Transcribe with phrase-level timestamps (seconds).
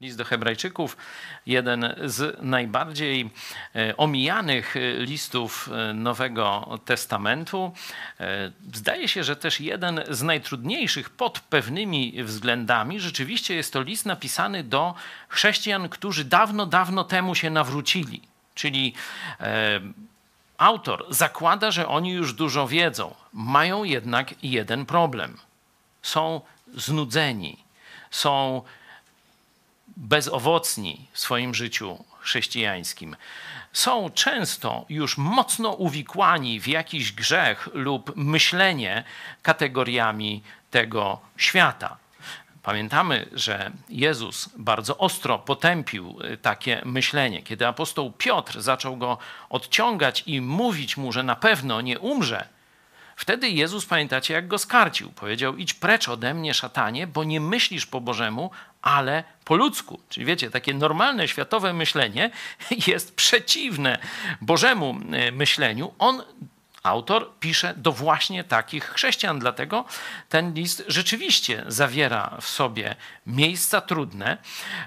[0.00, 0.96] List do Hebrajczyków,
[1.46, 3.30] jeden z najbardziej
[3.74, 7.72] e, omijanych e, listów e, Nowego Testamentu.
[8.74, 13.00] Zdaje się, że też jeden z najtrudniejszych pod pewnymi względami.
[13.00, 14.94] Rzeczywiście jest to list napisany do
[15.28, 18.22] chrześcijan, którzy dawno, dawno temu się nawrócili.
[18.54, 18.94] Czyli
[20.58, 23.14] autor zakłada, że oni już dużo wiedzą.
[23.32, 25.38] Mają jednak jeden problem.
[26.02, 26.40] Są
[26.74, 27.64] znudzeni,
[28.10, 28.62] są
[29.96, 33.16] bezowocni w swoim życiu chrześcijańskim,
[33.72, 39.04] są często już mocno uwikłani w jakiś grzech lub myślenie
[39.42, 41.96] kategoriami tego świata.
[42.62, 47.42] Pamiętamy, że Jezus bardzo ostro potępił y, takie myślenie.
[47.42, 49.18] Kiedy apostoł Piotr zaczął go
[49.50, 52.48] odciągać i mówić mu, że na pewno nie umrze,
[53.16, 55.12] Wtedy Jezus, pamiętacie, jak go skarcił.
[55.12, 58.50] Powiedział: Idź precz ode mnie, szatanie, bo nie myślisz po Bożemu,
[58.84, 60.00] ale po ludzku.
[60.08, 62.30] Czyli wiecie, takie normalne światowe myślenie
[62.86, 63.98] jest przeciwne
[64.40, 65.94] Bożemu e, myśleniu.
[65.98, 66.22] On
[66.82, 69.38] autor pisze do właśnie takich chrześcijan.
[69.38, 69.84] Dlatego
[70.28, 72.96] ten list rzeczywiście zawiera w sobie
[73.26, 74.38] miejsca trudne.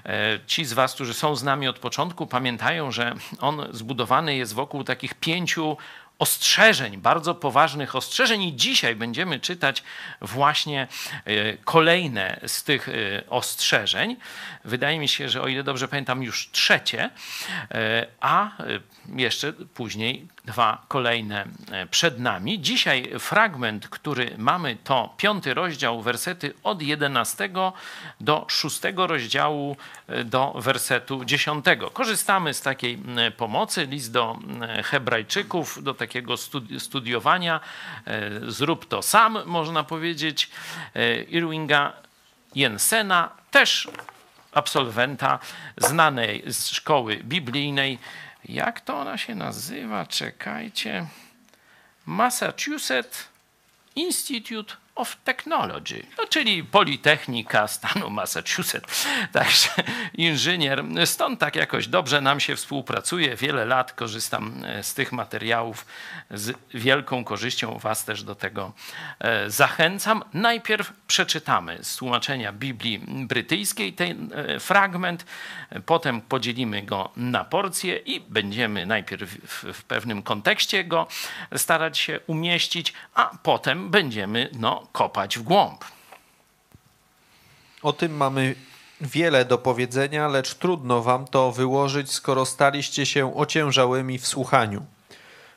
[0.04, 4.54] E, ci z Was, którzy są z nami od początku, pamiętają, że on zbudowany jest
[4.54, 5.76] wokół takich pięciu
[6.18, 9.82] ostrzeżeń, bardzo poważnych ostrzeżeń, i dzisiaj będziemy czytać
[10.20, 10.88] właśnie
[11.24, 12.92] e, kolejne z tych e,
[13.28, 14.16] ostrzeżeń.
[14.64, 17.10] Wydaje mi się, że o ile dobrze pamiętam, już trzecie,
[17.70, 18.50] e, a
[19.16, 21.44] jeszcze później dwa kolejne
[21.90, 22.60] przed nami.
[22.60, 27.50] Dzisiaj fragment, który mamy, to piąty rozdział, wersety od 11
[28.20, 29.76] do szóstego rozdziału
[30.24, 31.64] do wersetu 10.
[31.92, 32.98] Korzystamy z takiej
[33.36, 34.38] pomocy, list do
[34.84, 36.34] Hebrajczyków, do takiego
[36.78, 37.60] studiowania.
[38.06, 40.50] E, zrób to sam, można powiedzieć.
[40.94, 41.92] E, Irvinga
[42.54, 43.88] Jensena, też
[44.52, 45.38] absolwenta
[45.76, 47.98] znanej z szkoły biblijnej.
[48.44, 50.06] Jak to ona się nazywa?
[50.06, 51.06] Czekajcie.
[52.06, 53.28] Massachusetts
[53.96, 59.06] Institute of Technology, no, czyli Politechnika stanu Massachusetts.
[59.32, 59.68] Także
[60.14, 60.84] inżynier.
[61.04, 63.36] Stąd tak jakoś dobrze nam się współpracuje.
[63.36, 65.86] Wiele lat korzystam e, z tych materiałów
[66.30, 67.78] z wielką korzyścią.
[67.78, 68.72] Was też do tego
[69.18, 70.24] e, zachęcam.
[70.34, 75.26] Najpierw przeczytamy z tłumaczenia Biblii brytyjskiej ten e, fragment,
[75.86, 79.30] potem podzielimy go na porcje i będziemy najpierw
[79.74, 81.06] w pewnym kontekście go
[81.56, 85.84] starać się umieścić, a potem będziemy no, kopać w głąb.
[87.82, 88.54] O tym mamy
[89.00, 94.86] wiele do powiedzenia, lecz trudno wam to wyłożyć, skoro staliście się ociężałymi w słuchaniu.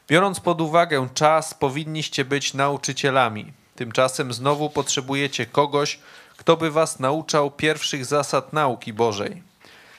[0.07, 3.53] Biorąc pod uwagę czas, powinniście być nauczycielami.
[3.75, 5.99] Tymczasem znowu potrzebujecie kogoś,
[6.37, 9.43] kto by was nauczał pierwszych zasad nauki Bożej.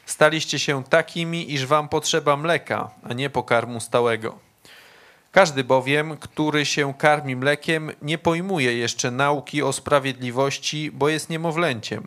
[0.07, 4.52] Staliście się takimi, iż wam potrzeba mleka, a nie pokarmu stałego.
[5.33, 12.07] Każdy bowiem, który się karmi mlekiem, nie pojmuje jeszcze nauki o sprawiedliwości, bo jest niemowlęciem.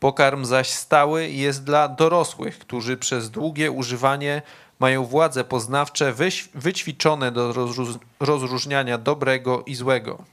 [0.00, 4.42] Pokarm zaś stały jest dla dorosłych, którzy przez długie używanie
[4.78, 6.14] mają władze poznawcze
[6.54, 7.54] wyćwiczone do
[8.20, 10.24] rozróżniania dobrego i złego.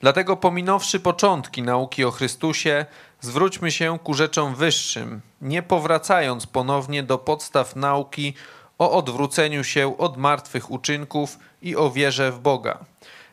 [0.00, 2.86] Dlatego pominąwszy początki nauki o Chrystusie,
[3.20, 8.34] zwróćmy się ku rzeczom wyższym, nie powracając ponownie do podstaw nauki
[8.78, 12.78] o odwróceniu się od martwych uczynków i o wierze w Boga.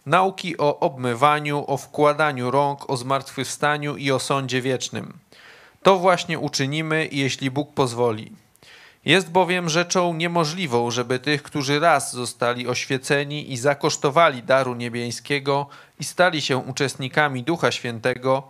[0.05, 5.13] Nauki o obmywaniu, o wkładaniu rąk, o zmartwychwstaniu i o sądzie wiecznym.
[5.83, 8.31] To właśnie uczynimy, jeśli Bóg pozwoli.
[9.05, 15.67] Jest bowiem rzeczą niemożliwą, żeby tych, którzy raz zostali oświeceni i zakosztowali daru niebiańskiego
[15.99, 18.43] i stali się uczestnikami Ducha Świętego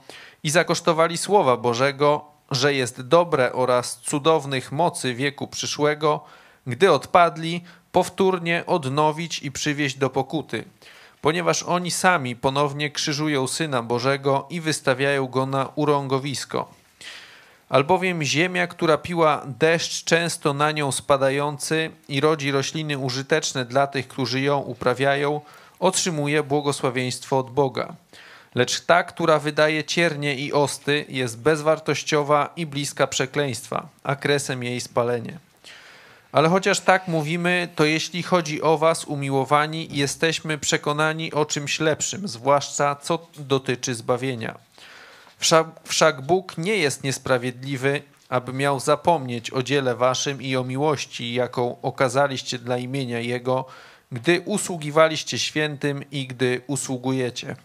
[0.44, 6.24] i zakosztowali Słowa Bożego, że jest dobre oraz cudownych mocy wieku przyszłego,
[6.68, 10.64] gdy odpadli, powtórnie odnowić i przywieźć do pokuty,
[11.22, 16.74] ponieważ oni sami ponownie krzyżują Syna Bożego i wystawiają go na urągowisko.
[17.70, 24.08] Albowiem ziemia, która piła deszcz często na nią spadający i rodzi rośliny użyteczne dla tych,
[24.08, 25.42] którzy ją uprawiają,
[25.80, 27.94] otrzymuje błogosławieństwo od Boga.
[28.56, 34.82] Lecz ta, która wydaje ciernie i osty, jest bezwartościowa i bliska przekleństwa, a kresem jej
[34.82, 35.51] spalenie.
[36.32, 42.28] Ale chociaż tak mówimy, to jeśli chodzi o Was, umiłowani, jesteśmy przekonani o czymś lepszym,
[42.28, 44.58] zwłaszcza co dotyczy zbawienia.
[45.84, 51.82] Wszak, Bóg nie jest niesprawiedliwy, aby miał zapomnieć o dziele Waszym i o miłości, jaką
[51.82, 53.66] okazaliście dla imienia Jego,
[54.12, 57.56] gdy usługiwaliście świętym i gdy usługujecie.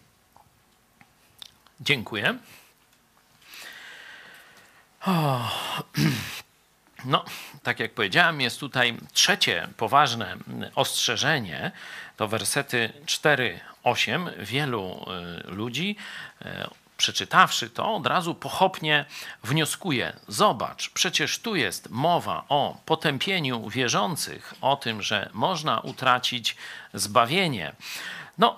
[1.81, 2.37] Dziękuję.
[7.05, 7.25] No,
[7.63, 10.37] tak jak powiedziałem, jest tutaj trzecie poważne
[10.75, 11.71] ostrzeżenie.
[12.17, 14.29] To wersety 4-8.
[14.39, 15.05] Wielu
[15.47, 15.95] y, ludzi
[16.41, 16.45] y,
[16.97, 19.05] przeczytawszy to, od razu pochopnie
[19.43, 26.55] wnioskuje: Zobacz, przecież tu jest mowa o potępieniu wierzących, o tym, że można utracić
[26.93, 27.73] zbawienie.
[28.37, 28.55] No,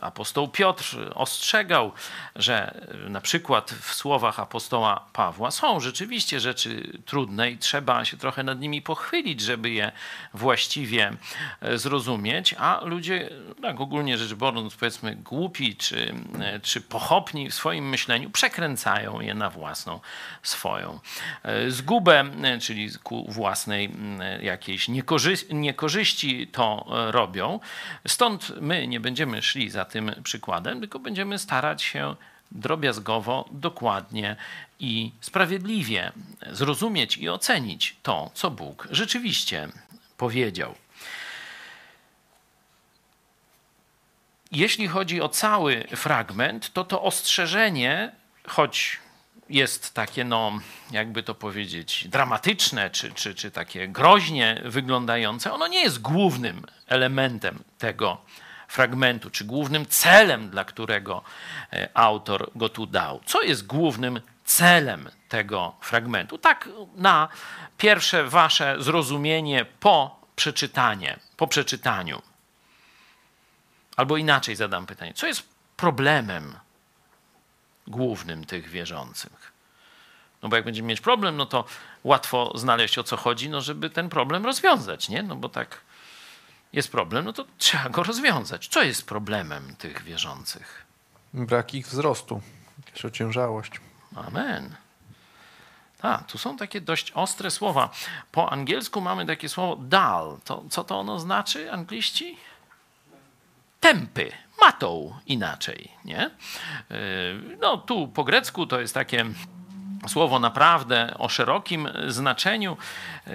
[0.00, 1.92] apostoł Piotr ostrzegał,
[2.36, 8.42] że na przykład w słowach apostoła Pawła są rzeczywiście rzeczy trudne i trzeba się trochę
[8.42, 9.92] nad nimi pochwylić, żeby je
[10.34, 11.12] właściwie
[11.60, 13.30] e, zrozumieć, a ludzie,
[13.62, 19.34] tak ogólnie rzecz biorąc, powiedzmy głupi czy, e, czy pochopni w swoim myśleniu, przekręcają je
[19.34, 20.00] na własną
[20.42, 21.00] swoją
[21.42, 22.24] e, zgubę,
[22.60, 23.90] czyli ku własnej
[24.42, 24.88] jakiejś
[25.50, 27.60] niekorzyści to robią.
[28.06, 32.16] Stąd my nie będziemy szli za tym przykładem, tylko będziemy starać się
[32.52, 34.36] drobiazgowo, dokładnie
[34.80, 36.12] i sprawiedliwie
[36.50, 39.68] zrozumieć i ocenić to, co Bóg rzeczywiście
[40.16, 40.74] powiedział.
[44.52, 48.12] Jeśli chodzi o cały fragment, to to ostrzeżenie,
[48.46, 48.98] choć
[49.48, 55.80] jest takie, no, jakby to powiedzieć, dramatyczne, czy, czy, czy takie groźnie wyglądające, ono nie
[55.80, 58.18] jest głównym elementem tego
[58.70, 61.22] fragmentu, czy głównym celem, dla którego
[61.72, 63.20] e, autor go tu dał.
[63.26, 66.38] Co jest głównym celem tego fragmentu?
[66.38, 67.28] Tak na
[67.78, 72.22] pierwsze wasze zrozumienie po przeczytanie, po przeczytaniu.
[73.96, 75.14] Albo inaczej zadam pytanie.
[75.14, 75.42] Co jest
[75.76, 76.54] problemem
[77.86, 79.52] głównym tych wierzących?
[80.42, 81.64] No bo jak będziemy mieć problem, no to
[82.04, 85.22] łatwo znaleźć o co chodzi, no żeby ten problem rozwiązać, nie?
[85.22, 85.80] No bo tak
[86.72, 88.68] jest problem, no to trzeba go rozwiązać.
[88.68, 90.86] Co jest problemem tych wierzących?
[91.34, 92.40] Brak ich wzrostu,
[92.86, 93.72] jakaś ociężałość.
[94.16, 94.76] Amen.
[96.00, 97.90] Tak, tu są takie dość ostre słowa.
[98.32, 100.38] Po angielsku mamy takie słowo dal.
[100.44, 102.36] To, co to ono znaczy, angliści?
[103.80, 106.30] Tępy, matą inaczej, nie?
[106.90, 109.24] Yy, no tu po grecku to jest takie
[110.08, 112.76] słowo naprawdę o szerokim znaczeniu.
[113.26, 113.30] E,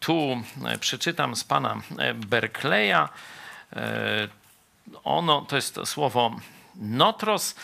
[0.00, 3.08] tu e, przeczytam z pana e, Berkeleya.
[5.04, 6.36] Ono to jest słowo
[6.76, 7.54] notros,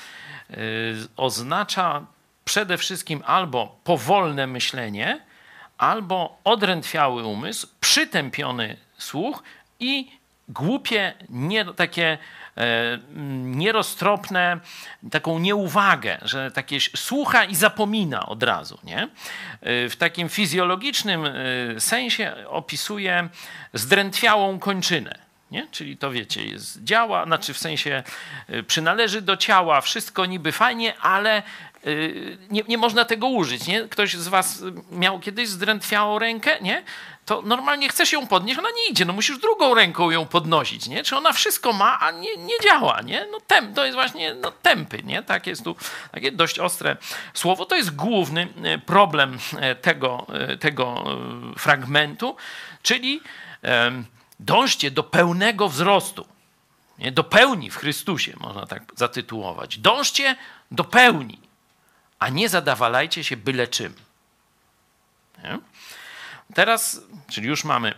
[1.17, 2.03] oznacza
[2.45, 5.21] przede wszystkim albo powolne myślenie,
[5.79, 9.43] albo odrętwiały umysł, przytępiony słuch
[9.81, 10.11] i
[10.49, 12.19] głupie, nie, takie
[13.45, 14.61] nieroztropne,
[15.11, 18.79] taką nieuwagę, że takie słucha i zapomina od razu.
[18.85, 19.09] Nie?
[19.61, 21.33] E, w takim fizjologicznym e,
[21.81, 23.29] sensie opisuje
[23.73, 25.19] zdrętwiałą kończynę.
[25.51, 25.69] Nie?
[25.71, 28.03] Czyli to wiecie, jest, działa, znaczy w sensie
[28.67, 31.43] przynależy do ciała, wszystko niby fajnie, ale
[32.51, 33.67] nie, nie można tego użyć.
[33.67, 33.89] Nie?
[33.89, 36.83] Ktoś z was miał kiedyś zdrętwiałą rękę, nie?
[37.25, 41.03] to normalnie chcesz ją podnieść, ona nie idzie, no musisz drugą ręką ją podnosić, nie?
[41.03, 43.27] Czy ona wszystko ma, a nie, nie działa, nie?
[43.33, 45.23] No temp, to jest właśnie no, tempy, nie?
[45.23, 45.77] Tak jest tu
[46.13, 46.97] takie dość ostre
[47.35, 47.67] słowo.
[47.67, 51.05] To jest główny e, problem e, tego, e, tego
[51.59, 52.37] fragmentu,
[52.83, 53.21] czyli
[54.41, 56.27] dążcie do pełnego wzrostu,
[56.99, 57.13] nie?
[57.13, 59.79] do pełni w Chrystusie, można tak zatytułować.
[59.79, 60.37] Dążcie
[60.71, 61.39] do pełni,
[62.25, 63.95] a nie zadawalajcie się byle czym.
[65.43, 65.59] Nie?
[66.55, 67.95] Teraz, czyli już mamy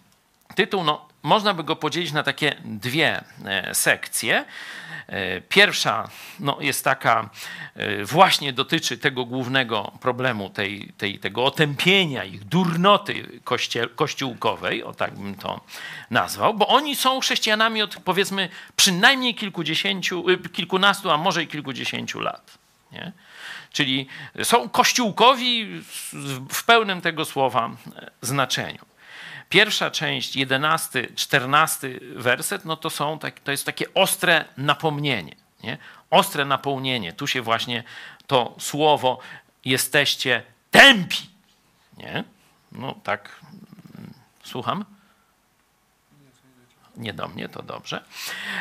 [0.54, 4.44] tytuł, no, można by go podzielić na takie dwie e, sekcje.
[5.06, 6.08] E, pierwsza
[6.40, 7.30] no, jest taka,
[7.74, 14.94] e, właśnie dotyczy tego głównego problemu, tej, tej, tego otępienia ich, durnoty koście, kościółkowej, o
[14.94, 15.60] tak bym to
[16.10, 22.58] nazwał, bo oni są chrześcijanami od powiedzmy przynajmniej kilkudziesięciu, kilkunastu, a może i kilkudziesięciu lat.
[22.92, 23.12] Nie?
[23.72, 24.06] Czyli
[24.42, 25.82] są kościółkowi
[26.50, 27.70] w pełnym tego słowa
[28.22, 28.86] znaczeniu.
[29.48, 35.36] Pierwsza część, jedenasty, czternasty werset, no to, są, to jest takie ostre napomnienie.
[35.62, 35.78] Nie?
[36.10, 37.12] Ostre napomnienie.
[37.12, 37.84] Tu się właśnie
[38.26, 39.18] to słowo
[39.64, 41.18] jesteście tępi.
[41.96, 42.24] Nie?
[42.72, 43.40] No tak,
[43.98, 44.84] mm, słucham
[46.98, 48.04] nie do mnie, to dobrze.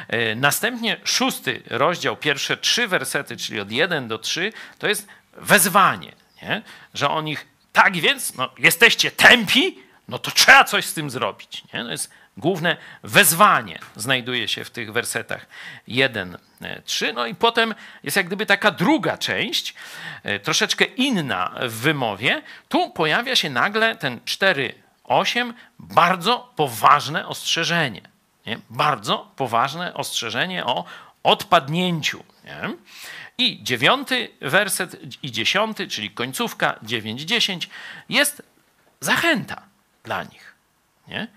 [0.08, 6.12] E, następnie szósty rozdział, pierwsze trzy wersety, czyli od 1 do 3, to jest wezwanie,
[6.44, 6.62] nie?
[6.94, 11.64] że on ich, tak więc, no, jesteście tępi, no to trzeba coś z tym zrobić.
[11.74, 11.84] Nie?
[11.84, 15.46] To jest główne wezwanie, znajduje się w tych wersetach
[15.88, 16.38] 1,
[16.86, 17.14] 3.
[17.14, 19.74] No i potem jest jak gdyby taka druga część,
[20.24, 22.42] e, troszeczkę inna w wymowie.
[22.70, 28.17] Tu pojawia się nagle ten 4, 8, bardzo poważne ostrzeżenie.
[28.48, 28.60] Nie?
[28.70, 30.86] Bardzo poważne ostrzeżenie o
[31.24, 32.24] odpadnięciu.
[32.46, 32.76] Nie?
[33.38, 37.68] I dziewiąty werset i dziesiąty, czyli końcówka 9-10,
[38.10, 38.44] jest
[39.00, 39.62] zachęta
[40.04, 40.56] dla nich.
[41.08, 41.28] Nie?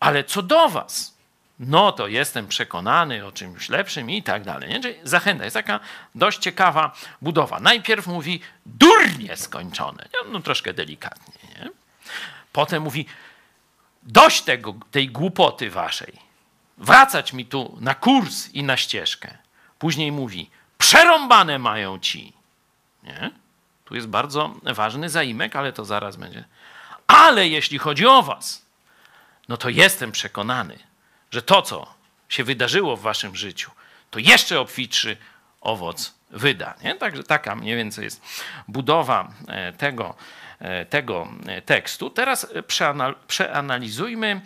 [0.00, 1.18] Ale co do was,
[1.58, 4.68] no to jestem przekonany o czymś lepszym i tak dalej.
[4.68, 4.80] Nie?
[4.80, 5.80] Czyli zachęta jest taka
[6.14, 6.92] dość ciekawa
[7.22, 7.60] budowa.
[7.60, 11.34] Najpierw mówi durnie skończone, no troszkę delikatnie.
[11.48, 11.70] Nie?
[12.52, 13.06] Potem mówi
[14.02, 16.27] dość tego, tej głupoty waszej.
[16.78, 19.38] Wracać mi tu na kurs i na ścieżkę.
[19.78, 22.32] Później mówi przerąbane mają ci.
[23.02, 23.30] Nie?
[23.84, 26.44] Tu jest bardzo ważny zaimek, ale to zaraz będzie.
[27.06, 28.62] Ale jeśli chodzi o was,
[29.48, 30.78] no to jestem przekonany,
[31.30, 31.94] że to, co
[32.28, 33.70] się wydarzyło w waszym życiu,
[34.10, 35.16] to jeszcze obfitszy
[35.60, 36.74] owoc wyda.
[36.84, 36.94] Nie?
[36.94, 38.22] Także taka mniej więcej jest
[38.68, 40.14] budowa e, tego,
[40.90, 41.28] tego
[41.64, 42.10] tekstu.
[42.10, 42.46] Teraz
[43.26, 44.40] przeanalizujmy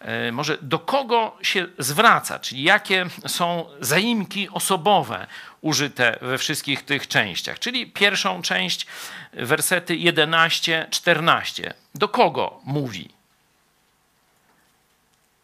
[0.00, 5.26] e, może do kogo się zwraca, czyli jakie są zaimki osobowe
[5.60, 7.58] użyte we wszystkich tych częściach.
[7.58, 8.86] Czyli pierwszą część,
[9.32, 11.72] wersety 11-14.
[11.94, 13.08] Do kogo mówi?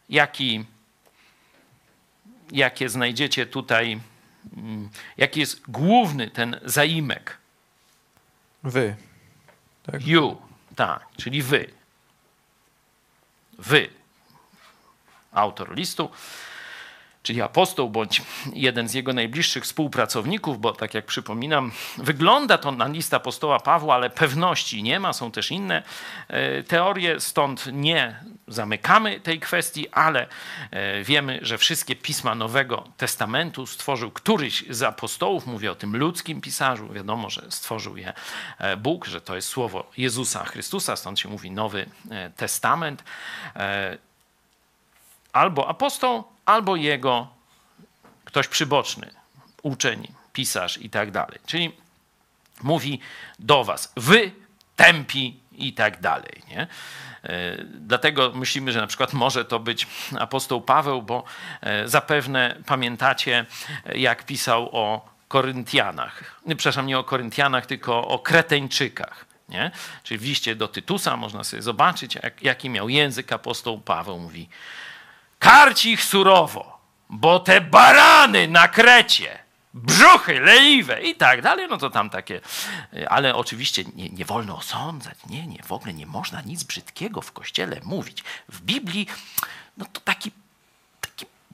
[0.09, 0.65] Jaki
[2.51, 3.99] jakie znajdziecie tutaj,
[4.57, 7.37] mm, jaki jest główny ten zaimek.
[8.63, 8.95] Wy.
[9.91, 10.07] Tak?
[10.07, 10.41] You,
[10.75, 11.71] tak, czyli wy.
[13.57, 13.89] Wy.
[15.31, 16.09] Autor listu
[17.23, 18.21] czyli apostoł bądź
[18.53, 23.95] jeden z jego najbliższych współpracowników, bo tak jak przypominam, wygląda to na list apostoła Pawła,
[23.95, 25.83] ale pewności nie ma, są też inne
[26.27, 30.27] e, teorie, stąd nie zamykamy tej kwestii, ale
[30.71, 36.41] e, wiemy, że wszystkie pisma Nowego Testamentu stworzył któryś z apostołów, mówię o tym ludzkim
[36.41, 38.13] pisarzu, wiadomo, że stworzył je
[38.57, 41.89] e, Bóg, że to jest słowo Jezusa Chrystusa, stąd się mówi Nowy
[42.35, 43.03] Testament.
[45.33, 47.27] Albo apostoł, albo jego
[48.25, 49.11] ktoś przyboczny,
[49.63, 51.39] uczeń, pisarz i tak dalej.
[51.45, 51.71] Czyli
[52.63, 52.99] mówi
[53.39, 54.31] do was, wy
[54.75, 56.41] tępi i tak dalej.
[56.47, 56.67] Nie?
[57.23, 59.87] E, dlatego myślimy, że na przykład może to być
[60.19, 61.23] apostoł Paweł, bo
[61.61, 63.45] e, zapewne pamiętacie,
[63.95, 66.41] jak pisał o Koryntianach.
[66.47, 69.25] Przepraszam, nie o Koryntianach, tylko o Kreteńczykach.
[69.49, 69.71] Nie?
[70.03, 74.19] Czyli w liście do Tytusa można sobie zobaczyć, jak, jaki miał język apostoł Paweł.
[74.19, 74.49] Mówi,
[75.39, 79.39] karć ich surowo, bo te barany na Krecie,
[79.73, 82.41] brzuchy leniwe i tak dalej, no to tam takie,
[83.09, 87.31] ale oczywiście nie, nie wolno osądzać, nie, nie, w ogóle nie można nic brzydkiego w
[87.31, 88.23] kościele mówić.
[88.49, 89.07] W Biblii,
[89.77, 90.31] no to taki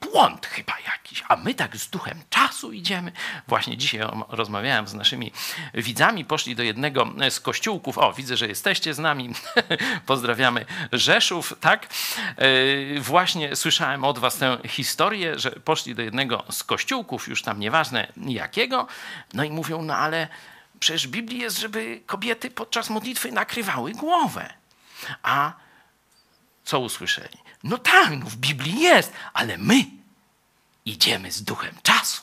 [0.00, 3.12] błąd chyba jakiś, a my tak z duchem czasu idziemy.
[3.48, 5.32] Właśnie dzisiaj rozmawiałem z naszymi
[5.74, 7.98] widzami, poszli do jednego z kościółków.
[7.98, 9.34] O, widzę, że jesteście z nami.
[10.06, 11.86] Pozdrawiamy Rzeszów, tak?
[12.36, 17.60] E, właśnie słyszałem od was tę historię, że poszli do jednego z kościółków, już tam
[17.60, 18.86] nieważne jakiego,
[19.34, 20.28] no i mówią, no ale
[20.80, 24.54] przecież w Biblii jest, żeby kobiety podczas modlitwy nakrywały głowę.
[25.22, 25.52] A
[26.68, 27.38] co usłyszeli?
[27.62, 29.84] No tak, no w Biblii jest, ale my
[30.84, 32.22] idziemy z duchem czasu.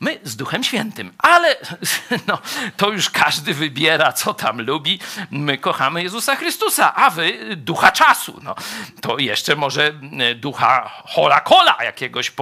[0.00, 1.56] My z Duchem Świętym, ale
[2.28, 2.38] no,
[2.76, 4.98] to już każdy wybiera, co tam lubi.
[5.30, 8.40] My kochamy Jezusa Chrystusa, a wy ducha czasu.
[8.42, 8.54] No,
[9.00, 12.32] to jeszcze może e, ducha hola cola jakiegoś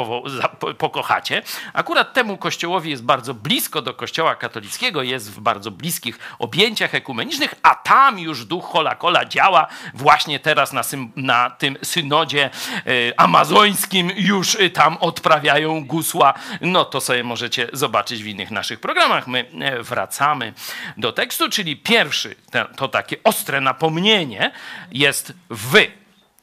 [0.78, 1.42] pokochacie.
[1.72, 7.54] Akurat temu kościołowi jest bardzo blisko do kościoła katolickiego, jest w bardzo bliskich objęciach ekumenicznych,
[7.62, 10.82] a tam już duch hola cola działa właśnie teraz na,
[11.16, 12.50] na tym synodzie
[12.86, 16.34] e, amazońskim, już e, tam odprawiają gusła.
[16.60, 19.26] No to sobie może możecie zobaczyć w innych naszych programach.
[19.26, 20.52] My e, wracamy
[20.96, 22.36] do tekstu, czyli pierwszy,
[22.76, 24.50] to takie ostre napomnienie
[24.92, 25.92] jest wy.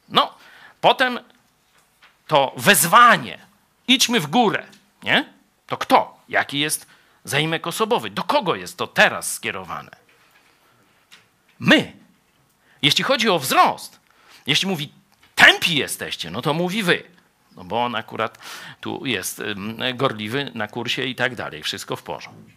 [0.08, 0.34] No,
[0.80, 1.20] potem
[2.26, 3.38] to wezwanie,
[3.88, 4.66] idźmy w górę,
[5.02, 5.24] nie?
[5.66, 6.18] To kto?
[6.28, 6.86] Jaki jest
[7.24, 8.10] zaimek osobowy?
[8.10, 9.96] Do kogo jest to teraz skierowane?
[11.58, 11.92] My.
[12.82, 14.00] Jeśli chodzi o wzrost,
[14.46, 14.92] jeśli mówi
[15.34, 17.02] tępi jesteście, no to mówi wy.
[17.56, 18.38] No bo on akurat
[18.80, 19.42] tu jest
[19.94, 22.50] gorliwy na kursie i tak dalej, wszystko w porządku.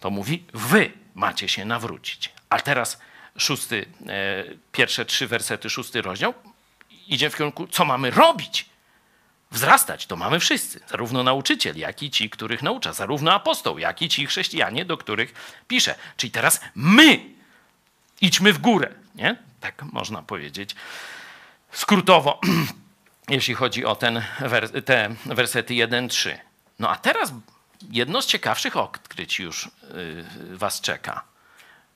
[0.00, 2.32] To mówi, wy macie się nawrócić.
[2.48, 3.00] A teraz
[3.38, 6.34] szósty, e, pierwsze trzy wersety, szósty rozdział
[7.10, 8.66] idzie w kierunku, co mamy robić.
[9.50, 14.08] Wzrastać to mamy wszyscy, zarówno nauczyciel, jak i ci, których naucza, zarówno apostoł, jak i
[14.08, 15.94] ci chrześcijanie, do których pisze.
[16.16, 17.20] Czyli teraz my
[18.20, 19.36] idźmy w górę, nie?
[19.60, 20.76] Tak można powiedzieć
[21.72, 22.40] skrótowo.
[23.30, 24.22] jeśli chodzi o ten,
[24.84, 26.38] te wersety 1-3.
[26.78, 27.32] No a teraz
[27.90, 29.70] jedno z ciekawszych odkryć już y,
[30.56, 31.24] was czeka.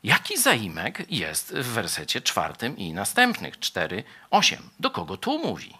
[0.03, 4.57] Jaki zaimek jest w wersecie czwartym i następnych 4-8?
[4.81, 5.75] Do kogo tu mówi?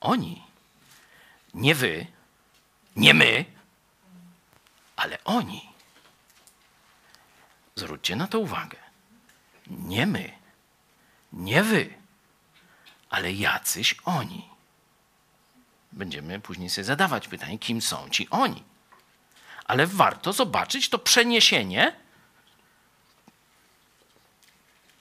[0.00, 0.42] Oni.
[1.54, 2.06] Nie wy,
[2.96, 3.44] nie my,
[4.96, 5.68] ale oni.
[7.74, 8.78] Zwróćcie na to uwagę.
[9.66, 10.41] Nie my,
[11.32, 11.94] nie wy,
[13.10, 14.48] ale jacyś oni.
[15.92, 18.64] Będziemy później sobie zadawać pytanie, kim są ci oni.
[19.64, 21.96] Ale warto zobaczyć to przeniesienie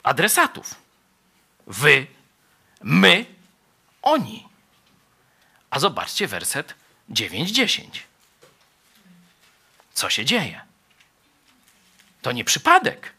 [0.04, 0.76] adresatów.
[1.68, 2.08] Wy,
[2.82, 3.26] my,
[4.02, 4.48] oni.
[5.70, 6.76] A zobaczcie werset
[7.10, 8.00] 9-10.
[9.94, 10.62] Co się dzieje?
[12.22, 13.14] To nie przypadek.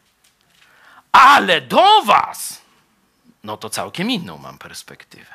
[1.11, 2.61] Ale do was,
[3.43, 5.33] no to całkiem inną mam perspektywę.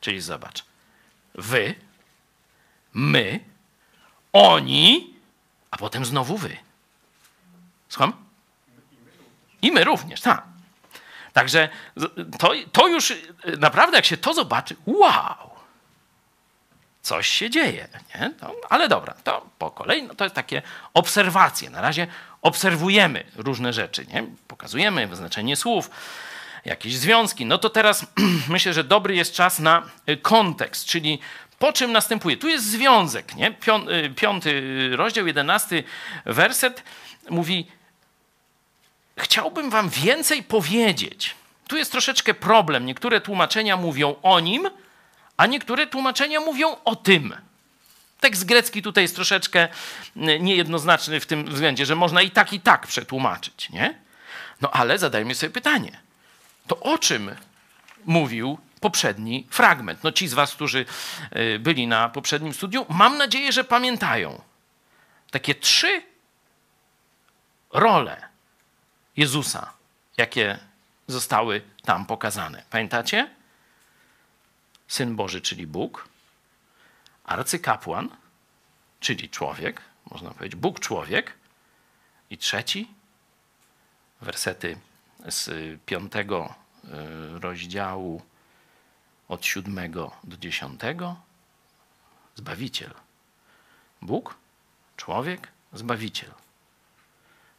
[0.00, 0.64] Czyli zobacz,
[1.34, 1.74] wy,
[2.92, 3.40] my,
[4.32, 5.14] oni,
[5.70, 6.56] a potem znowu wy.
[7.88, 8.12] Słucham?
[9.62, 10.42] I my również, tak.
[11.32, 11.68] Także
[12.38, 13.12] to, to już
[13.58, 15.50] naprawdę, jak się to zobaczy, wow!
[17.02, 18.30] Coś się dzieje, nie?
[18.30, 20.62] To, ale dobra, to po kolei no to jest takie
[20.94, 21.70] obserwacje.
[21.70, 22.06] Na razie
[22.42, 24.26] obserwujemy różne rzeczy, nie?
[24.48, 25.90] Pokazujemy znaczenie słów,
[26.64, 27.46] jakieś związki.
[27.46, 28.06] No to teraz
[28.48, 31.18] myślę, że dobry jest czas na y, kontekst, czyli
[31.58, 32.36] po czym następuje.
[32.36, 33.50] Tu jest związek, nie?
[33.50, 34.62] Y, piąty
[34.96, 35.84] rozdział, jedenasty
[36.24, 36.82] werset
[37.30, 37.66] mówi
[39.18, 41.34] chciałbym wam więcej powiedzieć.
[41.68, 42.86] Tu jest troszeczkę problem.
[42.86, 44.70] Niektóre tłumaczenia mówią o nim,
[45.36, 47.34] a niektóre tłumaczenia mówią o tym.
[48.20, 49.68] Tekst grecki tutaj jest troszeczkę
[50.40, 53.98] niejednoznaczny w tym względzie, że można i tak, i tak przetłumaczyć, nie?
[54.60, 56.03] No ale zadajmy sobie pytanie.
[56.66, 57.36] To o czym
[58.04, 60.04] mówił poprzedni fragment?
[60.04, 60.86] No ci z was, którzy
[61.36, 64.42] y, byli na poprzednim studium, mam nadzieję, że pamiętają.
[65.30, 66.02] Takie trzy
[67.72, 68.28] role
[69.16, 69.72] Jezusa,
[70.16, 70.58] jakie
[71.06, 72.62] zostały tam pokazane.
[72.70, 73.30] Pamiętacie?
[74.88, 76.08] Syn Boży, czyli Bóg,
[77.24, 78.08] arcykapłan,
[79.00, 81.32] czyli człowiek, można powiedzieć Bóg człowiek,
[82.30, 82.88] i trzeci,
[84.20, 84.78] wersety
[85.28, 85.50] z
[85.86, 86.54] piątego
[87.40, 88.22] rozdziału
[89.28, 91.16] od siódmego do dziesiątego,
[92.34, 92.94] Zbawiciel.
[94.02, 94.34] Bóg,
[94.96, 96.30] człowiek, Zbawiciel.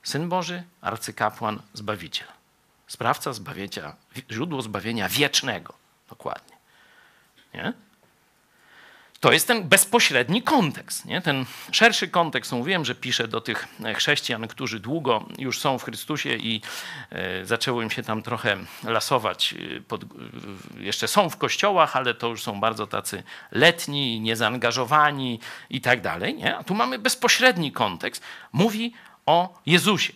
[0.04, 2.28] Syn Boży, arcykapłan, Zbawiciel.
[2.88, 3.96] Sprawca zbawienia,
[4.32, 5.74] źródło zbawienia wiecznego.
[6.10, 6.58] Dokładnie.
[7.54, 7.74] Nie?
[9.26, 11.06] To jest ten bezpośredni kontekst.
[11.06, 11.22] Nie?
[11.22, 16.36] Ten szerszy kontekst, mówiłem, że piszę do tych chrześcijan, którzy długo już są w Chrystusie
[16.36, 16.62] i
[17.10, 19.54] e, zaczęło im się tam trochę lasować.
[19.78, 20.06] E, pod,
[20.80, 26.36] jeszcze są w kościołach, ale to już są bardzo tacy letni, niezaangażowani i tak dalej.
[26.36, 26.58] Nie?
[26.58, 28.24] A tu mamy bezpośredni kontekst.
[28.54, 28.94] Mówi
[29.26, 30.14] o Jezusie.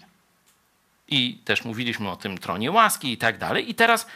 [1.08, 3.70] I też mówiliśmy o tym tronie łaski i tak dalej.
[3.70, 4.08] I teraz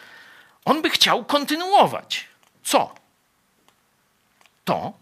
[0.65, 2.27] on by chciał kontynuować.
[2.63, 3.02] Co?
[4.63, 4.93] To,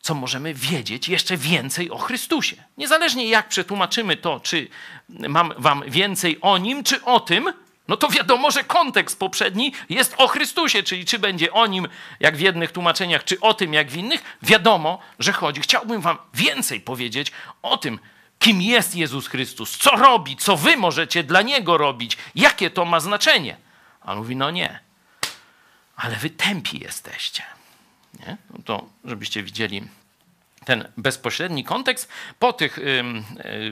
[0.00, 2.56] co możemy wiedzieć jeszcze więcej o Chrystusie.
[2.76, 4.68] Niezależnie jak przetłumaczymy to, czy
[5.08, 7.52] mam wam więcej o nim, czy o tym,
[7.88, 11.88] no to wiadomo, że kontekst poprzedni jest o Chrystusie, czyli czy będzie o nim,
[12.20, 15.60] jak w jednych tłumaczeniach, czy o tym, jak w innych, wiadomo, że chodzi.
[15.60, 17.32] Chciałbym wam więcej powiedzieć
[17.62, 17.98] o tym,
[18.38, 23.00] kim jest Jezus Chrystus, co robi, co wy możecie dla Niego robić, jakie to ma
[23.00, 23.56] znaczenie.
[24.00, 24.80] A mówi, no nie,
[25.96, 27.42] ale wy tępi jesteście.
[28.18, 28.36] Nie?
[28.50, 29.82] No to, żebyście widzieli
[30.64, 32.08] ten bezpośredni kontekst.
[32.38, 32.78] Po tych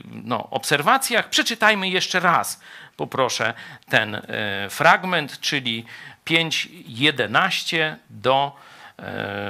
[0.04, 2.60] no, obserwacjach przeczytajmy jeszcze raz,
[2.96, 3.54] poproszę,
[3.88, 4.22] ten y,
[4.70, 5.84] fragment, czyli
[6.26, 8.56] 5.11 do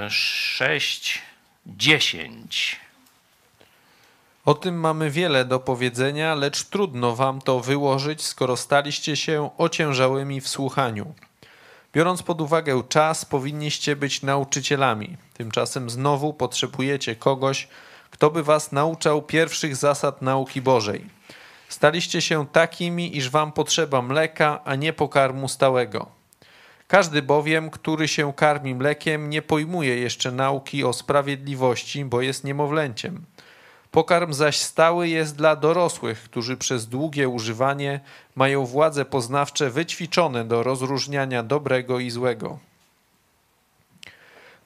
[0.08, 2.76] 6.10.
[4.44, 10.40] O tym mamy wiele do powiedzenia, lecz trudno wam to wyłożyć, skoro staliście się ociężałymi
[10.40, 11.14] w słuchaniu.
[11.98, 15.16] Biorąc pod uwagę czas, powinniście być nauczycielami.
[15.34, 17.68] Tymczasem znowu potrzebujecie kogoś,
[18.10, 21.04] kto by was nauczał pierwszych zasad nauki Bożej.
[21.68, 26.06] Staliście się takimi, iż wam potrzeba mleka, a nie pokarmu stałego.
[26.88, 33.24] Każdy bowiem, który się karmi mlekiem, nie pojmuje jeszcze nauki o sprawiedliwości, bo jest niemowlęciem.
[33.90, 38.00] Pokarm zaś stały jest dla dorosłych, którzy przez długie używanie
[38.36, 42.58] mają władze poznawcze wyćwiczone do rozróżniania dobrego i złego.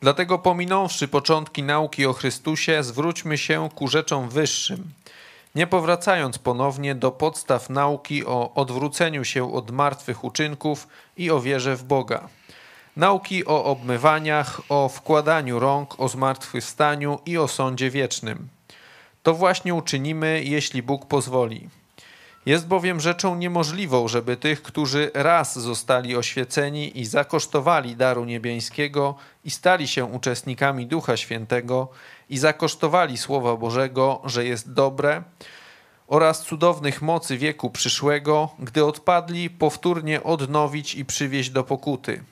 [0.00, 4.90] Dlatego pominąwszy początki nauki o Chrystusie, zwróćmy się ku rzeczom wyższym,
[5.54, 11.76] nie powracając ponownie do podstaw nauki o odwróceniu się od martwych uczynków i o wierze
[11.76, 12.28] w Boga.
[12.96, 18.48] Nauki o obmywaniach, o wkładaniu rąk, o zmartwychwstaniu i o sądzie wiecznym–
[19.22, 21.68] to właśnie uczynimy, jeśli Bóg pozwoli.
[22.46, 29.50] Jest bowiem rzeczą niemożliwą, żeby tych, którzy raz zostali oświeceni i zakosztowali daru niebiańskiego i
[29.50, 31.88] stali się uczestnikami Ducha Świętego
[32.30, 35.22] i zakosztowali Słowa Bożego, że jest dobre,
[36.06, 42.24] oraz cudownych mocy wieku przyszłego, gdy odpadli, powtórnie odnowić i przywieźć do pokuty.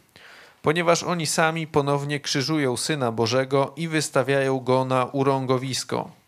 [0.62, 6.19] Ponieważ oni sami ponownie krzyżują Syna Bożego i wystawiają go na urągowisko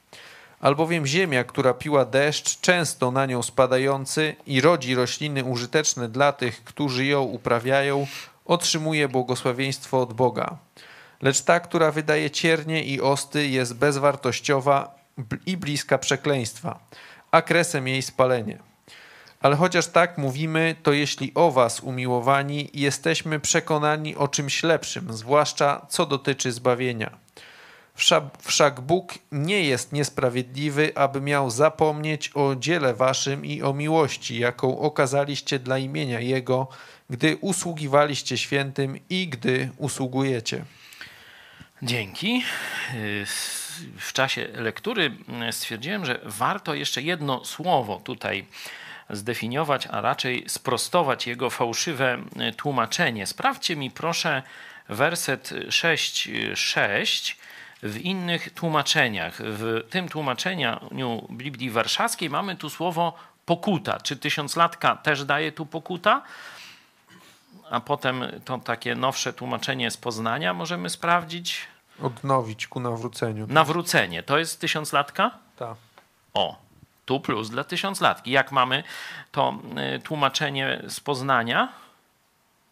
[0.62, 6.64] albowiem ziemia, która piła deszcz, często na nią spadający i rodzi rośliny użyteczne dla tych,
[6.64, 8.06] którzy ją uprawiają,
[8.44, 10.56] otrzymuje błogosławieństwo od Boga.
[11.22, 14.94] Lecz ta, która wydaje ciernie i osty, jest bezwartościowa
[15.46, 16.78] i bliska przekleństwa,
[17.30, 18.58] a kresem jej spalenie.
[19.40, 25.86] Ale chociaż tak mówimy, to jeśli o was, umiłowani, jesteśmy przekonani o czymś lepszym, zwłaszcza
[25.88, 27.10] co dotyczy zbawienia–
[28.42, 34.78] Wszak Bóg nie jest niesprawiedliwy, aby miał zapomnieć o dziele waszym i o miłości, jaką
[34.78, 36.68] okazaliście dla imienia Jego,
[37.10, 40.64] gdy usługiwaliście świętym i gdy usługujecie.
[41.82, 42.44] Dzięki.
[43.98, 45.16] W czasie lektury
[45.50, 48.46] stwierdziłem, że warto jeszcze jedno słowo tutaj
[49.10, 52.18] zdefiniować, a raczej sprostować jego fałszywe
[52.56, 53.26] tłumaczenie.
[53.26, 54.42] Sprawdźcie mi proszę
[54.88, 57.34] werset 6.6
[57.82, 59.38] w innych tłumaczeniach.
[59.38, 63.14] W tym tłumaczeniu Biblii Warszawskiej mamy tu słowo
[63.46, 64.00] pokuta.
[64.00, 66.22] Czy tysiąclatka też daje tu pokuta?
[67.70, 71.60] A potem to takie nowsze tłumaczenie z Poznania możemy sprawdzić.
[72.02, 73.46] Odnowić ku nawróceniu.
[73.46, 74.22] Nawrócenie.
[74.22, 75.30] To jest tysiąclatka?
[75.56, 75.76] Tak.
[76.34, 76.56] O,
[77.04, 78.30] tu plus dla tysiąclatki.
[78.30, 78.84] Jak mamy
[79.32, 79.58] to
[79.96, 81.72] y, tłumaczenie z Poznania?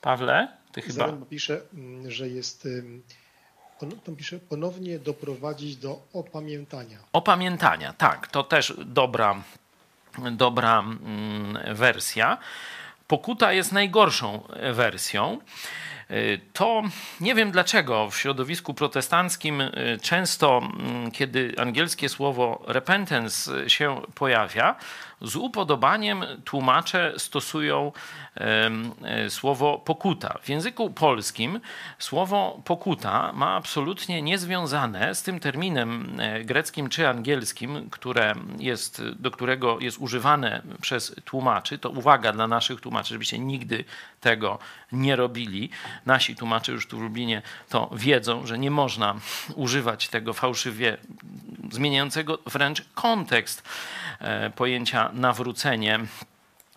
[0.01, 0.95] Pawle, ty chyba...
[0.95, 2.69] Zaraz pisze, mm, że jest
[4.05, 6.99] tam pisze ponownie doprowadzić do opamiętania.
[7.13, 9.43] Opamiętania, tak, to też dobra,
[10.33, 12.39] dobra mm, wersja.
[13.07, 15.39] Pokuta jest najgorszą wersją.
[16.11, 16.83] Y, to
[17.21, 24.77] nie wiem dlaczego w środowisku protestanckim y, często, mm, kiedy angielskie słowo repentance się pojawia,
[25.23, 27.93] z upodobaniem tłumacze stosują
[28.35, 30.39] e, słowo pokuta.
[30.43, 31.61] W języku polskim
[31.99, 39.31] słowo pokuta ma absolutnie niezwiązane z tym terminem e, greckim czy angielskim, które jest, do
[39.31, 41.79] którego jest używane przez tłumaczy.
[41.79, 43.85] To uwaga dla naszych tłumaczy, żebyście nigdy
[44.21, 44.59] tego
[44.93, 45.71] nie robili.
[46.07, 49.15] Nasi tłumacze już tu w Lublinie to wiedzą, że nie można
[49.55, 50.97] używać tego fałszywie
[51.71, 53.69] zmieniającego wręcz kontekst
[54.19, 54.51] e,
[55.13, 56.01] nawrócenie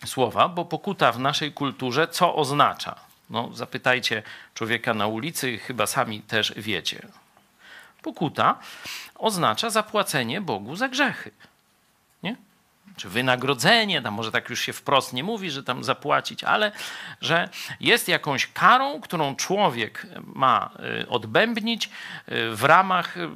[0.06, 2.96] słowa, bo pokuta w naszej kulturze co oznacza?
[3.30, 7.08] No, zapytajcie człowieka na ulicy, chyba sami też wiecie.
[8.02, 8.60] Pokuta
[9.16, 11.32] oznacza zapłacenie Bogu za grzechy.
[12.24, 12.36] Nie?
[12.96, 16.72] Czy wynagrodzenie, tam może tak już się wprost nie mówi, że tam zapłacić, ale
[17.22, 23.30] że jest jakąś karą, którą człowiek ma y, odbębnić y, w ramach y,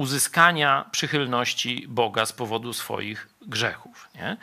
[0.00, 4.08] uzyskania przychylności Boga z powodu swoich grzechów.
[4.14, 4.36] Nie?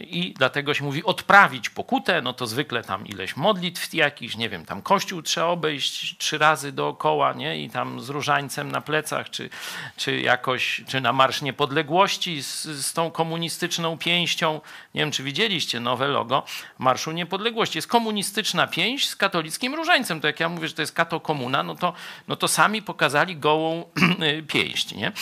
[0.00, 4.64] I dlatego się mówi odprawić pokutę, no to zwykle tam ileś modlitw jakichś, nie wiem,
[4.64, 7.62] tam kościół trzeba obejść trzy razy dookoła, nie?
[7.62, 9.50] I tam z różańcem na plecach, czy,
[9.96, 14.60] czy jakoś, czy na Marsz Niepodległości z, z tą komunistyczną pięścią.
[14.94, 16.42] Nie wiem, czy widzieliście nowe logo
[16.78, 17.78] Marszu Niepodległości.
[17.78, 20.20] Jest komunistyczna pięść z katolickim różańcem.
[20.20, 21.92] To jak ja mówię, że to jest kato komuna, no to,
[22.28, 23.84] no to sami pokazali gołą
[24.52, 25.12] pięść, nie?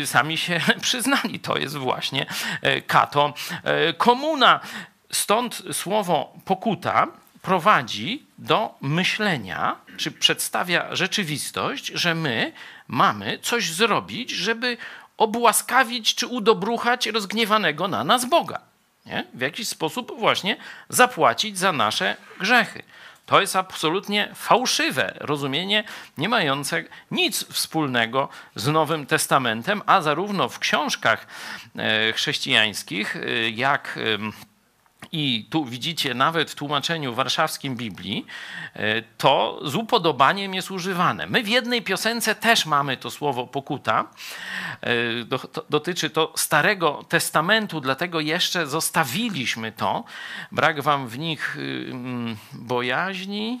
[0.00, 2.26] Y, sami się przyznali, to jest właśnie
[2.64, 3.34] y, kato
[3.85, 4.60] y, komuna.
[5.12, 7.06] Stąd słowo pokuta
[7.42, 12.52] prowadzi do myślenia, czy przedstawia rzeczywistość, że my
[12.88, 14.76] mamy coś zrobić, żeby
[15.16, 18.60] obłaskawić czy udobruchać rozgniewanego na nas Boga.
[19.06, 19.24] Nie?
[19.34, 20.56] W jakiś sposób właśnie
[20.88, 22.82] zapłacić za nasze grzechy.
[23.26, 25.84] To jest absolutnie fałszywe rozumienie,
[26.18, 31.26] nie mające nic wspólnego z Nowym Testamentem, a zarówno w książkach
[31.76, 33.98] e, chrześcijańskich, e, jak
[35.12, 38.26] i tu widzicie nawet w tłumaczeniu warszawskim Biblii,
[38.74, 41.26] e, to z upodobaniem jest używane.
[41.26, 44.04] My w jednej piosence też mamy to słowo pokuta.
[44.80, 44.88] E,
[45.70, 50.04] dotyczy to Starego Testamentu, dlatego jeszcze zostawiliśmy to.
[50.52, 53.60] Brak wam w nich y, mm, bojaźni.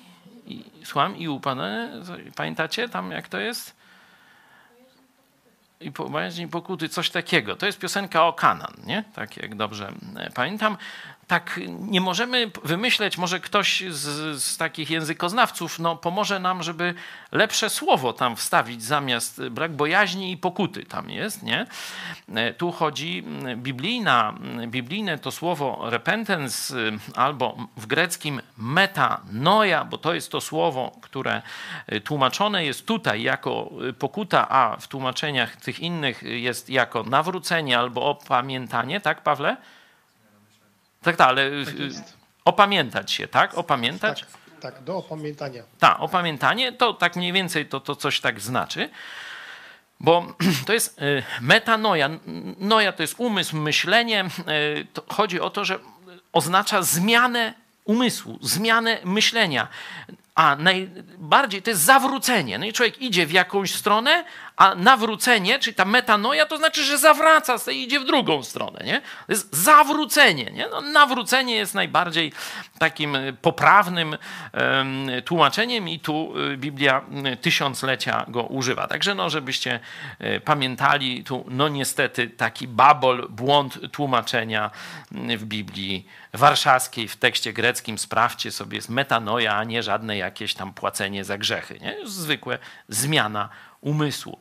[0.84, 2.02] Słucham i upadne.
[2.36, 3.76] Pamiętacie tam jak to jest?
[5.80, 7.56] i bojaźni pokuty, coś takiego.
[7.56, 9.04] To jest piosenka o Kanan, nie?
[9.14, 10.76] Tak jak dobrze e, pamiętam.
[11.26, 16.94] Tak nie możemy wymyśleć, może ktoś z, z, takich językoznawców no, pomoże nam, żeby
[17.32, 21.66] lepsze słowo tam wstawić zamiast brak bojaźni i pokuty tam jest, nie?
[22.34, 23.24] E, tu chodzi
[23.56, 24.34] biblijna,
[24.66, 26.74] biblijne to słowo repentance
[27.14, 31.42] albo w greckim metanoia, bo to jest to słowo, które
[31.86, 38.04] e, tłumaczone jest tutaj jako pokuta, a w tłumaczeniach tych innych jest jako nawrócenie albo
[38.04, 39.56] opamiętanie, tak Pawle?
[41.06, 41.74] Tak, tak, ale tak
[42.44, 43.58] opamiętać się, tak?
[43.58, 44.20] Opamiętać?
[44.20, 45.62] Tak, tak do opamiętania.
[45.78, 48.90] Tak, opamiętanie to tak mniej więcej to, to coś tak znaczy.
[50.00, 50.34] Bo
[50.66, 52.10] to jest y, metanoja.
[52.58, 54.24] Noja to jest umysł, myślenie.
[54.24, 55.78] Y, chodzi o to, że
[56.32, 59.68] oznacza zmianę umysłu, zmianę myślenia.
[60.34, 62.58] A najbardziej to jest zawrócenie.
[62.58, 64.24] No i człowiek idzie w jakąś stronę,
[64.56, 68.84] a nawrócenie, czyli ta metanoja, to znaczy, że zawraca i idzie w drugą stronę.
[68.84, 69.00] Nie?
[69.00, 70.44] To jest zawrócenie.
[70.44, 70.68] Nie?
[70.70, 72.32] No, nawrócenie jest najbardziej
[72.78, 74.16] takim e, poprawnym
[74.52, 77.02] um, tłumaczeniem i tu e, Biblia
[77.40, 78.86] tysiąclecia go używa.
[78.86, 79.80] Także no, żebyście
[80.18, 84.70] e, pamiętali, tu no niestety taki babol, błąd tłumaczenia
[85.10, 90.72] w Biblii warszawskiej, w tekście greckim, sprawdźcie sobie, jest metanoja, a nie żadne jakieś tam
[90.72, 91.78] płacenie za grzechy.
[91.80, 91.96] Nie?
[92.04, 93.48] Zwykłe zmiana
[93.86, 94.38] umysłu.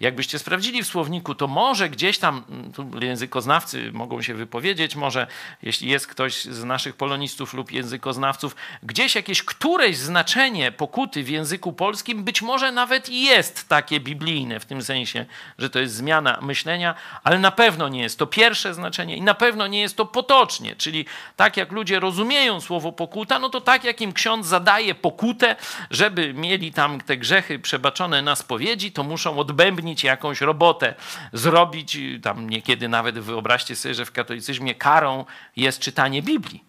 [0.00, 5.26] Jakbyście sprawdzili w słowniku, to może gdzieś tam, mm, tu językoznawcy mogą się wypowiedzieć, może
[5.62, 11.72] jeśli jest ktoś z naszych polonistów lub językoznawców, gdzieś jakieś któreś znaczenie pokuty w języku
[11.72, 15.26] polskim być może nawet jest takie biblijne, w tym sensie,
[15.58, 19.34] że to jest zmiana myślenia, ale na pewno nie jest to pierwsze znaczenie i na
[19.34, 21.04] pewno nie jest to potocznie, czyli
[21.36, 25.56] tak jak ludzie rozumieją słowo pokuta, no to tak jak im ksiądz zadaje pokutę,
[25.90, 30.94] żeby mieli tam te grzechy przebaczone na spowiedzi, to muszą odbębnić jakąś robotę,
[31.32, 35.24] zrobić, tam niekiedy nawet wyobraźcie sobie, że w katolicyzmie karą
[35.56, 36.64] jest czytanie Biblii.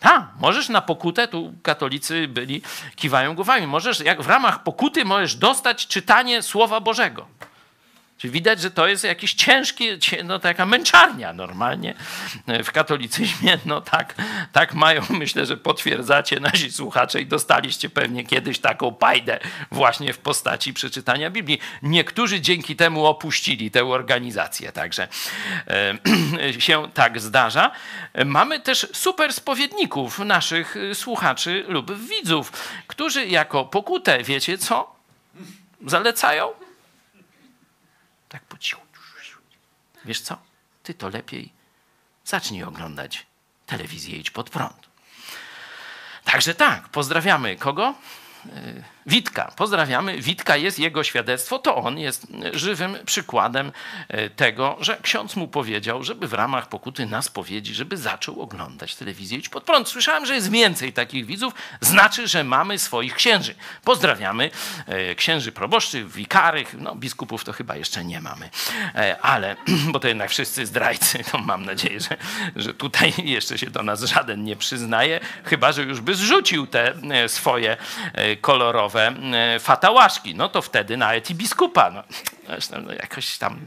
[0.00, 2.62] Tak, możesz na pokutę, tu katolicy byli,
[2.96, 7.26] kiwają głowami, możesz, jak w ramach pokuty możesz dostać czytanie Słowa Bożego.
[8.22, 9.84] Czyli widać, że to jest jakiś ciężki,
[10.24, 11.94] no taka męczarnia normalnie
[12.64, 13.58] w katolicyzmie.
[13.66, 14.14] No tak,
[14.52, 19.38] tak mają, myślę, że potwierdzacie nasi słuchacze i dostaliście pewnie kiedyś taką pajdę
[19.70, 21.58] właśnie w postaci przeczytania Biblii.
[21.82, 25.08] Niektórzy dzięki temu opuścili tę organizację, także
[25.66, 27.70] e, się tak zdarza.
[28.24, 32.52] Mamy też super spowiedników naszych słuchaczy lub widzów,
[32.86, 34.96] którzy jako pokutę, wiecie co,
[35.86, 36.61] zalecają?
[38.32, 38.80] Tak po cichu.
[40.04, 40.38] Wiesz co?
[40.82, 41.52] Ty to lepiej
[42.24, 43.26] zacznij oglądać
[43.66, 44.88] telewizję Idź Pod Prąd.
[46.24, 47.94] Także tak, pozdrawiamy kogo?
[49.06, 50.18] Witka, pozdrawiamy.
[50.18, 53.72] Witka jest jego świadectwo, to on jest żywym przykładem
[54.08, 58.94] e, tego, że ksiądz mu powiedział, żeby w ramach pokuty na spowiedzi, żeby zaczął oglądać
[58.94, 59.88] telewizję Idź Pod Prąd.
[59.88, 63.54] Słyszałem, że jest więcej takich widzów, znaczy, że mamy swoich księży.
[63.84, 64.50] Pozdrawiamy
[64.86, 68.50] e, księży proboszczy, wikarych, no biskupów to chyba jeszcze nie mamy,
[68.94, 69.56] e, ale,
[69.92, 72.16] bo to jednak wszyscy zdrajcy, to mam nadzieję, że,
[72.56, 76.94] że tutaj jeszcze się do nas żaden nie przyznaje, chyba, że już by zrzucił te
[77.28, 77.76] swoje
[78.40, 81.90] kolorowe E, fatałaszki, no to wtedy nawet i biskupa.
[81.90, 82.02] No,
[82.82, 83.66] no jakoś tam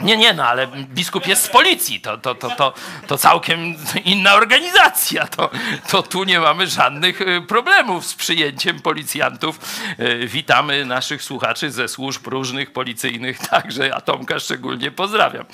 [0.00, 2.74] nie, nie, no ale biskup jest z policji, to, to, to, to,
[3.06, 5.26] to całkiem inna organizacja.
[5.26, 5.50] To,
[5.88, 9.60] to tu nie mamy żadnych y, problemów z przyjęciem policjantów.
[10.00, 15.44] Y, witamy naszych słuchaczy ze służb różnych policyjnych, także Atomka szczególnie pozdrawiam.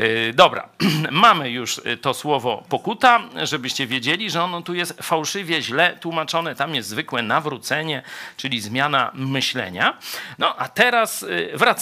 [0.00, 0.68] Y, dobra,
[1.10, 6.54] mamy już to słowo pokuta, żebyście wiedzieli, że ono tu jest fałszywie, źle tłumaczone.
[6.54, 8.02] Tam jest zwykłe nawrócenie,
[8.36, 9.98] czyli zmiana myślenia.
[10.38, 11.77] No a teraz wracamy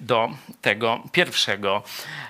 [0.00, 1.82] do tego pierwszego pierwszego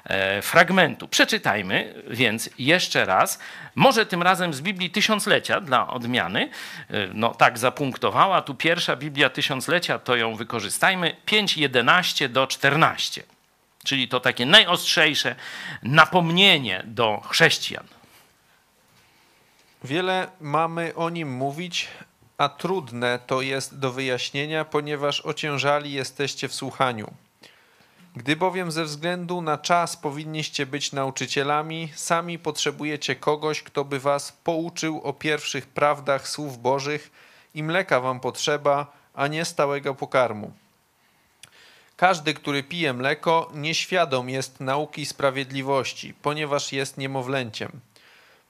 [0.04, 1.08] e, fragmentu.
[1.08, 3.38] Przeczytajmy więc jeszcze raz,
[3.74, 6.50] może tym razem z Biblii Tysiąclecia dla odmiany.
[6.90, 13.22] E, no tak zapunktowała, tu pierwsza Biblia Tysiąclecia, to ją wykorzystajmy, 5:11 do 14.
[13.84, 15.34] Czyli to takie najostrzejsze
[15.82, 17.84] napomnienie do chrześcijan.
[19.84, 21.88] Wiele mamy o nim mówić,
[22.40, 27.10] a trudne to jest do wyjaśnienia, ponieważ ociężali jesteście w słuchaniu.
[28.16, 34.32] Gdy bowiem ze względu na czas powinniście być nauczycielami, sami potrzebujecie kogoś, kto by was
[34.44, 37.10] pouczył o pierwszych prawdach słów Bożych
[37.54, 40.52] i mleka wam potrzeba, a nie stałego pokarmu.
[41.96, 47.80] Każdy, który pije mleko, nieświadom jest nauki sprawiedliwości, ponieważ jest niemowlęciem.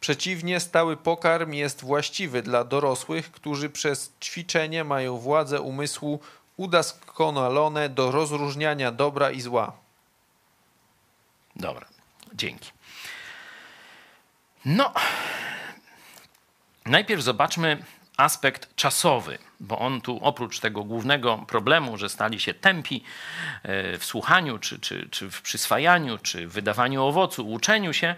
[0.01, 6.21] Przeciwnie, stały pokarm jest właściwy dla dorosłych, którzy przez ćwiczenie mają władzę umysłu
[6.57, 9.73] udoskonalone do rozróżniania dobra i zła.
[11.57, 11.87] Dobra.
[12.35, 12.71] Dzięki.
[14.65, 14.93] No,
[16.87, 17.85] najpierw zobaczmy
[18.17, 23.05] aspekt czasowy, bo on tu oprócz tego głównego problemu, że stali się tępi
[23.63, 28.15] e, w słuchaniu, czy, czy, czy w przyswajaniu, czy w wydawaniu owocu, uczeniu się,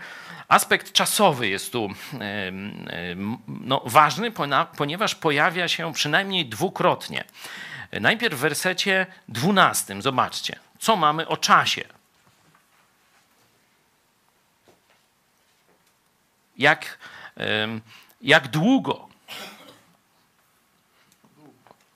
[0.48, 1.88] aspekt czasowy jest tu
[3.48, 4.32] no, ważny,
[4.76, 7.24] ponieważ pojawia się przynajmniej dwukrotnie.
[8.00, 11.84] Najpierw w wersecie dwunastym, zobaczcie, co mamy o czasie.
[16.58, 16.98] Jak,
[18.20, 19.11] jak długo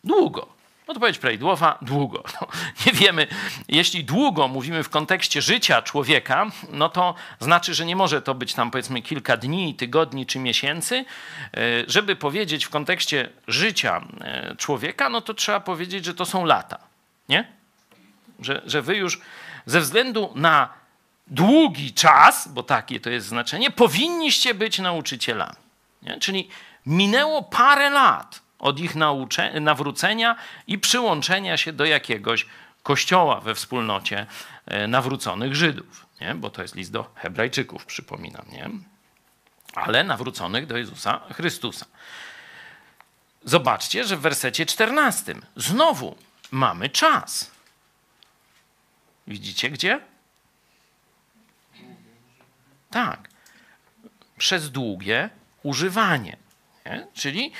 [0.06, 0.56] Długo.
[0.86, 2.24] Odpowiedź prawidłowa długo.
[2.40, 2.46] No,
[2.86, 3.26] nie wiemy,
[3.68, 8.54] jeśli długo mówimy w kontekście życia człowieka, no to znaczy, że nie może to być
[8.54, 11.04] tam powiedzmy kilka dni, tygodni czy miesięcy.
[11.56, 16.44] E, żeby powiedzieć w kontekście życia e, człowieka, no to trzeba powiedzieć, że to są
[16.44, 16.78] lata.
[17.28, 17.46] Nie?
[18.40, 19.20] Że, że wy już
[19.66, 20.68] ze względu na
[21.26, 25.56] długi czas, bo takie to jest znaczenie, powinniście być nauczycielami.
[26.02, 26.18] Nie?
[26.20, 26.48] Czyli
[26.86, 32.46] minęło parę lat od ich naucze, nawrócenia i przyłączenia się do jakiegoś
[32.82, 34.26] kościoła we wspólnocie
[34.66, 36.34] e, nawróconych Żydów, nie?
[36.34, 38.70] bo to jest list do Hebrajczyków, przypominam, nie?
[39.74, 41.86] ale nawróconych do Jezusa Chrystusa.
[43.44, 46.16] Zobaczcie, że w wersecie 14 znowu
[46.50, 47.50] mamy czas.
[49.26, 50.00] Widzicie gdzie?
[52.90, 53.28] Tak.
[54.38, 55.30] Przez długie
[55.62, 56.36] używanie.
[56.86, 57.06] Nie?
[57.14, 57.52] Czyli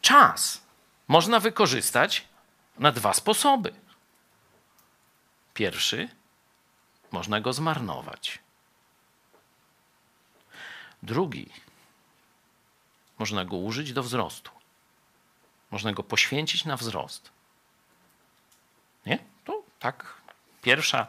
[0.00, 0.62] czas
[1.08, 2.24] można wykorzystać
[2.78, 3.74] na dwa sposoby.
[5.54, 6.08] Pierwszy,
[7.12, 8.38] można go zmarnować.
[11.02, 11.50] Drugi,
[13.18, 14.50] można go użyć do wzrostu.
[15.70, 17.30] Można go poświęcić na wzrost.
[19.06, 19.18] Nie?
[19.44, 20.20] To tak.
[20.62, 21.06] Pierwsza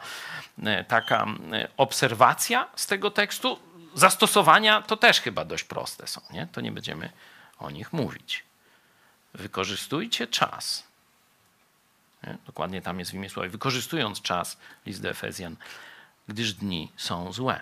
[0.62, 3.58] e, taka e, obserwacja z tego tekstu,
[3.94, 6.20] zastosowania to też chyba dość proste są.
[6.30, 6.46] Nie?
[6.46, 7.12] To nie będziemy
[7.58, 8.44] o nich mówić.
[9.34, 10.84] Wykorzystujcie czas.
[12.22, 12.38] Nie?
[12.46, 13.48] Dokładnie tam jest w imię słowa.
[13.48, 15.56] Wykorzystując czas, list do Efezjan,
[16.28, 17.60] gdyż dni są złe.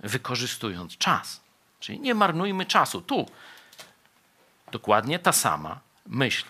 [0.00, 1.40] Wykorzystując czas.
[1.80, 3.00] Czyli nie marnujmy czasu.
[3.00, 3.26] Tu
[4.72, 6.44] dokładnie ta sama myśl.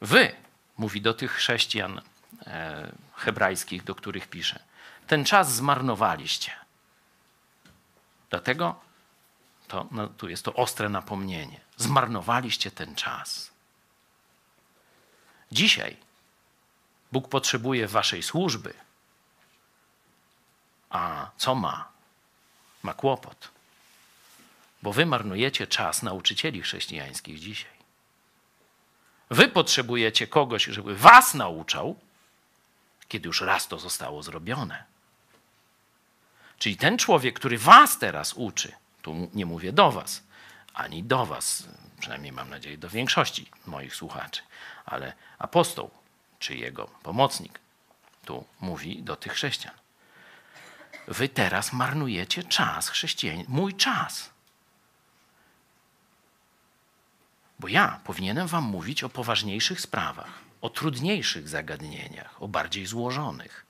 [0.00, 0.36] Wy,
[0.78, 2.00] mówi do tych chrześcijan
[2.46, 4.60] e, hebrajskich, do których pisze,
[5.06, 6.52] ten czas zmarnowaliście.
[8.30, 8.80] Dlatego
[9.68, 11.60] to, no, tu jest to ostre napomnienie.
[11.76, 13.50] Zmarnowaliście ten czas.
[15.52, 15.96] Dzisiaj
[17.12, 18.74] Bóg potrzebuje waszej służby.
[20.90, 21.88] A co ma?
[22.82, 23.48] Ma kłopot.
[24.82, 27.78] Bo wy marnujecie czas nauczycieli chrześcijańskich dzisiaj.
[29.30, 31.96] Wy potrzebujecie kogoś, żeby was nauczał,
[33.08, 34.84] kiedy już raz to zostało zrobione.
[36.58, 40.22] Czyli ten człowiek, który was teraz uczy, tu nie mówię do Was,
[40.74, 41.68] ani do Was,
[42.00, 44.42] przynajmniej mam nadzieję do większości moich słuchaczy,
[44.84, 45.90] ale apostoł
[46.38, 47.60] czy jego pomocnik
[48.24, 49.74] tu mówi do tych chrześcijan.
[51.08, 54.30] Wy teraz marnujecie czas chrześcijanin, mój czas.
[57.58, 60.30] Bo ja powinienem Wam mówić o poważniejszych sprawach,
[60.60, 63.66] o trudniejszych zagadnieniach, o bardziej złożonych.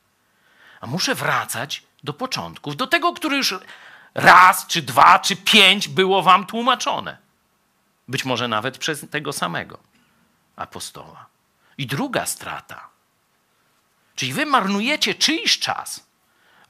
[0.80, 3.54] A muszę wracać do początków, do tego, który już
[4.14, 7.18] raz, czy dwa, czy pięć było wam tłumaczone.
[8.08, 9.78] Być może nawet przez tego samego
[10.56, 11.26] apostoła.
[11.78, 12.88] I druga strata.
[14.14, 16.06] Czyli wy marnujecie czyjś czas,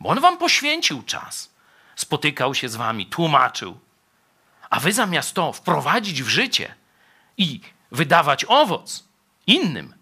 [0.01, 1.51] bo on wam poświęcił czas.
[1.97, 3.81] Spotykał się z wami, tłumaczył.
[4.71, 6.75] A wy zamiast to wprowadzić w życie
[7.37, 7.61] i
[7.93, 9.05] wydawać owoc
[9.47, 9.95] innym,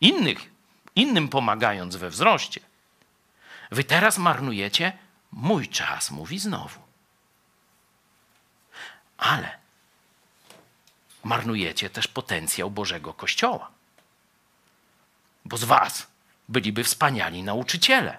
[0.00, 0.50] innych,
[0.96, 2.60] innym pomagając we wzroście,
[3.70, 4.92] wy teraz marnujecie
[5.32, 6.81] mój czas, mówi znowu.
[9.22, 9.58] Ale
[11.24, 13.70] marnujecie też potencjał Bożego Kościoła.
[15.44, 16.06] Bo z was
[16.48, 18.18] byliby wspaniali nauczyciele,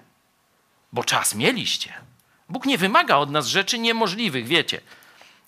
[0.92, 1.94] bo czas mieliście.
[2.48, 4.80] Bóg nie wymaga od nas rzeczy niemożliwych, wiecie,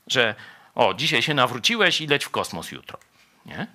[0.06, 0.34] że
[0.74, 2.98] o, dzisiaj się nawróciłeś i leć w kosmos jutro.
[3.46, 3.66] Nie?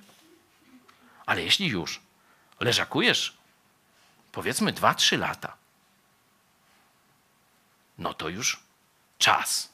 [1.26, 2.02] Ale jeśli już
[2.60, 3.38] leżakujesz,
[4.32, 5.58] powiedzmy dwa, trzy lata,
[7.98, 8.64] no to już
[9.18, 9.70] czas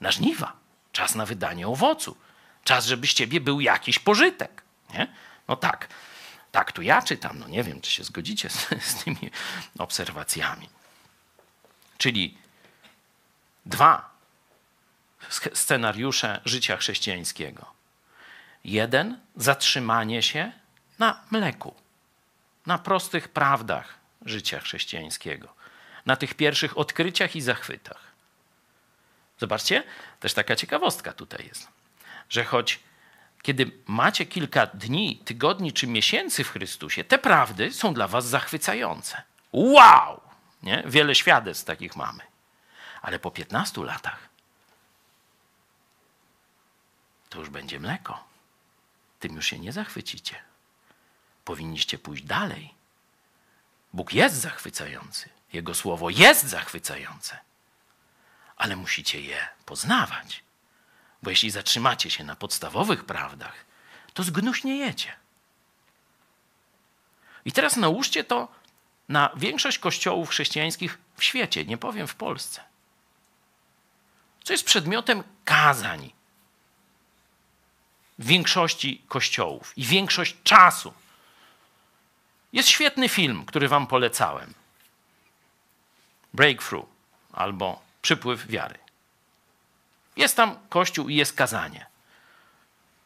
[0.00, 0.61] na żniwa,
[0.92, 2.16] czas na wydanie owocu,
[2.64, 4.62] czas, żeby z ciebie był jakiś pożytek.
[4.94, 5.12] Nie?
[5.48, 5.88] No tak,
[6.52, 9.30] tak tu ja czytam, no nie wiem, czy się zgodzicie z, z tymi
[9.78, 10.68] obserwacjami.
[11.98, 12.38] Czyli
[13.66, 14.10] dwa
[15.54, 17.66] scenariusze życia chrześcijańskiego.
[18.64, 20.52] Jeden, zatrzymanie się
[20.98, 21.74] na mleku,
[22.66, 25.62] na prostych prawdach życia chrześcijańskiego
[26.06, 28.11] na tych pierwszych odkryciach i zachwytach.
[29.42, 29.82] Zobaczcie,
[30.20, 31.68] też taka ciekawostka tutaj jest,
[32.28, 32.80] że choć
[33.42, 39.22] kiedy macie kilka dni, tygodni czy miesięcy w Chrystusie, te prawdy są dla was zachwycające.
[39.52, 40.20] Wow!
[40.62, 40.82] Nie?
[40.86, 42.22] Wiele świadectw takich mamy.
[43.02, 44.28] Ale po 15 latach
[47.28, 48.24] to już będzie mleko.
[49.20, 50.36] Tym już się nie zachwycicie.
[51.44, 52.74] Powinniście pójść dalej.
[53.92, 55.28] Bóg jest zachwycający.
[55.52, 57.51] Jego słowo jest zachwycające.
[58.56, 60.42] Ale musicie je poznawać.
[61.22, 63.54] Bo jeśli zatrzymacie się na podstawowych prawdach,
[64.14, 65.12] to zgnuśniejecie.
[67.44, 68.48] I teraz nałóżcie to
[69.08, 72.64] na większość kościołów chrześcijańskich w świecie, nie powiem w Polsce.
[74.44, 76.12] Co jest przedmiotem kazań
[78.18, 80.94] w większości kościołów i większość czasu.
[82.52, 84.54] Jest świetny film, który wam polecałem.
[86.34, 86.86] Breakthrough
[87.32, 88.78] albo Przypływ wiary.
[90.16, 91.86] Jest tam kościół i jest kazanie.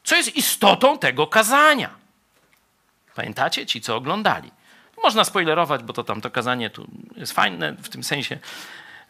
[0.04, 1.90] Co jest istotą tego kazania?
[3.14, 4.50] Pamiętacie ci, co oglądali?
[5.02, 6.86] Można spoilerować, bo to tam to kazanie tu
[7.16, 8.38] jest fajne w tym sensie,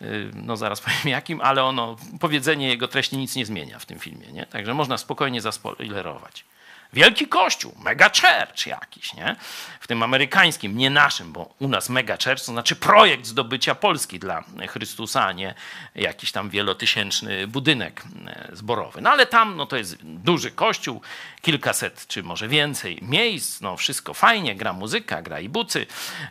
[0.02, 3.98] y, no zaraz powiem jakim, ale ono, powiedzenie jego treści nic nie zmienia w tym
[3.98, 4.46] filmie, nie?
[4.46, 6.44] Także można spokojnie zaspoilerować.
[6.92, 9.36] Wielki kościół, mega church jakiś, nie?
[9.80, 14.18] W tym amerykańskim, nie naszym, bo u nas mega church to znaczy projekt zdobycia Polski
[14.18, 15.54] dla Chrystusa, a nie
[15.94, 19.00] jakiś tam wielotysięczny budynek e, zborowy.
[19.00, 21.00] No ale tam no to jest duży kościół,
[21.42, 25.86] kilkaset czy może więcej miejsc, no wszystko fajnie, gra muzyka, gra i bucy,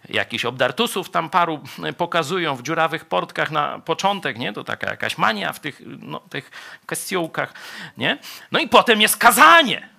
[0.10, 1.64] jakiś obdartusów tam paru
[1.98, 4.54] pokazują w dziurawych portkach na początek, nie?
[4.54, 6.52] To taka jakaś mania w tych, no, tych
[6.86, 7.54] kościółkach,
[7.98, 8.18] nie?
[8.52, 9.95] No i potem jest kazanie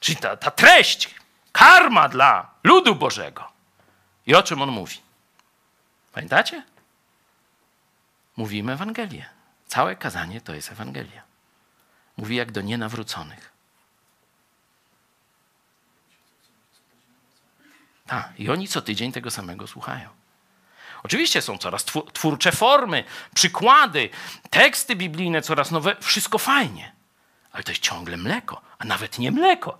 [0.00, 1.14] Czyli ta, ta treść,
[1.52, 3.52] karma dla ludu Bożego.
[4.26, 4.96] I o czym on mówi?
[6.12, 6.62] Pamiętacie?
[8.36, 9.26] Mówimy Ewangelię.
[9.66, 11.22] Całe kazanie to jest Ewangelia.
[12.16, 13.52] Mówi jak do nienawróconych.
[18.06, 20.08] Tak, i oni co tydzień tego samego słuchają.
[21.02, 24.10] Oczywiście są coraz twórcze formy, przykłady,
[24.50, 26.92] teksty biblijne coraz nowe, wszystko fajnie.
[27.52, 29.78] Ale to jest ciągle mleko, a nawet nie mleko.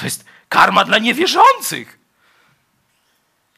[0.00, 1.98] To jest karma dla niewierzących.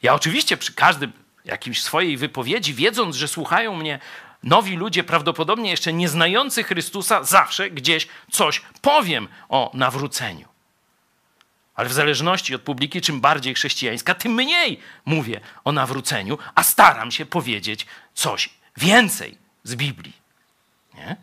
[0.01, 1.11] Ja oczywiście przy każdym
[1.45, 3.99] jakimś swojej wypowiedzi, wiedząc, że słuchają mnie
[4.43, 10.47] nowi ludzie, prawdopodobnie jeszcze nie znający Chrystusa, zawsze gdzieś coś powiem o nawróceniu.
[11.75, 17.11] Ale w zależności od publiki, czym bardziej chrześcijańska, tym mniej mówię o nawróceniu, a staram
[17.11, 20.13] się powiedzieć coś więcej z Biblii.
[20.93, 21.15] Nie?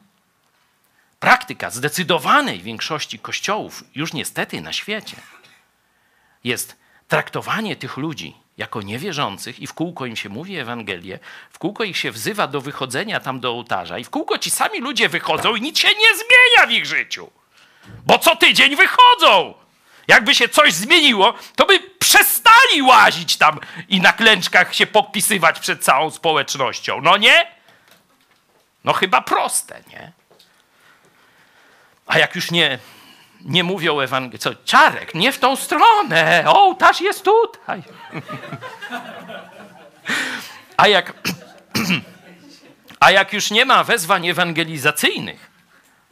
[1.21, 5.17] Praktyka zdecydowanej większości kościołów, już niestety na świecie,
[6.45, 6.77] jest
[7.09, 11.19] traktowanie tych ludzi jako niewierzących i w kółko im się mówi Ewangelię,
[11.51, 14.81] w kółko ich się wzywa do wychodzenia tam do ołtarza i w kółko ci sami
[14.81, 17.31] ludzie wychodzą i nic się nie zmienia w ich życiu.
[18.07, 19.55] Bo co tydzień wychodzą.
[20.09, 25.85] Jakby się coś zmieniło, to by przestali łazić tam i na klęczkach się podpisywać przed
[25.85, 27.01] całą społecznością.
[27.03, 27.47] No nie?
[28.85, 30.13] No chyba proste, nie?
[32.11, 32.79] A jak już nie,
[33.41, 37.83] nie mówią Ewangelii, co, Czarek, nie w tą stronę, ołtarz jest tutaj.
[40.77, 41.13] A jak,
[43.01, 45.51] a jak już nie ma wezwań ewangelizacyjnych,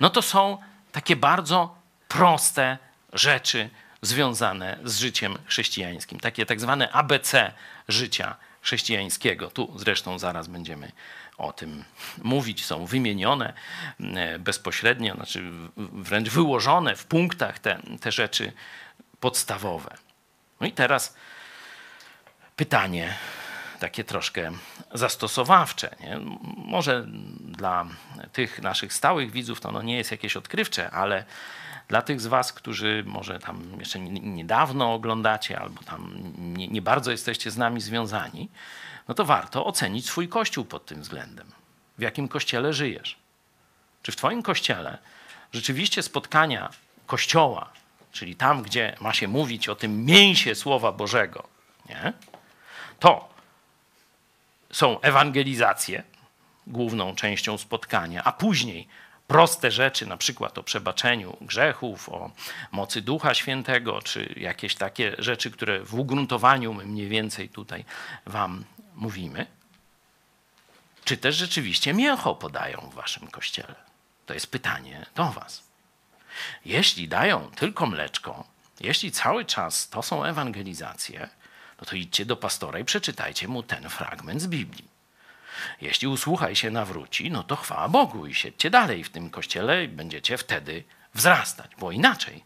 [0.01, 0.59] no to są
[0.92, 1.74] takie bardzo
[2.09, 2.78] proste
[3.12, 3.70] rzeczy
[4.03, 6.20] związane z życiem chrześcijańskim.
[6.20, 7.53] Takie tak zwane ABC
[7.88, 9.51] życia chrześcijańskiego.
[9.51, 10.92] Tu zresztą zaraz będziemy
[11.39, 11.84] o tym
[12.22, 13.53] mówić, są wymienione
[14.01, 18.53] e, bezpośrednio, znaczy wręcz wyłożone w punktach te, te rzeczy
[19.20, 19.95] podstawowe.
[20.61, 21.16] No i teraz
[22.57, 23.14] pytanie
[23.80, 24.53] takie troszkę
[24.95, 25.97] zastosowawcze.
[26.01, 26.18] Nie?
[26.57, 27.07] Może
[27.41, 27.86] dla
[28.32, 31.24] tych naszych stałych widzów to no nie jest jakieś odkrywcze, ale
[31.89, 37.11] dla tych z Was, którzy może tam jeszcze niedawno oglądacie albo tam nie, nie bardzo
[37.11, 38.49] jesteście z nami związani,
[39.09, 41.53] no to warto ocenić swój kościół pod tym względem.
[41.99, 43.17] W jakim kościele żyjesz?
[44.03, 44.99] Czy w Twoim kościele
[45.53, 46.71] rzeczywiście spotkania
[47.07, 47.71] kościoła,
[48.13, 51.49] czyli tam, gdzie ma się mówić o tym mięsie Słowa Bożego,
[51.89, 52.13] nie?
[52.99, 53.29] to
[54.73, 56.03] są ewangelizacje,
[56.67, 58.89] główną częścią spotkania, a później
[59.27, 62.31] proste rzeczy, na przykład o przebaczeniu grzechów, o
[62.73, 67.85] mocy Ducha Świętego, czy jakieś takie rzeczy, które w ugruntowaniu my mniej więcej tutaj
[68.27, 68.65] Wam
[68.99, 69.46] mówimy,
[71.05, 73.74] czy też rzeczywiście mięcho podają w waszym kościele?
[74.26, 75.62] To jest pytanie do was.
[76.64, 78.44] Jeśli dają tylko mleczko,
[78.80, 81.28] jeśli cały czas to są ewangelizacje,
[81.80, 84.88] no to idźcie do pastora i przeczytajcie mu ten fragment z Biblii.
[85.80, 89.84] Jeśli usłucha i się nawróci, no to chwała Bogu i siedźcie dalej w tym kościele
[89.84, 90.84] i będziecie wtedy
[91.14, 92.44] wzrastać, bo inaczej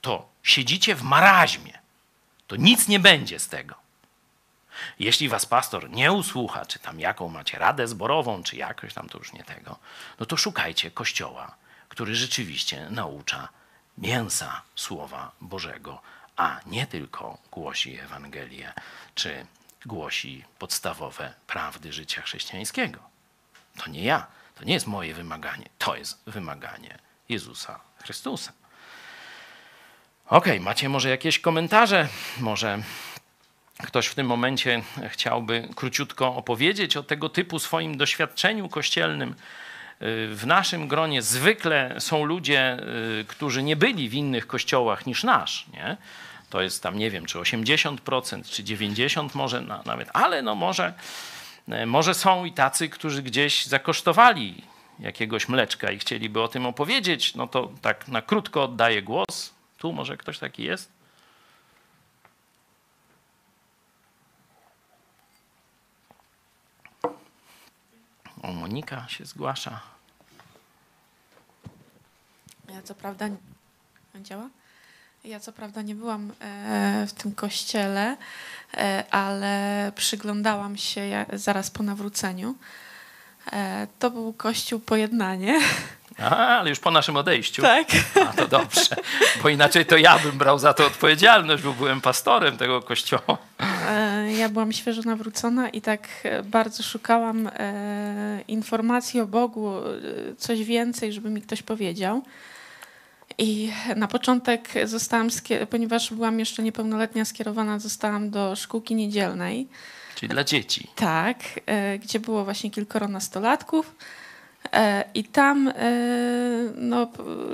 [0.00, 1.78] to siedzicie w maraźmie.
[2.46, 3.83] To nic nie będzie z tego.
[4.98, 9.18] Jeśli was pastor nie usłucha, czy tam jaką macie radę zborową, czy jakoś tam, to
[9.18, 9.78] już nie tego,
[10.20, 11.56] no to szukajcie kościoła,
[11.88, 13.48] który rzeczywiście naucza
[13.98, 16.02] mięsa Słowa Bożego,
[16.36, 18.72] a nie tylko głosi Ewangelię,
[19.14, 19.46] czy
[19.86, 23.00] głosi podstawowe prawdy życia chrześcijańskiego.
[23.76, 26.98] To nie ja, to nie jest moje wymaganie, to jest wymaganie
[27.28, 28.52] Jezusa Chrystusa.
[30.26, 32.08] Ok, macie może jakieś komentarze?
[32.40, 32.82] Może
[33.82, 39.34] ktoś w tym momencie chciałby króciutko opowiedzieć o tego typu swoim doświadczeniu kościelnym?
[40.30, 42.78] W naszym gronie zwykle są ludzie,
[43.20, 45.66] y, którzy nie byli w innych kościołach niż nasz.
[45.72, 45.96] Nie?
[46.50, 50.94] To jest tam, nie wiem, czy 80%, czy 90% może nawet, ale no może,
[51.68, 54.62] y, może są i tacy, którzy gdzieś zakosztowali
[55.00, 57.34] jakiegoś mleczka i chcieliby o tym opowiedzieć.
[57.34, 59.54] No to tak na krótko oddaję głos.
[59.78, 60.92] Tu może ktoś taki jest?
[68.48, 69.80] O, Monika się zgłasza.
[72.68, 73.28] Ja co prawda.
[74.22, 74.48] Działa?
[75.24, 78.16] Ja co prawda nie byłam e, w tym kościele,
[78.74, 82.54] e, ale przyglądałam się zaraz po nawróceniu.
[83.52, 85.60] E, to był kościół Pojednanie.
[86.18, 87.62] A, ale już po naszym odejściu.
[87.62, 87.88] Tak.
[88.28, 88.96] A, to dobrze,
[89.42, 93.38] bo inaczej to ja bym brał za to odpowiedzialność, bo byłem pastorem tego kościoła.
[93.88, 97.50] E, ja byłam świeżo nawrócona i tak e, bardzo szukałam
[98.48, 99.74] informacji o Bogu,
[100.38, 102.22] coś więcej, żeby mi ktoś powiedział.
[103.38, 105.28] I na początek zostałam,
[105.70, 109.68] ponieważ byłam jeszcze niepełnoletnia, skierowana zostałam do szkółki niedzielnej.
[110.14, 110.90] Czyli dla dzieci.
[110.96, 111.36] Tak,
[112.00, 113.94] gdzie było właśnie kilkoro nastolatków.
[114.72, 115.72] E, I tam e,
[116.76, 117.08] no,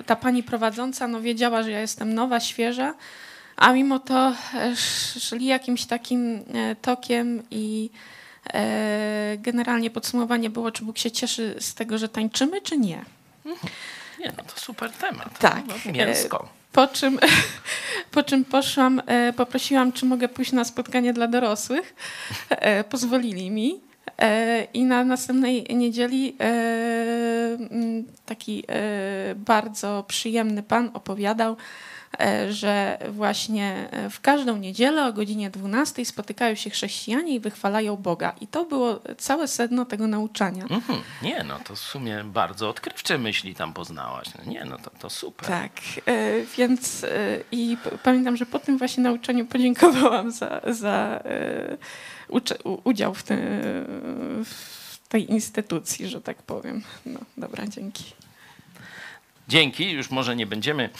[0.07, 2.95] ta pani prowadząca no, wiedziała, że ja jestem nowa, świeża,
[3.57, 4.77] a mimo to e,
[5.21, 6.45] szli jakimś takim
[6.83, 7.91] tokiem i
[9.39, 13.05] generalnie podsumowanie było, czy Bóg się cieszy z tego, że tańczymy, czy nie.
[14.21, 15.39] Nie, no to super temat.
[15.39, 15.63] Tak.
[15.67, 16.49] No, mięsko.
[16.73, 17.19] Po czym,
[18.15, 19.03] po czym poszłam,
[19.37, 21.95] poprosiłam, czy mogę pójść na spotkanie dla dorosłych.
[22.91, 23.90] Pozwolili mi.
[24.21, 27.59] E, I na następnej niedzieli e,
[28.27, 31.57] taki e, bardzo przyjemny pan opowiadał,
[32.51, 38.35] że właśnie w każdą niedzielę o godzinie 12 spotykają się chrześcijanie i wychwalają Boga.
[38.41, 40.65] I to było całe sedno tego nauczania.
[40.71, 40.99] Mm -hmm.
[41.23, 44.27] Nie, no to w sumie bardzo odkrywcze myśli tam poznałaś.
[44.39, 45.49] No nie, no to, to super.
[45.49, 45.73] Tak,
[46.57, 47.07] więc
[47.53, 51.23] i pamiętam, że po tym właśnie nauczaniu podziękowałam za, za
[52.85, 53.37] udział w, te,
[54.45, 56.83] w tej instytucji, że tak powiem.
[57.07, 58.05] No, dobra, dzięki.
[59.49, 60.91] Dzięki, już może nie będziemy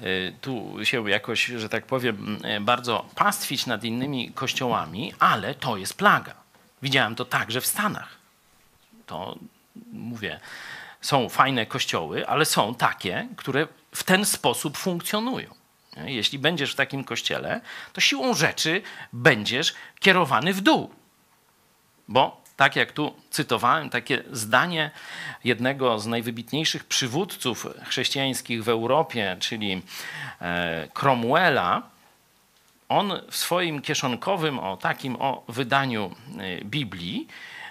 [0.00, 5.76] y, tu się jakoś, że tak powiem, y, bardzo pastwić nad innymi kościołami, ale to
[5.76, 6.34] jest plaga.
[6.82, 8.08] Widziałem to także w Stanach.
[9.06, 9.38] To
[9.92, 10.40] mówię,
[11.00, 15.61] są fajne kościoły, ale są takie, które w ten sposób funkcjonują.
[15.96, 17.60] Jeśli będziesz w takim kościele,
[17.92, 18.82] to siłą rzeczy
[19.12, 20.90] będziesz kierowany w dół.
[22.08, 24.90] Bo tak jak tu cytowałem, takie zdanie
[25.44, 29.82] jednego z najwybitniejszych przywódców chrześcijańskich w Europie, czyli
[30.40, 31.82] e, Cromwella,
[32.88, 37.28] on w swoim kieszonkowym, o takim o wydaniu e, Biblii,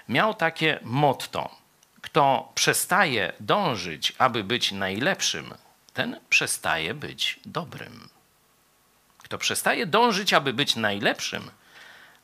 [0.08, 1.50] miał takie motto:
[2.00, 5.54] Kto przestaje dążyć, aby być najlepszym,
[5.94, 8.08] ten przestaje być dobrym.
[9.18, 11.50] Kto przestaje dążyć, aby być najlepszym,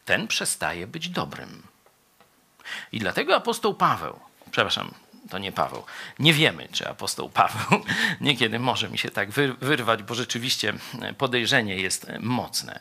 [0.04, 1.62] ten przestaje być dobrym.
[2.92, 4.94] I dlatego apostoł Paweł, przepraszam,
[5.30, 5.84] to nie Paweł,
[6.18, 7.84] nie wiemy, czy apostoł Paweł,
[8.20, 10.74] niekiedy może mi się tak wyrwać, bo rzeczywiście
[11.18, 12.80] podejrzenie jest mocne.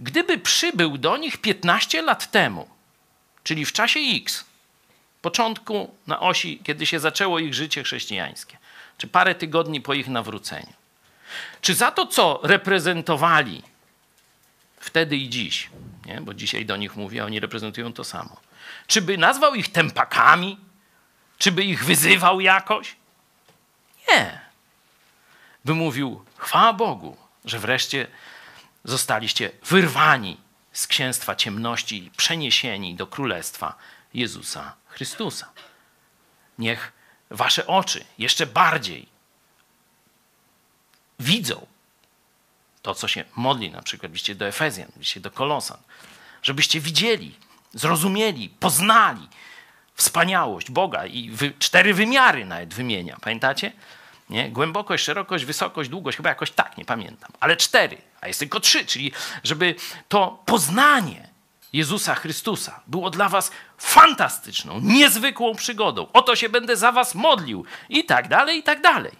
[0.00, 2.68] Gdyby przybył do nich 15 lat temu,
[3.42, 4.44] czyli w czasie X,
[5.22, 8.58] początku na osi, kiedy się zaczęło ich życie chrześcijańskie,
[8.98, 10.72] czy parę tygodni po ich nawróceniu,
[11.60, 13.62] czy za to, co reprezentowali
[14.80, 15.70] wtedy i dziś,
[16.06, 16.20] nie?
[16.20, 18.36] bo dzisiaj do nich mówię, oni reprezentują to samo,
[18.86, 20.58] czy by nazwał ich tempakami?
[21.38, 22.96] Czy by ich wyzywał jakoś?
[24.08, 24.40] Nie.
[25.64, 28.06] By mówił, chwała Bogu, że wreszcie
[28.84, 30.36] zostaliście wyrwani
[30.72, 33.76] z księstwa ciemności i przeniesieni do królestwa
[34.14, 35.50] Jezusa Chrystusa.
[36.58, 36.92] Niech
[37.30, 39.06] wasze oczy jeszcze bardziej
[41.20, 41.66] widzą
[42.82, 45.78] to, co się modli, na przykład byście do Efezjan, byście do Kolosan,
[46.42, 47.34] żebyście widzieli,
[47.72, 49.28] zrozumieli, poznali
[49.94, 53.16] wspaniałość Boga i wy, cztery wymiary nawet wymienia.
[53.20, 53.72] Pamiętacie?
[54.30, 54.50] Nie?
[54.50, 57.30] Głębokość, szerokość, wysokość, długość, chyba jakoś tak, nie pamiętam.
[57.40, 59.12] Ale cztery, a jest tylko trzy, czyli
[59.44, 59.74] żeby
[60.08, 61.28] to poznanie
[61.74, 66.06] Jezusa Chrystusa było dla was fantastyczną, niezwykłą przygodą.
[66.12, 69.12] Oto się będę za was modlił i tak dalej, i tak dalej.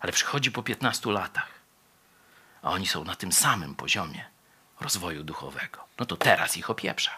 [0.00, 1.48] Ale przychodzi po 15 latach,
[2.62, 4.24] a oni są na tym samym poziomie
[4.80, 5.84] rozwoju duchowego.
[5.98, 7.10] No to teraz ich opieprza.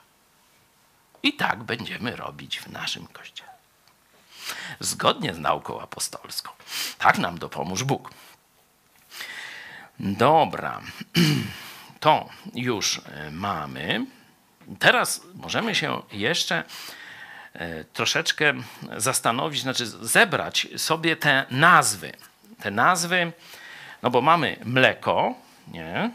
[1.23, 3.51] I tak będziemy robić w naszym kościele.
[4.81, 6.53] Zgodnie z nauką apostolską.
[6.99, 8.11] Tak nam dopomóż Bóg.
[9.99, 10.81] Dobra,
[12.01, 14.07] to już e, mamy.
[14.79, 16.65] Teraz możemy się jeszcze
[17.53, 18.55] e, troszeczkę
[18.97, 22.13] zastanowić, znaczy zebrać sobie te nazwy.
[22.63, 23.33] Te nazwy,
[24.03, 25.35] no bo mamy mleko,
[25.69, 26.11] nie?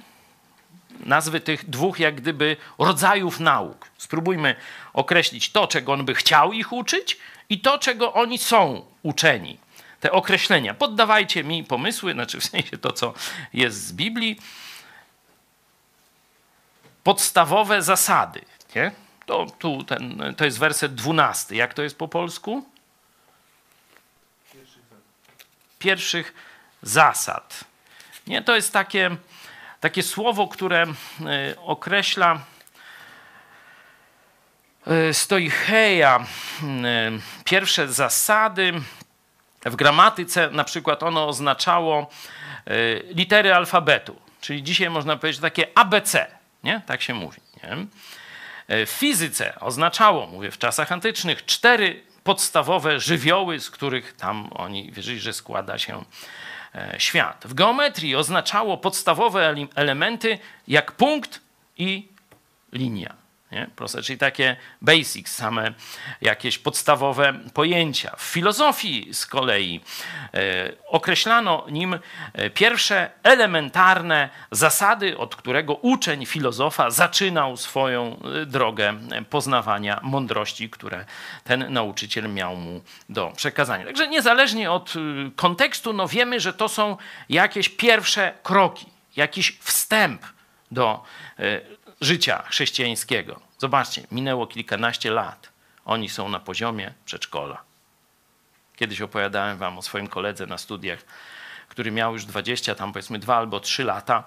[1.06, 3.90] nazwy tych dwóch jak gdyby rodzajów nauk.
[3.98, 4.56] Spróbujmy
[4.94, 7.18] określić to, czego on by chciał ich uczyć
[7.50, 9.58] i to, czego oni są uczeni.
[10.00, 10.74] Te określenia.
[10.74, 13.14] Poddawajcie mi pomysły, znaczy w sensie to, co
[13.54, 14.40] jest z Biblii.
[17.10, 18.42] Podstawowe zasady.
[18.76, 18.92] Nie?
[19.26, 21.56] To, tu ten, to jest werset dwunasty.
[21.56, 22.66] Jak to jest po polsku?
[25.80, 26.34] Pierwszych
[26.82, 27.64] zasad.
[28.28, 29.18] Nie, to jest takie
[29.80, 30.94] takie słowo, które e,
[31.58, 32.40] określa
[34.88, 36.26] e, stoicheia, e,
[37.46, 38.74] pierwsze zasady.
[39.66, 42.10] W gramatyce na przykład ono oznaczało
[43.10, 46.82] litery alfabetu, czyli dzisiaj można powiedzieć takie ABC, nie?
[46.86, 47.42] tak się mówi.
[47.64, 47.78] Nie?
[48.86, 55.20] W fizyce oznaczało, mówię w czasach antycznych, cztery podstawowe żywioły, z których tam oni wierzyli,
[55.20, 56.04] że składa się
[56.76, 57.44] E, świat.
[57.48, 61.42] W geometrii oznaczało podstawowe elementy jak punkt
[61.78, 62.08] i
[62.74, 63.16] linia.
[63.52, 63.70] Nie?
[63.76, 65.74] Proste, czyli takie basics, same
[66.22, 68.16] jakieś podstawowe pojęcia.
[68.18, 69.82] W filozofii z kolei
[70.34, 72.00] e, określano nim
[72.34, 78.94] e, pierwsze elementarne zasady, od którego uczeń filozofa zaczynał swoją e, drogę
[79.30, 81.06] poznawania mądrości, które
[81.44, 83.86] ten nauczyciel miał mu do przekazania.
[83.86, 84.94] Także niezależnie od
[85.36, 86.98] kontekstu, no wiemy, że to są
[87.30, 88.86] jakieś pierwsze kroki,
[89.16, 90.22] jakiś wstęp
[90.72, 91.04] do
[92.02, 93.40] życia chrześcijańskiego.
[93.58, 95.50] Zobaczcie, minęło kilkanaście lat.
[95.86, 97.62] Oni są na poziomie przedszkola.
[98.76, 101.00] Kiedyś opowiadałem wam o swoim koledze na studiach,
[101.70, 104.24] który miał już 20, tam powiedzmy dwa albo trzy lata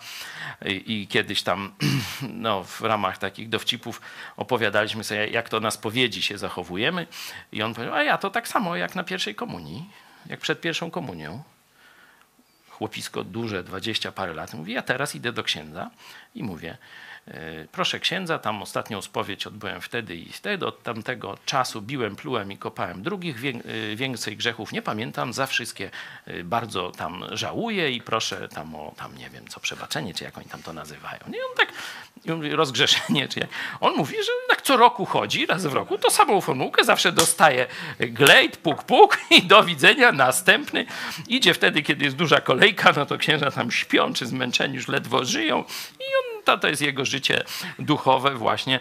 [0.65, 1.73] i, i kiedyś tam
[2.47, 4.01] no, w ramach takich dowcipów
[4.37, 7.07] opowiadaliśmy sobie, jak to na spowiedzi się zachowujemy
[7.53, 9.91] i on powiedział, a ja to tak samo jak na pierwszej komunii,
[10.27, 11.43] jak przed pierwszą komunią.
[12.69, 15.91] Chłopisko duże, 20 parę lat, mówi, ja teraz idę do księdza
[16.35, 16.79] i mówię,
[17.73, 20.67] proszę księdza, tam ostatnią spowiedź odbyłem wtedy i wtedy.
[20.67, 23.37] Od tamtego czasu biłem, plułem i kopałem drugich.
[23.45, 25.33] E, więcej grzechów nie pamiętam.
[25.33, 25.91] Za wszystkie
[26.27, 30.39] e, bardzo tam żałuję i proszę tam o, tam nie wiem co, przebaczenie, czy jak
[30.39, 31.21] oni tam to nazywają.
[31.27, 31.73] I on tak,
[32.57, 33.49] rozgrzeszenie, czy jak.
[33.81, 37.67] On mówi, że tak co roku chodzi, raz w roku, to samą formułkę zawsze dostaje
[38.01, 40.87] glejt, puk, puk i do widzenia, następny.
[41.29, 45.25] Idzie wtedy, kiedy jest duża kolejka, no to księża tam śpią, czy zmęczeni już ledwo
[45.25, 45.65] żyją
[46.01, 47.45] i on to, to jest jego życie
[47.79, 48.81] duchowe właśnie.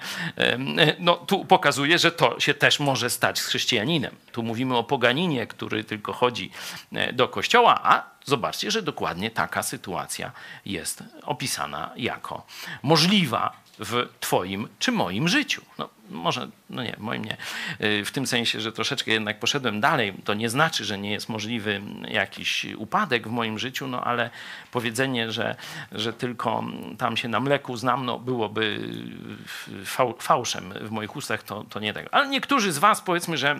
[1.00, 4.16] No, tu pokazuje, że to się też może stać z chrześcijaninem.
[4.32, 6.52] Tu mówimy o poganinie, który tylko chodzi
[6.94, 10.32] e, do kościoła, a zobaczcie, że dokładnie taka sytuacja
[10.66, 12.46] jest opisana jako
[12.84, 15.62] możliwa w Twoim czy moim życiu.
[15.78, 17.38] No, może, no nie, moim nie.
[17.82, 20.14] Y, w tym sensie, że troszeczkę jednak poszedłem dalej.
[20.24, 24.30] To nie znaczy, że nie jest możliwy jakiś upadek w moim życiu, no ale
[24.72, 25.56] powiedzenie, że,
[25.92, 26.64] że tylko
[26.98, 28.80] tam się na mleku znam, no byłoby
[30.20, 32.06] fałszem w moich ustach, to, to nie tak.
[32.12, 33.60] Ale niektórzy z Was powiedzmy, że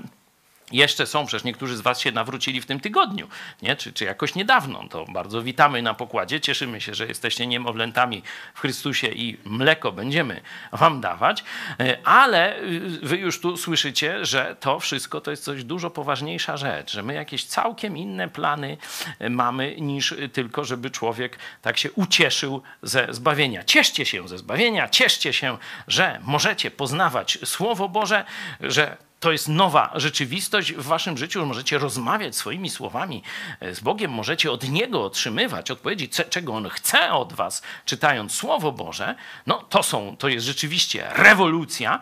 [0.72, 3.28] jeszcze są, przecież niektórzy z Was się nawrócili w tym tygodniu,
[3.62, 3.76] nie?
[3.76, 4.84] Czy, czy jakoś niedawno.
[4.90, 6.42] To bardzo witamy na pokładzie.
[6.42, 10.42] Cieszymy się, że jesteście niemowlętami w Chrystusie i mleko będziemy
[10.72, 11.44] Wam dawać.
[11.80, 16.58] E, ale y, Wy już tu słyszycie, że to wszystko to jest coś dużo poważniejsza
[16.58, 18.78] rzecz, że my jakieś całkiem inne plany
[19.20, 23.64] e, mamy niż tylko, żeby człowiek tak się ucieszył ze zbawienia.
[23.64, 25.58] Cieszcie się ze zbawienia, cieszcie się,
[25.88, 28.26] że możecie poznawać Słowo Boże,
[28.60, 31.46] że to jest nowa rzeczywistość w waszym życiu.
[31.46, 33.24] Możecie rozmawiać swoimi słowami
[33.60, 38.72] e, z Bogiem, możecie od Niego otrzymywać odpowiedzi, czego On chce od was, czytając Słowo
[38.72, 39.16] Boże.
[39.48, 42.00] No to, są, to jest rzeczywiście rewolucja,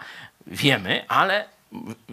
[0.47, 1.58] wiemy, ale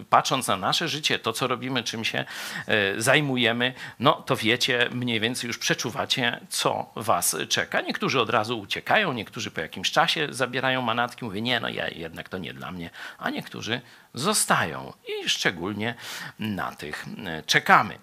[0.09, 2.25] patrząc na nasze życie, to co robimy, czym się
[2.67, 7.81] e, zajmujemy, no to wiecie, mniej więcej już przeczuwacie, co was czeka.
[7.81, 12.29] Niektórzy od razu uciekają, niektórzy po jakimś czasie zabierają manatki, mówią, nie, no ja jednak
[12.29, 13.81] to nie dla mnie, a niektórzy
[14.13, 15.95] zostają i szczególnie
[16.39, 17.99] na tych e, czekamy.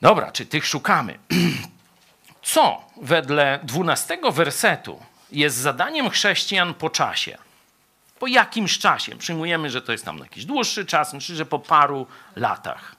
[0.00, 1.18] Dobra, czy tych szukamy?
[2.42, 5.00] Co wedle dwunastego wersetu
[5.32, 7.38] jest zadaniem chrześcijan po czasie?
[8.18, 9.16] Po jakimś czasie?
[9.16, 12.06] Przyjmujemy, że to jest tam jakiś dłuższy czas, znaczy, że po paru
[12.36, 12.96] latach.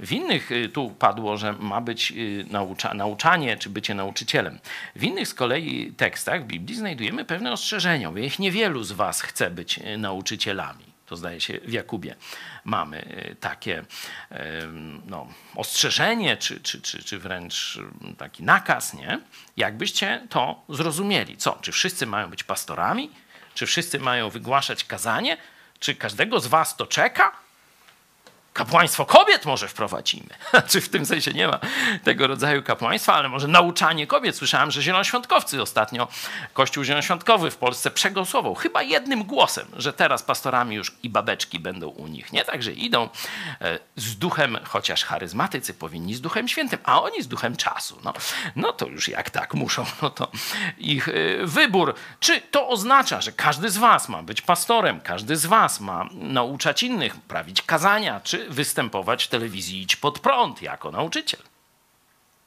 [0.00, 4.58] W innych y, tu padło, że ma być y, naucza, nauczanie czy bycie nauczycielem.
[4.96, 8.10] W innych z kolei tekstach Biblii znajdujemy pewne ostrzeżenia.
[8.10, 12.16] Niech niewielu z was chce być y, nauczycielami to zdaje się w Jakubie
[12.64, 13.84] mamy e, takie
[15.06, 17.78] no, ostrzeżenie, czy, czy, czy, czy wręcz
[18.18, 19.20] taki nakaz, nie?
[19.56, 21.36] Jakbyście to zrozumieli.
[21.36, 21.58] Co?
[21.62, 23.10] Czy wszyscy mają być pastorami?
[23.54, 25.36] Czy wszyscy mają wygłaszać kazanie?
[25.78, 27.32] Czy każdego z was to czeka?
[28.60, 30.28] Kapłaństwo kobiet może wprowadzimy.
[30.70, 31.58] Czy w tym sensie nie ma
[32.04, 34.36] tego rodzaju kapłaństwa, ale może nauczanie kobiet.
[34.36, 36.08] Słyszałem, że zielonoświątkowcy ostatnio,
[36.52, 41.88] Kościół Zielonoświątkowy w Polsce przegłosował chyba jednym głosem, że teraz pastorami już i babeczki będą
[41.88, 42.32] u nich.
[42.32, 43.08] Nie także idą
[43.60, 47.98] e, z duchem, chociaż charyzmatycy powinni z duchem świętym, a oni z duchem czasu.
[48.04, 48.12] No,
[48.56, 50.30] no to już jak tak muszą, no to
[50.78, 51.94] ich e, wybór.
[52.20, 56.82] Czy to oznacza, że każdy z was ma być pastorem, każdy z was ma nauczać
[56.82, 61.40] innych, prawić kazania, czy występować w telewizji Idź Pod Prąd jako nauczyciel.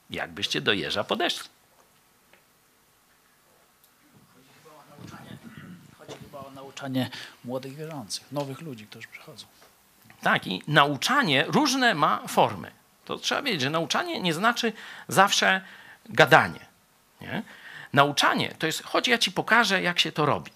[0.10, 1.50] Jakbyście do Jerza podeszli?
[5.98, 7.10] Chodzi chyba o nauczanie
[7.46, 9.46] młodych wierzących, nowych ludzi, którzy przychodzą.
[10.22, 12.72] Tak, i nauczanie różne ma formy.
[13.06, 14.74] To trzeba wiedzieć, że nauczanie nie znaczy
[15.08, 15.62] zawsze
[16.06, 16.66] gadanie.
[17.22, 17.44] Nie?
[17.94, 20.52] Nauczanie to jest, chodź ja ci pokażę, jak się to robi.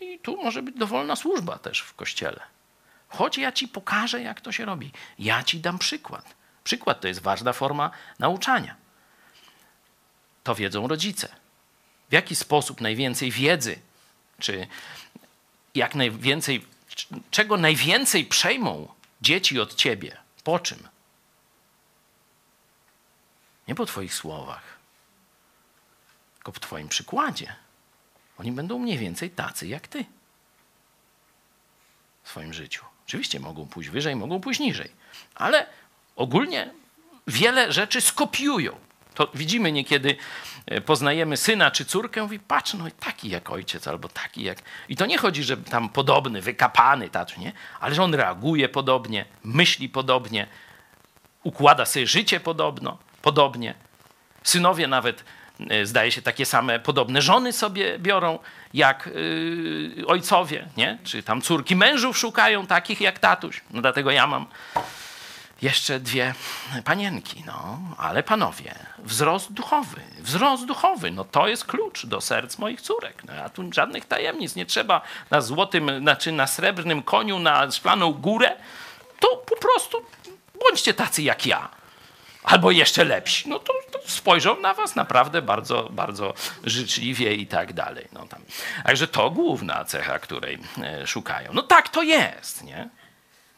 [0.00, 2.40] I tu może być dowolna służba też w kościele.
[3.12, 4.92] Chodź, ja ci pokażę, jak to się robi.
[5.18, 6.34] Ja ci dam przykład.
[6.64, 8.76] Przykład to jest ważna forma nauczania.
[10.44, 11.28] To wiedzą rodzice.
[12.10, 13.78] W jaki sposób najwięcej wiedzy,
[14.38, 14.66] czy
[15.74, 16.66] jak najwięcej,
[17.30, 18.88] czego najwięcej przejmą
[19.22, 20.16] dzieci od ciebie?
[20.44, 20.88] Po czym?
[23.68, 24.78] Nie po Twoich słowach,
[26.34, 27.54] tylko po Twoim przykładzie.
[28.38, 30.04] Oni będą mniej więcej tacy jak Ty
[32.22, 32.91] w swoim życiu.
[33.12, 34.90] Oczywiście mogą pójść wyżej, mogą pójść niżej,
[35.34, 35.66] ale
[36.16, 36.70] ogólnie
[37.26, 38.76] wiele rzeczy skopiują.
[39.14, 40.16] To widzimy niekiedy,
[40.66, 44.58] e, poznajemy syna czy córkę, mówi, patrz, no taki jak ojciec, albo taki jak...
[44.88, 47.52] I to nie chodzi, że tam podobny, wykapany tatuś, nie?
[47.80, 50.46] Ale że on reaguje podobnie, myśli podobnie,
[51.42, 53.74] układa sobie życie podobno, podobnie.
[54.42, 55.24] Synowie nawet
[55.84, 58.38] zdaje się, takie same podobne żony sobie biorą
[58.74, 59.10] jak
[59.96, 60.98] yy, ojcowie, nie?
[61.04, 63.60] Czy tam córki mężów szukają takich jak tatuś.
[63.70, 64.46] No dlatego ja mam
[65.62, 66.34] jeszcze dwie
[66.84, 72.80] panienki, no, ale panowie, wzrost duchowy, wzrost duchowy, no to jest klucz do serc moich
[72.80, 73.22] córek.
[73.24, 75.00] No, a tu żadnych tajemnic nie trzeba
[75.30, 78.56] na złotym, znaczy na srebrnym koniu, na szklaną górę,
[79.20, 79.98] to po prostu
[80.60, 81.81] bądźcie tacy jak ja
[82.42, 86.34] albo jeszcze lepsi, no to, to, spojrzą na was naprawdę bardzo, bardzo
[86.64, 88.08] życzliwie i tak dalej.
[88.12, 88.42] No tam.
[88.84, 91.52] Także to główna cecha, której e, szukają.
[91.52, 92.88] No tak to jest, nie?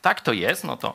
[0.02, 0.94] Tak to jest, no to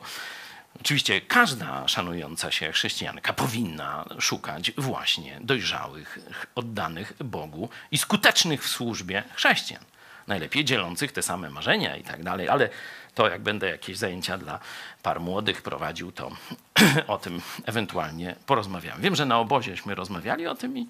[0.80, 6.18] oczywiście każda szanująca się chrześcijanka powinna szukać właśnie dojrzałych,
[6.54, 9.84] oddanych Bogu i skutecznych w służbie chrześcijan.
[10.26, 12.68] Najlepiej dzielących te same marzenia i tak dalej, ale
[13.14, 14.58] to jak będę jakieś zajęcia dla
[15.02, 16.30] par młodych prowadził, to
[17.06, 19.02] o tym ewentualnie porozmawiamy.
[19.02, 20.88] Wiem, że na obozieśmy rozmawiali o tym i,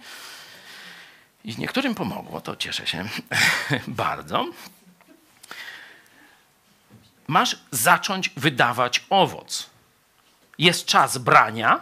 [1.45, 3.05] i niektórym pomogło, to cieszę się
[3.87, 4.47] bardzo.
[7.27, 9.71] Masz zacząć wydawać owoc.
[10.59, 11.81] Jest czas brania,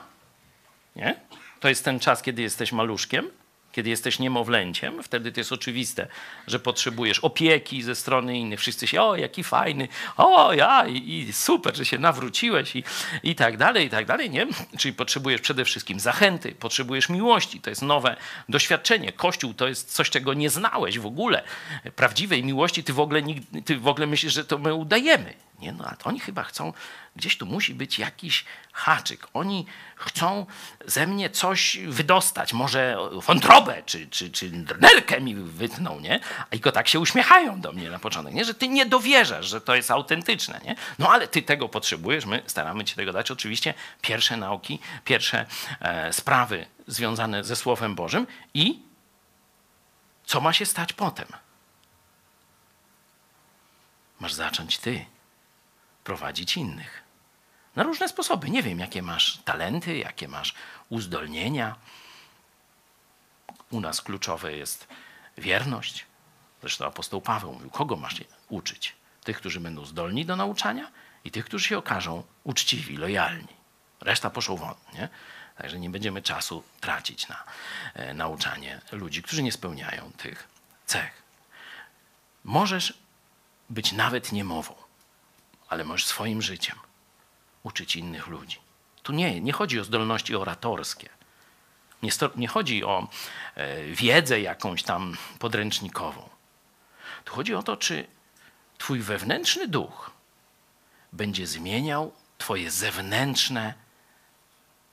[0.96, 1.20] nie?
[1.60, 3.30] To jest ten czas, kiedy jesteś maluszkiem
[3.78, 6.06] kiedy jesteś niemowlęciem, wtedy to jest oczywiste,
[6.46, 8.60] że potrzebujesz opieki ze strony innych.
[8.60, 12.84] Wszyscy się, o, jaki fajny, o, ja, i, i super, że się nawróciłeś i,
[13.22, 14.46] i tak dalej, i tak dalej, nie?
[14.78, 18.16] Czyli potrzebujesz przede wszystkim zachęty, potrzebujesz miłości, to jest nowe
[18.48, 19.12] doświadczenie.
[19.12, 21.42] Kościół to jest coś, czego nie znałeś w ogóle.
[21.96, 23.22] Prawdziwej miłości ty w ogóle,
[23.64, 25.34] ty w ogóle myślisz, że to my udajemy.
[25.58, 26.72] Nie, no, ale oni chyba chcą,
[27.18, 29.26] gdzieś tu musi być jakiś haczyk.
[29.34, 29.66] Oni
[29.96, 30.46] chcą
[30.86, 32.96] ze mnie coś wydostać, może
[33.26, 34.50] wątrobę, czy, czy, czy
[34.80, 36.20] nerkę mi wytną, nie?
[36.50, 38.44] A i go tak się uśmiechają do mnie na początek, nie?
[38.44, 40.74] Że ty nie dowierzasz, że to jest autentyczne, nie?
[40.98, 43.30] No ale ty tego potrzebujesz, my staramy cię tego dać.
[43.30, 45.46] Oczywiście pierwsze nauki, pierwsze
[45.80, 48.88] e, sprawy związane ze Słowem Bożym i
[50.26, 51.26] Co ma się stać potem?
[54.20, 55.06] Masz zacząć ty
[56.04, 57.07] prowadzić innych.
[57.78, 58.50] Na różne sposoby.
[58.50, 60.54] Nie wiem, jakie masz talenty, jakie masz
[60.88, 61.76] uzdolnienia.
[63.70, 64.88] U nas kluczowe jest
[65.36, 66.06] wierność.
[66.60, 68.14] Zresztą apostoł Paweł mówił, kogo masz
[68.48, 68.96] uczyć?
[69.24, 70.90] Tych, którzy będą zdolni do nauczania
[71.24, 73.56] i tych, którzy się okażą uczciwi, lojalni.
[74.00, 75.08] Reszta poszło won, nie?
[75.56, 77.44] Także nie będziemy czasu tracić na
[77.94, 80.48] e, nauczanie ludzi, którzy nie spełniają tych
[80.86, 81.22] cech.
[82.44, 82.98] Możesz
[83.70, 84.74] być nawet niemową,
[85.68, 86.87] ale możesz swoim życiem
[87.68, 88.58] uczyć innych ludzi.
[89.02, 91.08] Tu nie, nie chodzi o zdolności oratorskie.
[92.02, 93.08] Nie, nie chodzi o
[93.54, 96.28] e, wiedzę jakąś tam podręcznikową.
[97.24, 98.06] Tu chodzi o to, czy
[98.78, 100.10] Twój wewnętrzny duch
[101.12, 103.74] będzie zmieniał Twoje zewnętrzne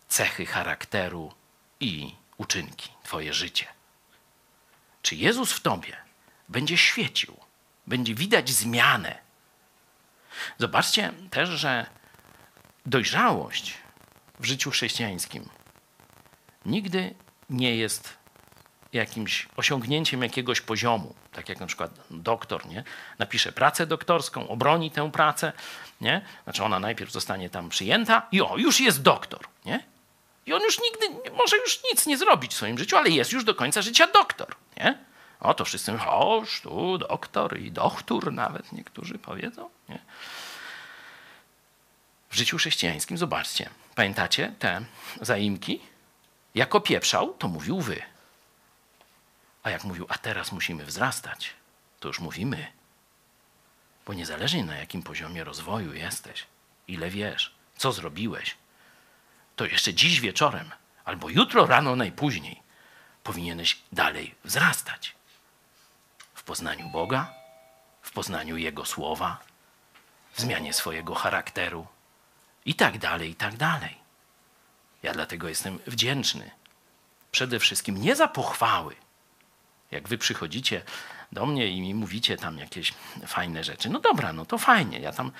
[0.07, 1.33] cechy charakteru
[1.79, 3.67] i uczynki, Twoje życie.
[5.01, 5.97] Czy Jezus w Tobie
[6.49, 7.37] będzie świecił,
[7.87, 9.17] będzie widać zmianę.
[10.57, 11.85] Zobaczcie też, że
[12.85, 13.77] dojrzałość
[14.39, 15.49] w życiu chrześcijańskim
[16.65, 17.13] nigdy
[17.49, 18.17] nie jest
[18.93, 22.83] jakimś osiągnięciem jakiegoś poziomu, tak jak na przykład doktor, nie?
[23.19, 25.53] napisze pracę doktorską, obroni tę pracę,
[26.01, 26.21] nie?
[26.43, 29.47] znaczy ona najpierw zostanie tam przyjęta i o, już jest doktor.
[29.65, 29.83] Nie?
[30.45, 33.43] I on już nigdy może już nic nie zrobić w swoim życiu, ale jest już
[33.43, 34.55] do końca życia doktor.
[34.77, 34.97] Nie?
[35.39, 39.69] O, to wszyscy mówią, oż tu doktor i doktor nawet niektórzy powiedzą.
[39.89, 39.99] Nie?
[42.35, 44.85] W życiu chrześcijańskim, zobaczcie, pamiętacie te
[45.21, 45.81] zaimki?
[46.55, 48.01] Jak opieprzał, to mówił wy.
[49.63, 51.53] A jak mówił, a teraz musimy wzrastać,
[51.99, 52.71] to już mówimy.
[54.05, 56.45] Bo niezależnie na jakim poziomie rozwoju jesteś,
[56.87, 58.55] ile wiesz, co zrobiłeś,
[59.55, 60.71] to jeszcze dziś wieczorem
[61.05, 62.61] albo jutro rano najpóźniej
[63.23, 65.15] powinieneś dalej wzrastać
[66.33, 67.33] w poznaniu Boga,
[68.01, 69.37] w poznaniu Jego słowa,
[70.33, 71.87] w zmianie swojego charakteru
[72.65, 73.97] i tak dalej, i tak dalej.
[75.03, 76.51] Ja dlatego jestem wdzięczny
[77.31, 78.95] przede wszystkim nie za pochwały.
[79.91, 80.81] Jak wy przychodzicie
[81.31, 82.93] do mnie i mi mówicie tam jakieś
[83.27, 85.31] fajne rzeczy, no dobra, no to fajnie, ja tam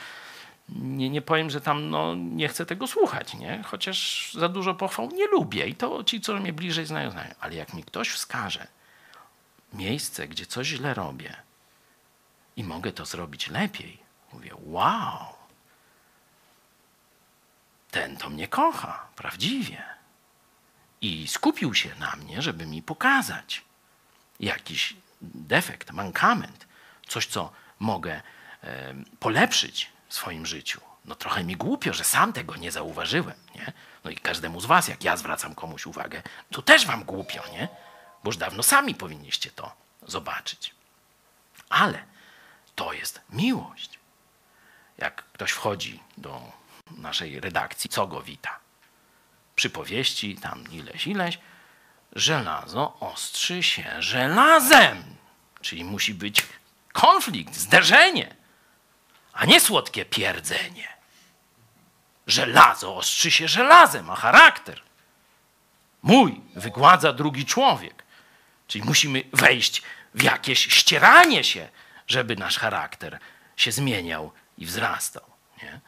[0.70, 3.64] nie, nie powiem, że tam no, nie chcę tego słuchać, nie?
[3.64, 7.34] chociaż za dużo pochwał nie lubię i to ci, co mnie bliżej znają, znają.
[7.40, 8.68] Ale jak mi ktoś wskaże
[9.74, 11.36] miejsce, gdzie coś źle robię
[12.56, 13.98] i mogę to zrobić lepiej,
[14.34, 15.35] mówię, wow,
[17.96, 19.84] ten to mnie kocha, prawdziwie.
[21.02, 23.62] I skupił się na mnie, żeby mi pokazać
[24.40, 26.68] jakiś defekt, mankament,
[27.08, 28.22] coś, co mogę
[29.20, 30.82] polepszyć w swoim życiu.
[31.06, 33.74] No trochę mi głupio, że sam tego nie zauważyłem, nie?
[34.04, 36.22] No i każdemu z was, jak ja zwracam komuś uwagę,
[36.52, 37.68] to też wam głupio, nie?
[38.24, 39.76] Bo już dawno sami powinniście to
[40.08, 40.76] zobaczyć.
[41.70, 42.04] Ale
[42.76, 44.00] to jest miłość.
[44.98, 46.52] Jak ktoś wchodzi do
[46.92, 48.60] naszej redakcji, co go wita?
[49.56, 51.40] Przypowieści, tam ileś, ileś.
[52.16, 55.04] Żelazo ostrzy się żelazem.
[55.62, 56.44] Czyli musi być
[56.94, 58.36] konflikt, zderzenie
[59.36, 60.88] a nie słodkie pierdzenie.
[62.28, 64.82] Żelazo ostrzy się żelazem, a charakter
[66.04, 68.04] mój wygładza drugi człowiek.
[68.68, 69.82] Czyli musimy wejść
[70.14, 71.70] w jakieś ścieranie się,
[72.08, 73.20] żeby nasz charakter
[73.56, 75.24] się zmieniał i wzrastał.
[75.64, 75.80] Nie?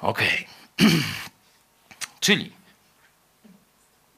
[0.00, 0.46] Okej.
[0.78, 0.90] Okay.
[2.20, 2.52] Czyli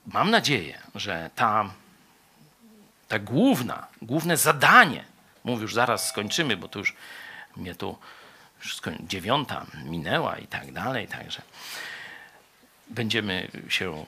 [0.07, 1.71] mam nadzieję, że ta,
[3.09, 5.05] ta główna, główne zadanie,
[5.45, 6.95] mówię już zaraz skończymy, bo to już
[7.57, 7.99] mnie tu
[8.65, 11.43] już dziewiąta minęła i tak dalej, także
[12.89, 14.07] będziemy się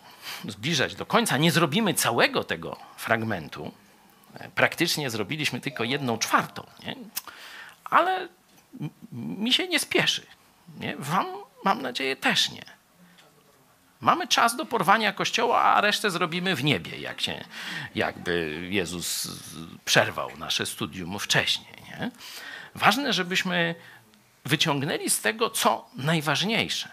[0.48, 1.36] zbliżać do końca.
[1.36, 3.72] Nie zrobimy całego tego fragmentu.
[4.54, 6.96] Praktycznie zrobiliśmy tylko jedną czwartą, nie?
[7.84, 8.28] ale
[9.12, 10.26] mi się nie spieszy.
[10.80, 10.96] Nie?
[10.96, 11.26] Wam,
[11.64, 12.64] mam nadzieję, też nie.
[14.00, 17.44] Mamy czas do porwania kościoła, a resztę zrobimy w niebie, jak się,
[17.94, 19.28] jakby Jezus
[19.84, 21.74] przerwał nasze studium wcześniej.
[21.88, 22.10] Nie?
[22.74, 23.74] Ważne, żebyśmy
[24.44, 26.88] wyciągnęli z tego, co najważniejsze.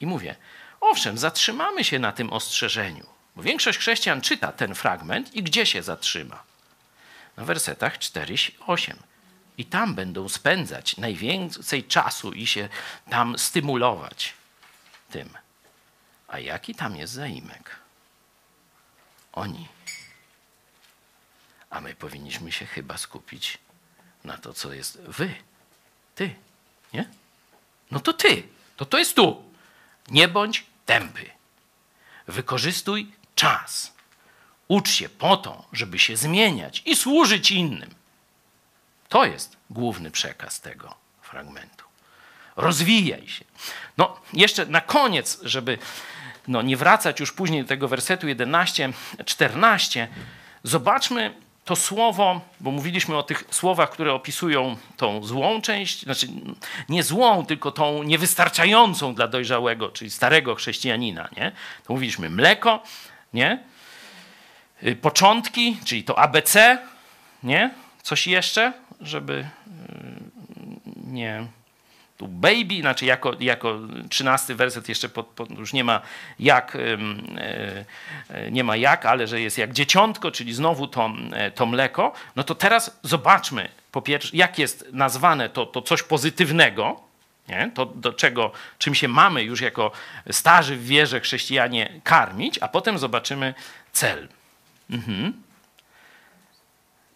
[0.00, 0.36] I mówię,
[0.80, 5.82] owszem, zatrzymamy się na tym ostrzeżeniu, bo większość chrześcijan czyta ten fragment i gdzie się
[5.82, 6.42] zatrzyma?
[7.36, 8.94] Na wersetach 4-8.
[9.58, 12.68] I tam będą spędzać najwięcej czasu i się
[13.10, 14.34] tam stymulować
[15.10, 15.28] tym.
[16.28, 17.76] A jaki tam jest zaimek?
[19.32, 19.68] Oni.
[21.70, 23.58] A my powinniśmy się chyba skupić
[24.24, 25.34] na to, co jest wy,
[26.14, 26.34] ty,
[26.92, 27.08] nie?
[27.90, 28.42] No to ty,
[28.76, 29.44] to to jest tu.
[30.08, 31.30] Nie bądź tępy.
[32.26, 33.92] Wykorzystuj czas.
[34.68, 37.94] Ucz się po to, żeby się zmieniać i służyć innym.
[39.14, 41.84] To jest główny przekaz tego fragmentu.
[42.56, 43.44] Rozwijaj się.
[43.98, 45.78] No, jeszcze na koniec, żeby
[46.48, 48.92] no, nie wracać już później do tego wersetu 11,
[49.24, 50.08] 14,
[50.62, 51.34] zobaczmy
[51.64, 56.26] to słowo, bo mówiliśmy o tych słowach, które opisują tą złą część, znaczy
[56.88, 61.28] nie złą, tylko tą niewystarczającą dla dojrzałego, czyli starego chrześcijanina.
[61.36, 61.52] Nie?
[61.86, 62.82] To mówiliśmy mleko,
[63.34, 63.62] nie?
[64.82, 66.78] Y, początki, czyli to ABC,
[67.42, 67.70] nie?
[68.02, 69.46] Coś jeszcze, żeby y,
[71.06, 71.46] nie
[72.16, 73.78] tu baby, znaczy jako, jako
[74.08, 76.00] trzynasty werset jeszcze pod, pod, już nie ma
[76.38, 81.10] jak, e, nie ma jak, ale że jest jak dzieciątko, czyli znowu to,
[81.54, 87.00] to mleko, no to teraz zobaczmy po pierwsze, jak jest nazwane to, to coś pozytywnego,
[87.48, 87.70] nie?
[87.74, 89.92] to do czego, czym się mamy już jako
[90.30, 93.54] starzy w wierze chrześcijanie karmić, a potem zobaczymy
[93.92, 94.28] cel.
[94.90, 95.32] Mhm.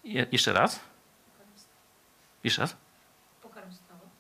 [0.04, 0.87] Je, jeszcze raz?
[2.44, 2.76] Jeszcze raz?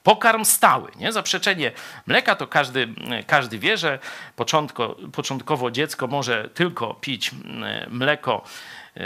[0.02, 0.90] Pokarm stały.
[0.96, 1.12] Nie?
[1.12, 1.72] Zaprzeczenie
[2.06, 2.88] mleka to każdy,
[3.26, 3.98] każdy wie, że
[4.36, 7.30] początko, początkowo dziecko może tylko pić
[7.90, 8.44] mleko
[8.96, 9.02] yy,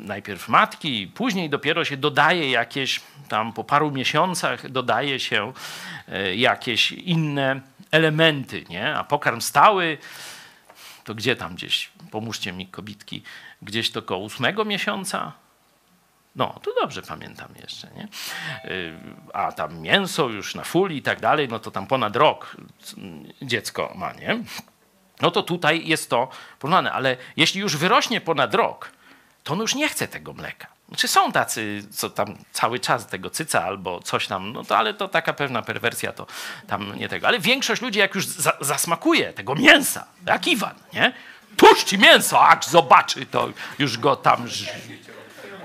[0.00, 5.52] najpierw matki, później dopiero się dodaje jakieś, tam po paru miesiącach dodaje się
[6.08, 7.60] yy, jakieś inne
[7.90, 8.64] elementy.
[8.68, 8.94] Nie?
[8.94, 9.98] A pokarm stały
[11.04, 13.22] to gdzie tam gdzieś, pomóżcie mi kobitki,
[13.62, 15.32] gdzieś to koło ósmego miesiąca,
[16.36, 18.08] no, to dobrze pamiętam jeszcze, nie?
[18.70, 18.98] Y,
[19.32, 22.56] a tam mięso już na fuli i tak dalej, no to tam ponad rok
[23.42, 24.38] dziecko ma, nie?
[25.20, 26.28] No to tutaj jest to
[26.58, 28.90] porównane, ale jeśli już wyrośnie ponad rok,
[29.44, 30.66] to on już nie chce tego mleka.
[30.96, 34.94] Czy są tacy, co tam cały czas tego cyca albo coś tam, no to ale
[34.94, 36.26] to taka pewna perwersja, to
[36.66, 37.26] tam nie tego.
[37.26, 41.12] Ale większość ludzi, jak już za, zasmakuje tego mięsa, jak Iwan, nie?
[41.56, 44.48] Tuż mięso, acz zobaczy, to już go tam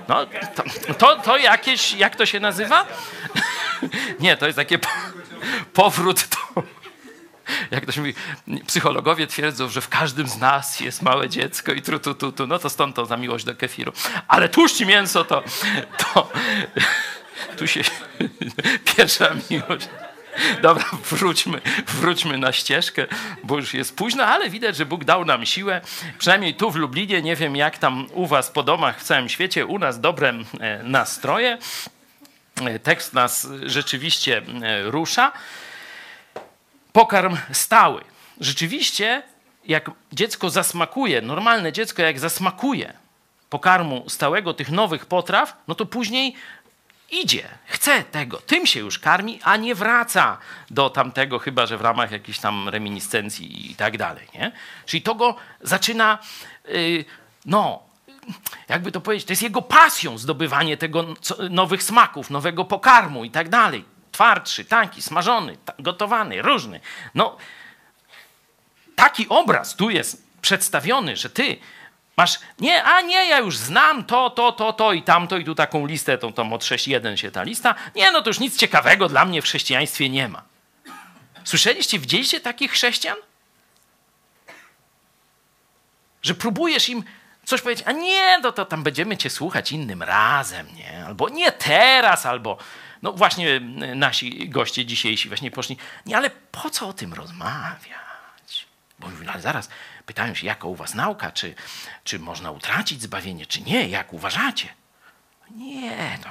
[0.08, 2.86] no, to, to, to, jakieś, jak to się nazywa?
[4.20, 4.78] Nie, to jest takie
[5.72, 6.62] powrót do...
[7.70, 8.14] Jak to się mówi,
[8.66, 12.46] psychologowie twierdzą, że w każdym z nas jest małe dziecko i tru, tu, tu, tu.
[12.46, 13.92] No to stąd to za miłość do kefiru.
[14.28, 15.42] Ale tłuszcz mięso to,
[15.98, 16.30] to
[17.56, 17.80] tu się
[18.96, 19.88] pierwsza miłość.
[20.62, 23.06] Dobra, wróćmy, wróćmy na ścieżkę,
[23.44, 25.80] bo już jest późno, ale widać, że Bóg dał nam siłę.
[26.18, 29.66] Przynajmniej tu w Lublinie, nie wiem jak tam u was po domach w całym świecie,
[29.66, 31.58] u nas dobre e, nastroje.
[32.64, 35.32] E, tekst nas rzeczywiście e, rusza.
[36.92, 38.04] Pokarm stały.
[38.40, 39.22] Rzeczywiście,
[39.66, 42.92] jak dziecko zasmakuje, normalne dziecko jak zasmakuje
[43.50, 46.34] pokarmu stałego, tych nowych potraw, no to później
[47.10, 50.38] idzie, chce tego, tym się już karmi, a nie wraca
[50.70, 54.28] do tamtego, chyba że w ramach jakichś tam reminiscencji i tak dalej.
[54.34, 54.52] Nie?
[54.86, 56.18] Czyli to go zaczyna,
[56.68, 57.04] yy,
[57.44, 57.82] no,
[58.68, 61.04] jakby to powiedzieć, to jest jego pasją zdobywanie tego
[61.50, 63.84] nowych smaków, nowego pokarmu i tak dalej.
[64.12, 66.80] Twardszy, taki, smażony, gotowany, różny.
[67.14, 67.36] No,
[68.94, 71.56] taki obraz tu jest przedstawiony, że ty
[72.16, 75.54] Masz, nie, a nie, ja już znam to, to, to, to i tamto i tu
[75.54, 77.74] taką listę, tą, tą od 6.1 się ta lista.
[77.94, 80.42] Nie, no to już nic ciekawego dla mnie w chrześcijaństwie nie ma.
[81.44, 83.16] Słyszeliście, widzieliście takich chrześcijan?
[86.22, 87.04] Że próbujesz im
[87.44, 91.04] coś powiedzieć, a nie, no to tam będziemy cię słuchać innym razem, nie?
[91.06, 92.58] Albo nie teraz, albo...
[93.02, 93.60] No właśnie
[93.94, 98.05] nasi goście dzisiejsi właśnie poszli, nie, ale po co o tym rozmawiać?
[98.98, 99.68] Bo mówili, ale zaraz,
[100.06, 101.54] pytają się, jaka u was nauka, czy,
[102.04, 104.74] czy można utracić zbawienie, czy nie, jak uważacie?
[105.50, 106.30] Nie, no,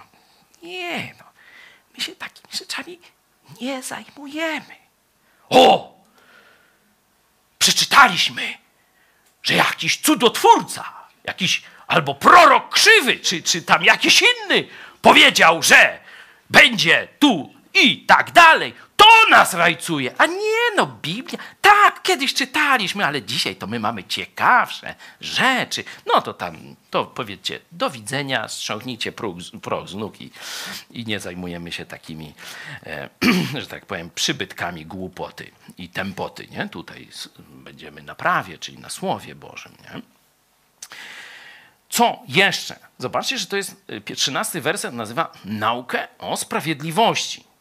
[0.63, 1.26] nie, no.
[1.97, 2.99] My się takimi rzeczami
[3.61, 4.76] nie zajmujemy.
[5.49, 5.95] O!
[7.59, 8.57] Przeczytaliśmy,
[9.43, 10.93] że jakiś cudotwórca,
[11.24, 14.68] jakiś albo prorok krzywy, czy, czy tam jakiś inny
[15.01, 15.99] powiedział, że
[16.49, 18.73] będzie tu i tak dalej.
[18.97, 21.39] To nas rajcuje, a nie no Biblia.
[21.61, 25.84] Tak, kiedyś czytaliśmy, ale dzisiaj to my mamy ciekawsze rzeczy.
[26.05, 30.32] No to tam, to powiedzcie do widzenia, strzągnijcie próg, proch z nóg i,
[30.91, 32.34] i, nie zajmujemy się takimi,
[32.84, 33.09] e,
[33.61, 36.47] że tak powiem, przybytkami głupoty i tempoty.
[36.47, 36.69] Nie?
[36.69, 37.07] Tutaj
[37.49, 39.71] będziemy na prawie, czyli na Słowie Bożym.
[39.82, 40.01] Nie?
[41.89, 42.80] Co jeszcze?
[42.97, 47.55] Zobaczcie, że to jest 13 e, werset nazywa naukę o sprawiedliwości.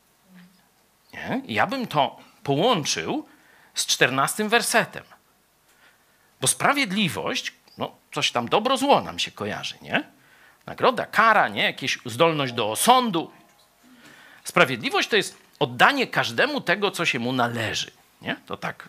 [1.14, 1.42] Nie?
[1.46, 3.26] Ja bym to połączył
[3.74, 5.04] z czternastym wersetem.
[6.40, 10.04] Bo sprawiedliwość, no coś tam dobro zło nam się kojarzy, nie?
[10.66, 11.62] Nagroda, kara, nie?
[11.62, 13.30] Jakieś zdolność do osądu.
[14.44, 17.90] Sprawiedliwość to jest oddanie każdemu tego, co się mu należy.
[18.22, 18.36] Nie?
[18.46, 18.88] To tak,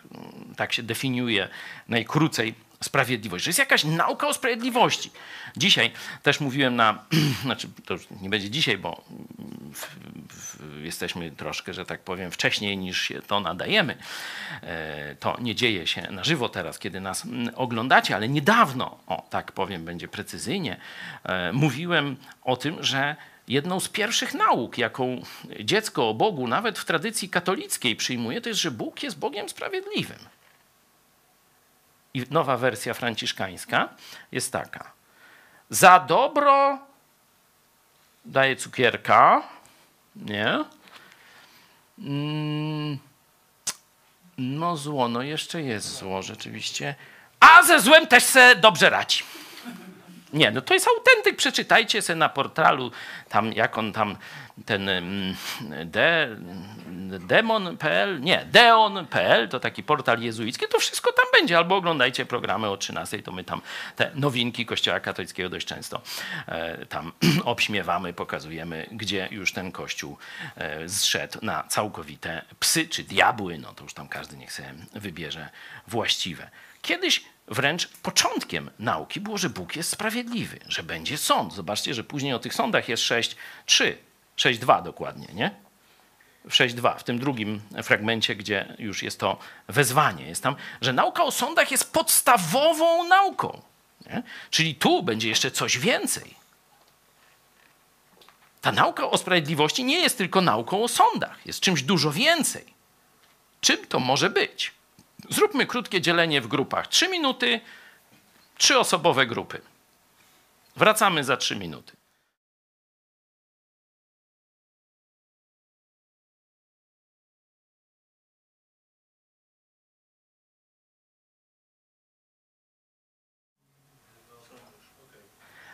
[0.56, 1.48] tak się definiuje
[1.88, 2.54] najkrócej
[2.84, 5.10] sprawiedliwość, że jest jakaś nauka o sprawiedliwości.
[5.56, 5.90] Dzisiaj
[6.22, 7.04] też mówiłem na,
[7.42, 9.04] znaczy to już nie będzie dzisiaj, bo
[9.72, 9.86] w,
[10.28, 13.96] w, jesteśmy troszkę, że tak powiem, wcześniej niż się to nadajemy.
[14.62, 19.52] E, to nie dzieje się na żywo teraz, kiedy nas oglądacie, ale niedawno, o tak
[19.52, 20.76] powiem, będzie precyzyjnie,
[21.24, 23.16] e, mówiłem o tym, że
[23.48, 25.22] jedną z pierwszych nauk, jaką
[25.60, 30.18] dziecko o Bogu, nawet w tradycji katolickiej przyjmuje, to jest, że Bóg jest Bogiem sprawiedliwym.
[32.16, 33.88] I nowa wersja franciszkańska
[34.32, 34.92] jest taka.
[35.70, 36.78] Za dobro
[38.24, 39.42] daje cukierka,
[40.16, 40.64] nie?
[41.98, 42.98] Mm,
[44.38, 46.94] no zło, no jeszcze jest zło rzeczywiście.
[47.40, 49.24] A ze złem też se dobrze radzi.
[50.32, 52.90] Nie, no to jest autentyk, przeczytajcie sobie na portalu,
[53.28, 54.16] tam jak on tam,
[54.64, 55.34] ten mm,
[55.84, 56.36] de,
[57.20, 62.76] demon.pl, nie, deon.pl, to taki portal jezuicki, to wszystko tam będzie, albo oglądajcie programy o
[62.76, 63.60] 13, to my tam
[63.96, 66.00] te nowinki Kościoła katolickiego dość często
[66.46, 67.12] e, tam
[67.44, 70.18] obśmiewamy, pokazujemy, gdzie już ten Kościół
[70.56, 75.48] e, zszedł na całkowite psy czy diabły, no to już tam każdy niech sobie wybierze
[75.88, 76.50] właściwe.
[76.82, 81.54] Kiedyś wręcz początkiem nauki było, że Bóg jest sprawiedliwy, że będzie sąd.
[81.54, 83.94] Zobaczcie, że później o tych sądach jest 6.3,
[84.36, 85.50] 6.2 dokładnie, nie?
[86.48, 90.26] 6.2, w tym drugim fragmencie, gdzie już jest to wezwanie.
[90.26, 93.62] Jest tam, że nauka o sądach jest podstawową nauką.
[94.06, 94.22] Nie?
[94.50, 96.34] Czyli tu będzie jeszcze coś więcej.
[98.60, 102.64] Ta nauka o sprawiedliwości nie jest tylko nauką o sądach, jest czymś dużo więcej.
[103.60, 104.72] Czym to może być?
[105.30, 106.88] Zróbmy krótkie dzielenie w grupach.
[106.88, 107.60] Trzy minuty,
[108.58, 109.60] trzyosobowe grupy.
[110.76, 111.95] Wracamy za trzy minuty.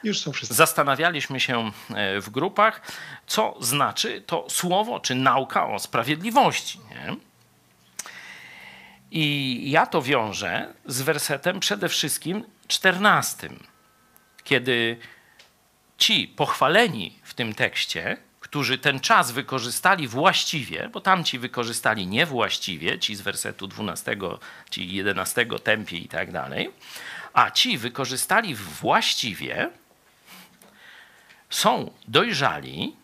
[0.05, 0.55] Już są wszyscy.
[0.55, 2.81] Zastanawialiśmy się e, w grupach,
[3.27, 6.81] co znaczy to słowo czy nauka o sprawiedliwości.
[6.91, 7.17] Nie?
[9.11, 13.63] I ja to wiążę z wersetem przede wszystkim czternastym,
[14.45, 14.99] kiedy
[15.99, 23.17] ci pochwaleni w tym tekście, którzy ten czas wykorzystali właściwie, bo tamci wykorzystali niewłaściwie, ci
[23.17, 24.17] z wersetu 12,
[24.71, 26.71] ci 11 tempie i tak dalej,
[27.33, 29.71] a ci wykorzystali właściwie,
[31.55, 32.97] są dojrzali,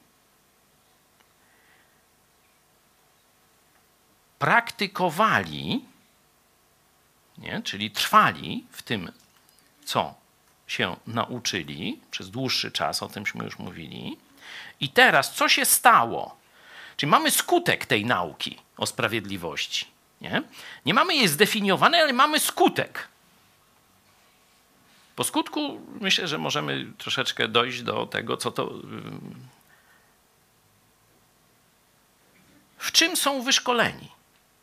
[4.38, 5.84] praktykowali,
[7.38, 7.62] nie?
[7.62, 9.12] czyli trwali w tym,
[9.84, 10.14] co
[10.66, 14.18] się nauczyli przez dłuższy czas, o tymśmy już mówili.
[14.80, 16.36] I teraz, co się stało?
[16.96, 19.86] Czyli mamy skutek tej nauki o sprawiedliwości.
[20.20, 20.42] Nie,
[20.86, 23.08] nie mamy jej zdefiniowanej, ale mamy skutek.
[25.18, 28.70] Po skutku myślę, że możemy troszeczkę dojść do tego, co to.
[32.78, 34.08] W czym są wyszkoleni?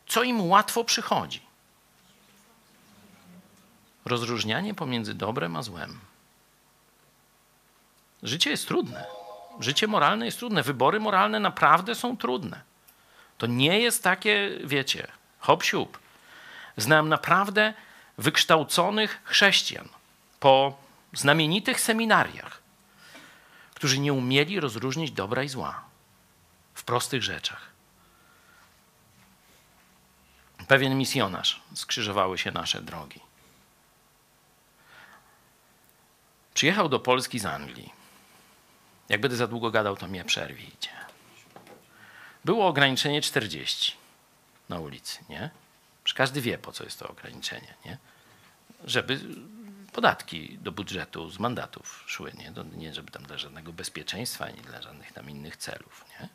[0.07, 1.41] Co im łatwo przychodzi?
[4.05, 5.99] Rozróżnianie pomiędzy dobrem a złem.
[8.23, 9.05] Życie jest trudne.
[9.59, 10.63] Życie moralne jest trudne.
[10.63, 12.61] Wybory moralne naprawdę są trudne.
[13.37, 15.07] To nie jest takie, wiecie,
[15.39, 15.99] hop siup.
[16.77, 17.73] Znam naprawdę
[18.17, 19.89] wykształconych chrześcijan,
[20.39, 20.77] po
[21.13, 22.61] znamienitych seminariach,
[23.73, 25.83] którzy nie umieli rozróżnić dobra i zła
[26.73, 27.75] w prostych rzeczach.
[30.67, 33.19] Pewien misjonarz, skrzyżowały się nasze drogi.
[36.53, 37.93] Przyjechał do Polski z Anglii.
[39.09, 40.89] Jak będę za długo gadał, to mnie przerwijcie.
[42.45, 43.95] Było ograniczenie 40
[44.69, 45.49] na ulicy, nie?
[46.15, 47.97] Każdy wie, po co jest to ograniczenie, nie?
[48.83, 49.19] Żeby
[49.95, 52.51] podatki do budżetu z mandatów szły, nie?
[52.51, 56.29] To nie żeby tam dla żadnego bezpieczeństwa, ani dla żadnych tam innych celów, nie?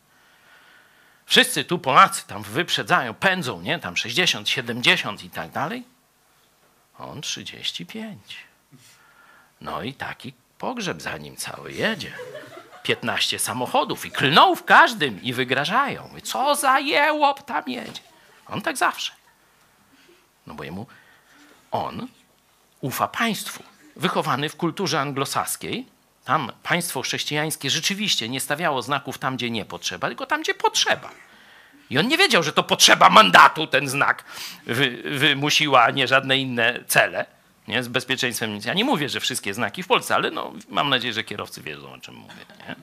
[1.26, 3.78] Wszyscy tu Polacy tam wyprzedzają, pędzą, nie?
[3.78, 5.84] Tam 60, 70 i tak dalej.
[6.98, 8.36] On 35.
[9.60, 12.12] No i taki pogrzeb za nim cały jedzie.
[12.82, 16.10] 15 samochodów i klną w każdym i wygrażają.
[16.22, 18.02] Co za jełop tam jedzie.
[18.46, 19.12] On tak zawsze.
[20.46, 20.86] No bo jemu,
[21.70, 22.08] on
[22.80, 23.62] ufa państwu.
[23.96, 25.86] Wychowany w kulturze anglosaskiej,
[26.24, 31.10] tam państwo chrześcijańskie rzeczywiście nie stawiało znaków tam, gdzie nie potrzeba, tylko tam, gdzie potrzeba.
[31.90, 34.24] I on nie wiedział, że to potrzeba mandatu ten znak
[34.66, 37.26] wy, wymusiła, a nie żadne inne cele.
[37.68, 37.82] Nie?
[37.82, 38.64] Z bezpieczeństwem nic.
[38.64, 41.92] Ja nie mówię, że wszystkie znaki w Polsce, ale no, mam nadzieję, że kierowcy wiedzą,
[41.92, 42.34] o czym mówię.
[42.58, 42.76] Nie?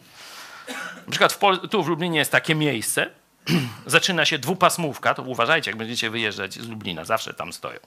[1.05, 3.09] Na przykład w Pol- tu w Lublinie jest takie miejsce,
[3.85, 7.79] zaczyna się dwupasmówka, to uważajcie, jak będziecie wyjeżdżać z Lublina, zawsze tam stoją.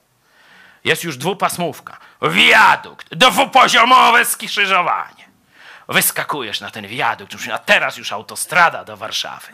[0.83, 5.31] Jest już dwupasmówka, wiadukt, dwupoziomowe skrzyżowanie.
[5.87, 9.47] Wyskakujesz na ten wiadukt, a teraz już autostrada do Warszawy.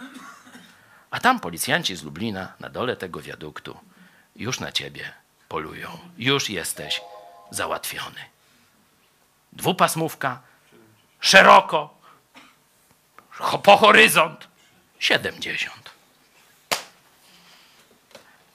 [1.11, 3.79] A tam policjanci z Lublina na dole tego wiaduktu
[4.35, 5.13] już na ciebie
[5.49, 5.99] polują.
[6.17, 7.01] Już jesteś
[7.51, 8.21] załatwiony.
[9.53, 10.41] Dwupasmówka,
[11.19, 11.97] szeroko,
[13.63, 14.47] po horyzont
[14.99, 15.86] 70.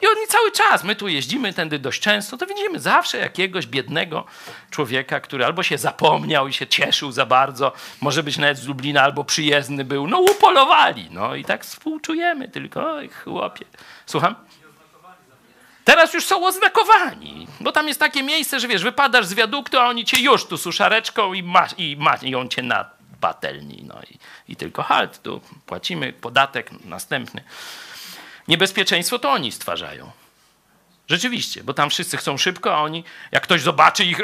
[0.02, 4.24] I oni cały czas, my tu jeździmy tędy dość często, to widzimy zawsze jakiegoś biednego
[4.70, 9.02] człowieka, który albo się zapomniał i się cieszył za bardzo, może być nawet z Lublina,
[9.02, 10.06] albo przyjezdny był.
[10.06, 13.64] No upolowali, no i tak współczujemy tylko, oj chłopie.
[14.06, 14.34] Słucham?
[15.84, 19.88] Teraz już są oznakowani, bo tam jest takie miejsce, że wiesz, wypadasz z wiaduktu, a
[19.88, 21.44] oni cię już tu suszareczką i,
[21.78, 23.84] i mają cię na patelni.
[23.86, 24.18] No i,
[24.52, 27.42] i tylko halt, tu płacimy podatek następny.
[28.48, 30.10] Niebezpieczeństwo to oni stwarzają.
[31.08, 34.20] Rzeczywiście, bo tam wszyscy chcą szybko, a oni, jak ktoś zobaczy ich,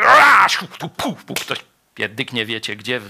[1.44, 1.58] ktoś
[1.94, 3.00] pierdyknie wiecie gdzie,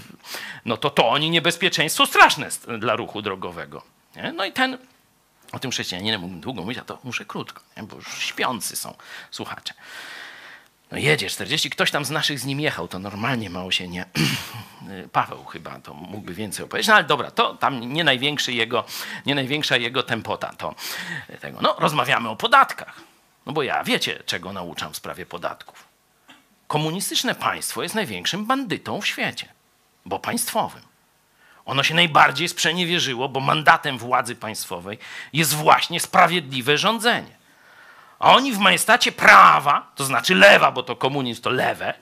[0.65, 2.49] no to to oni niebezpieczeństwo straszne
[2.79, 3.83] dla ruchu drogowego.
[4.15, 4.31] Nie?
[4.31, 4.77] No i ten,
[5.51, 7.83] o tym chrześcijaninie mógłbym długo mówić, a to muszę krótko, nie?
[7.83, 8.95] bo już śpiący są
[9.31, 9.73] słuchacze.
[10.91, 14.05] No jedzie 40, ktoś tam z naszych z nim jechał, to normalnie mało się nie...
[15.11, 18.83] Paweł chyba to mógłby więcej opowiedzieć, no ale dobra, to tam nie, największy jego,
[19.25, 20.75] nie największa jego tempota to
[21.41, 21.61] tego.
[21.61, 23.01] No rozmawiamy o podatkach,
[23.45, 25.87] no bo ja wiecie, czego nauczam w sprawie podatków.
[26.67, 29.47] Komunistyczne państwo jest największym bandytą w świecie,
[30.05, 30.81] bo państwowym.
[31.65, 34.97] Ono się najbardziej sprzeniewierzyło, bo mandatem władzy państwowej
[35.33, 37.38] jest właśnie sprawiedliwe rządzenie.
[38.19, 41.93] A oni w majestacie prawa, to znaczy lewa, bo to komunizm to lewe,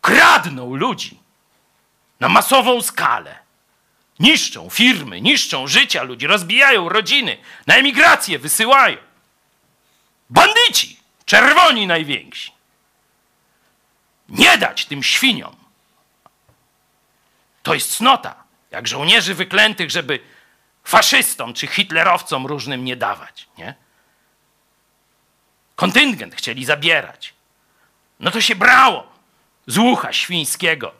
[0.00, 1.20] kradną ludzi
[2.20, 3.38] na masową skalę.
[4.18, 8.96] Niszczą firmy, niszczą życia ludzi, rozbijają rodziny, na emigrację wysyłają.
[10.30, 12.52] Bandyci, czerwoni najwięksi.
[14.28, 15.56] Nie dać tym świniom.
[17.62, 20.20] To jest cnota, jak żołnierzy wyklętych, żeby
[20.84, 23.48] faszystom czy hitlerowcom różnym nie dawać.
[23.58, 23.74] Nie?
[25.82, 27.34] Kontyngent chcieli zabierać.
[28.20, 29.12] No to się brało
[29.66, 30.94] z ucha świńskiego.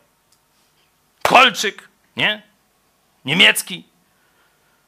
[1.23, 2.43] Kolczyk, nie?
[3.25, 3.85] Niemiecki,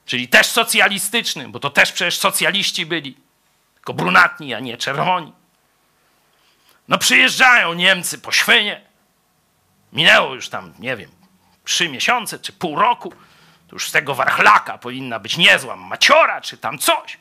[0.07, 3.17] czyli też socjalistyczny, bo to też przecież socjaliści byli,
[3.75, 5.33] tylko brunatni, a nie czerwoni.
[6.89, 8.81] No przyjeżdżają Niemcy po Szwynie.
[9.93, 11.11] Minęło już tam, nie wiem,
[11.65, 13.11] trzy miesiące czy pół roku.
[13.69, 17.19] To już z tego warchlaka powinna być niezła maciora czy tam coś.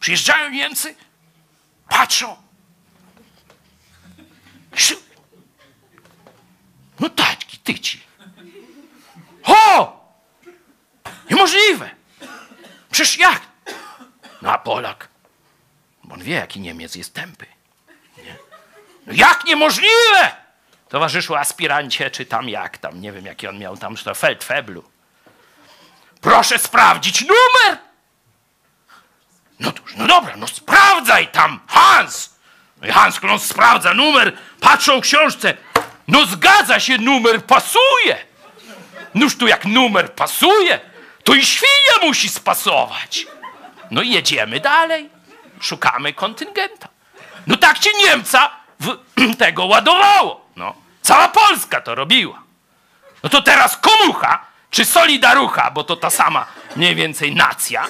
[0.00, 0.94] Przyjeżdżają Niemcy,
[1.92, 2.36] Patrzą.
[7.00, 8.00] No taczki, tyci.
[9.44, 9.92] O!
[11.30, 11.90] Niemożliwe.
[12.90, 13.42] Przecież jak?
[14.42, 15.08] No a Polak,
[16.10, 17.46] on wie, jaki Niemiec jest tępy.
[18.18, 18.36] Nie?
[19.06, 20.36] No jak niemożliwe?
[20.88, 24.90] Towarzyszu aspirancie, czy tam jak tam, nie wiem jaki on miał tam, to Feldfeblu.
[26.20, 27.91] Proszę sprawdzić numer.
[29.60, 32.32] No cóż, no dobra, no sprawdzaj tam, Hans!
[32.80, 35.56] No i Hans, on sprawdza numer, patrzą w książce.
[36.08, 38.18] No zgadza się, numer pasuje.
[39.14, 40.80] Noż tu jak numer pasuje,
[41.24, 43.26] to i świnia musi spasować.
[43.90, 45.10] No i jedziemy dalej.
[45.60, 46.88] Szukamy kontyngenta.
[47.46, 48.50] No tak cię Niemca
[48.80, 48.96] w
[49.38, 50.46] tego ładowało.
[50.56, 52.42] No, cała Polska to robiła.
[53.22, 56.46] No to teraz komucha, czy Solidarucha, bo to ta sama
[56.76, 57.86] mniej więcej nacja,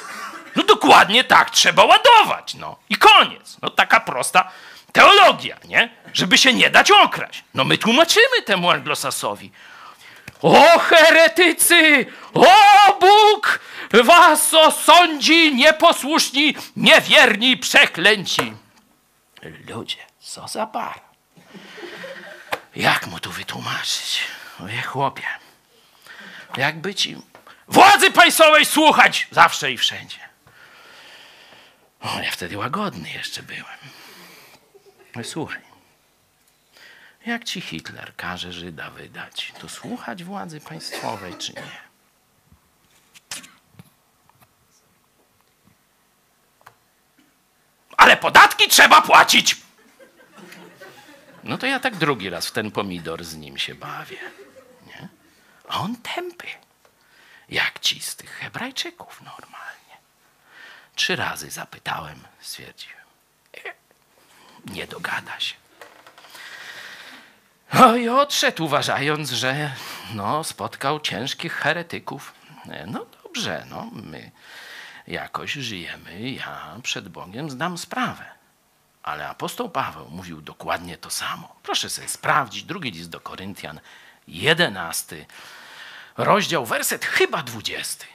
[0.57, 2.77] no dokładnie tak trzeba ładować, no.
[2.89, 3.57] I koniec.
[3.62, 4.51] No taka prosta
[4.93, 5.91] teologia, nie?
[6.12, 7.45] Żeby się nie dać okraść.
[7.55, 9.53] No my tłumaczymy temu anglosasowi.
[10.43, 12.07] O heretycy!
[12.35, 13.61] O Bóg!
[14.05, 18.55] Was osądzi nieposłuszni, niewierni, przeklęci.
[19.69, 21.01] Ludzie, co za bar.
[22.77, 24.20] Jak mu tu wytłumaczyć?
[24.65, 25.27] Oje chłopie.
[26.57, 27.09] Jak być
[27.69, 30.31] władzy państwowej słuchać zawsze i wszędzie.
[32.03, 33.79] O, ja wtedy łagodny jeszcze byłem.
[35.16, 35.62] No słuchaj,
[37.27, 41.62] jak ci Hitler każe Żyda wydać, to słuchać władzy państwowej czy nie?
[47.97, 49.57] Ale podatki trzeba płacić!
[51.45, 54.19] No to ja tak drugi raz w ten pomidor z nim się bawię.
[54.87, 55.09] Nie?
[55.69, 56.47] A on tępy.
[57.49, 59.81] Jak ci z tych Hebrajczyków normalnie.
[60.94, 63.02] Trzy razy zapytałem, stwierdziłem.
[64.64, 65.55] Nie dogada się.
[67.74, 69.73] No i odszedł, uważając, że
[70.14, 72.35] no, spotkał ciężkich heretyków.
[72.86, 74.31] No dobrze, no, my
[75.06, 78.24] jakoś żyjemy, ja przed Bogiem zdam sprawę.
[79.02, 81.56] Ale apostoł Paweł mówił dokładnie to samo.
[81.62, 83.81] Proszę sobie sprawdzić, drugi list do Koryntian,
[84.28, 85.27] jedenasty
[86.16, 88.06] rozdział, werset chyba dwudziesty.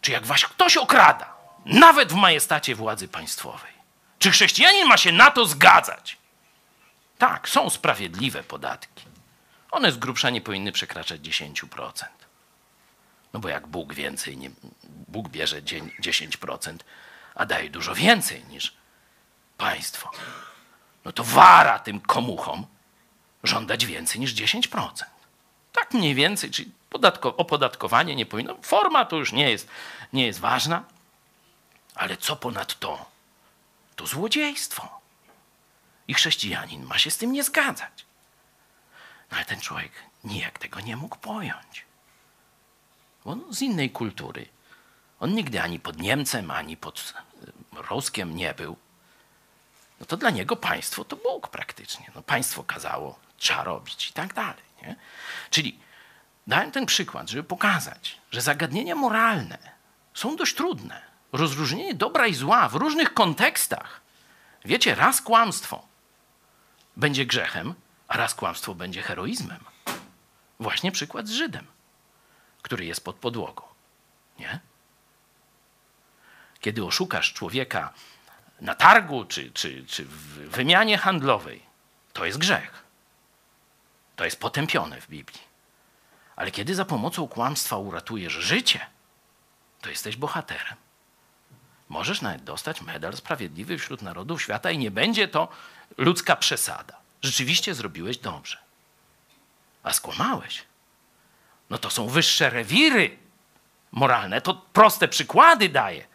[0.00, 1.34] Czy jak was ktoś okrada,
[1.64, 3.72] nawet w majestacie władzy państwowej,
[4.18, 6.18] czy chrześcijanin ma się na to zgadzać?
[7.18, 9.04] Tak, są sprawiedliwe podatki.
[9.70, 12.04] One z grubsza nie powinny przekraczać 10%.
[13.32, 14.50] No bo jak Bóg więcej, nie,
[15.08, 16.76] Bóg bierze 10%,
[17.34, 18.74] a daje dużo więcej niż
[19.58, 20.10] państwo,
[21.04, 22.66] no to wara tym komuchom
[23.44, 25.04] żądać więcej niż 10%.
[25.72, 28.56] Tak mniej więcej, czyli podatko, opodatkowanie nie powinno.
[28.62, 29.68] Forma to już nie jest,
[30.12, 30.84] nie jest ważna,
[31.98, 33.10] ale co ponad to?
[33.96, 35.00] To złodziejstwo.
[36.08, 38.06] I chrześcijanin ma się z tym nie zgadzać.
[39.30, 39.92] No ale ten człowiek
[40.24, 41.84] nijak tego nie mógł pojąć.
[43.24, 44.48] On z innej kultury.
[45.20, 47.14] On nigdy ani pod Niemcem, ani pod
[47.72, 48.76] Roskiem nie był.
[50.00, 52.10] No to dla niego państwo to Bóg praktycznie.
[52.14, 54.62] No państwo kazało, trzeba robić i tak dalej.
[54.82, 54.96] Nie?
[55.50, 55.78] Czyli
[56.46, 59.58] dałem ten przykład, żeby pokazać, że zagadnienia moralne
[60.14, 61.07] są dość trudne.
[61.32, 64.00] Rozróżnienie dobra i zła w różnych kontekstach.
[64.64, 65.86] Wiecie, raz kłamstwo
[66.96, 67.74] będzie grzechem,
[68.08, 69.64] a raz kłamstwo będzie heroizmem.
[70.60, 71.66] Właśnie przykład z Żydem,
[72.62, 73.62] który jest pod podłogą.
[74.38, 74.60] Nie?
[76.60, 77.92] Kiedy oszukasz człowieka
[78.60, 80.14] na targu czy, czy, czy w
[80.50, 81.62] wymianie handlowej,
[82.12, 82.82] to jest grzech.
[84.16, 85.40] To jest potępione w Biblii.
[86.36, 88.86] Ale kiedy za pomocą kłamstwa uratujesz życie,
[89.80, 90.76] to jesteś bohaterem.
[91.88, 95.48] Możesz nawet dostać medal sprawiedliwy wśród narodów świata i nie będzie to
[95.96, 96.96] ludzka przesada.
[97.22, 98.58] Rzeczywiście zrobiłeś dobrze.
[99.82, 100.64] A skłamałeś.
[101.70, 103.18] No to są wyższe rewiry
[103.92, 104.40] moralne.
[104.40, 106.06] To proste przykłady daje,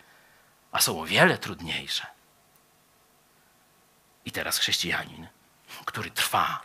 [0.71, 2.07] a są o wiele trudniejsze.
[4.25, 5.27] I teraz chrześcijanin,
[5.85, 6.61] który trwa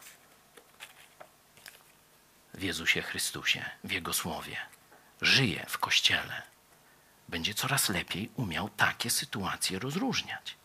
[2.54, 4.56] w Jezusie Chrystusie, w Jego Słowie,
[5.20, 6.42] żyje w Kościele,
[7.28, 10.56] będzie coraz lepiej umiał takie sytuacje rozróżniać.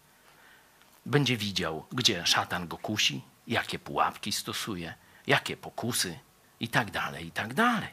[1.06, 4.94] Będzie widział, gdzie szatan go kusi, jakie pułapki stosuje,
[5.28, 6.20] jakie pokusy
[6.60, 7.90] i tak dalej, i tak dalej.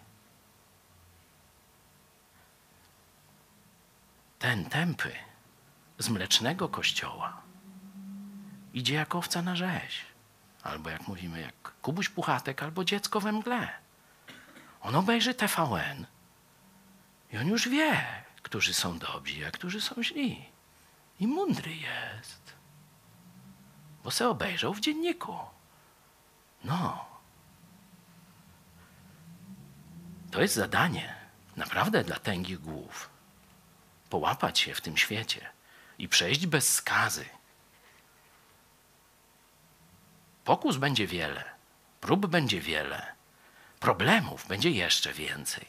[4.38, 5.12] Ten tępy
[5.98, 7.42] z mlecznego kościoła
[8.74, 10.06] idzie jak owca na rzeź.
[10.62, 13.68] Albo jak mówimy, jak Kubuś Puchatek, albo dziecko we mgle.
[14.80, 16.06] On obejrzy TVN
[17.32, 18.06] i on już wie,
[18.42, 20.44] którzy są dobrzy, a którzy są źli.
[21.20, 22.54] I mądry jest.
[24.04, 25.38] Bo se obejrzał w dzienniku.
[26.64, 27.04] No.
[30.30, 31.14] To jest zadanie
[31.56, 33.10] naprawdę dla tęgich głów.
[34.10, 35.50] Połapać się w tym świecie
[35.98, 37.24] i przejść bez skazy.
[40.44, 41.44] Pokus będzie wiele,
[42.00, 43.12] prób będzie wiele,
[43.80, 45.66] problemów będzie jeszcze więcej.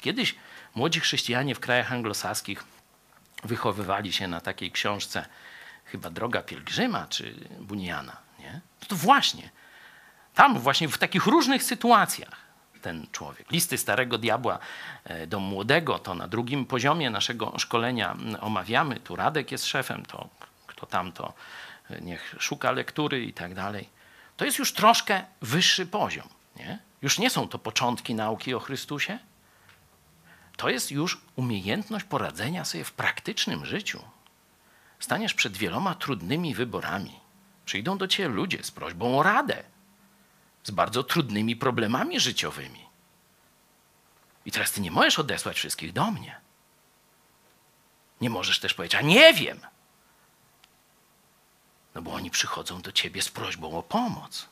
[0.00, 0.34] Kiedyś
[0.74, 2.64] młodzi chrześcijanie w krajach anglosaskich
[3.44, 5.26] wychowywali się na takiej książce,
[5.84, 8.16] chyba Droga Pielgrzyma czy Bunjana.
[8.38, 8.60] Nie?
[8.80, 9.50] No to właśnie,
[10.34, 12.42] tam właśnie w takich różnych sytuacjach
[12.82, 13.50] ten człowiek.
[13.50, 14.58] Listy Starego Diabła
[15.04, 19.00] e, do Młodego to na drugim poziomie naszego szkolenia omawiamy.
[19.00, 20.28] Tu Radek jest szefem, to
[20.66, 21.32] kto tam to
[21.90, 23.88] e, niech szuka lektury i tak dalej.
[24.36, 26.28] To jest już troszkę wyższy poziom.
[26.56, 26.78] Nie?
[27.02, 29.18] Już nie są to początki nauki o Chrystusie.
[30.62, 34.02] To jest już umiejętność poradzenia sobie w praktycznym życiu.
[35.00, 37.20] Staniesz przed wieloma trudnymi wyborami.
[37.64, 39.64] Przyjdą do ciebie ludzie z prośbą o radę,
[40.64, 42.86] z bardzo trudnymi problemami życiowymi.
[44.46, 46.40] I teraz ty nie możesz odesłać wszystkich do mnie.
[48.20, 49.60] Nie możesz też powiedzieć, a nie wiem.
[51.94, 54.48] No bo oni przychodzą do ciebie z prośbą o pomoc.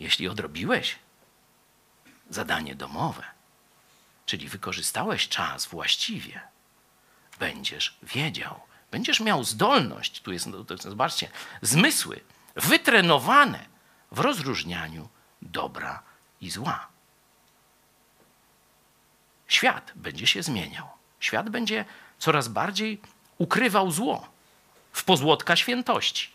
[0.00, 0.98] Jeśli odrobiłeś
[2.30, 3.37] zadanie domowe,
[4.28, 6.40] czyli wykorzystałeś czas właściwie,
[7.38, 8.60] będziesz wiedział,
[8.90, 10.48] będziesz miał zdolność, tu jest,
[10.78, 11.30] zobaczcie,
[11.62, 12.20] zmysły
[12.56, 13.66] wytrenowane
[14.12, 15.08] w rozróżnianiu
[15.42, 16.02] dobra
[16.40, 16.88] i zła.
[19.48, 20.88] Świat będzie się zmieniał.
[21.20, 21.84] Świat będzie
[22.18, 23.00] coraz bardziej
[23.38, 24.28] ukrywał zło
[24.92, 26.28] w pozłotka świętości.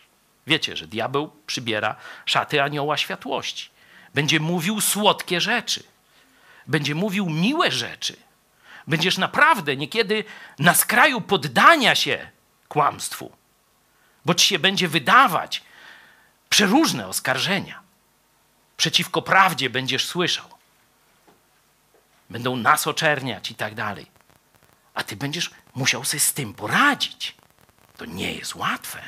[0.47, 1.95] Wiecie, że diabeł przybiera
[2.25, 3.69] szaty anioła światłości.
[4.13, 5.92] Będzie mówił słodkie rzeczy.
[6.67, 8.17] Będzie mówił miłe rzeczy.
[8.87, 10.23] Będziesz naprawdę niekiedy
[10.59, 12.29] na skraju poddania się
[12.67, 13.31] kłamstwu,
[14.25, 15.63] bo ci się będzie wydawać
[16.49, 17.81] przeróżne oskarżenia.
[18.77, 20.49] Przeciwko prawdzie będziesz słyszał.
[22.29, 24.11] Będą nas oczerniać i tak dalej.
[24.93, 27.35] A ty będziesz musiał sobie z tym poradzić.
[27.97, 29.01] To nie jest łatwe.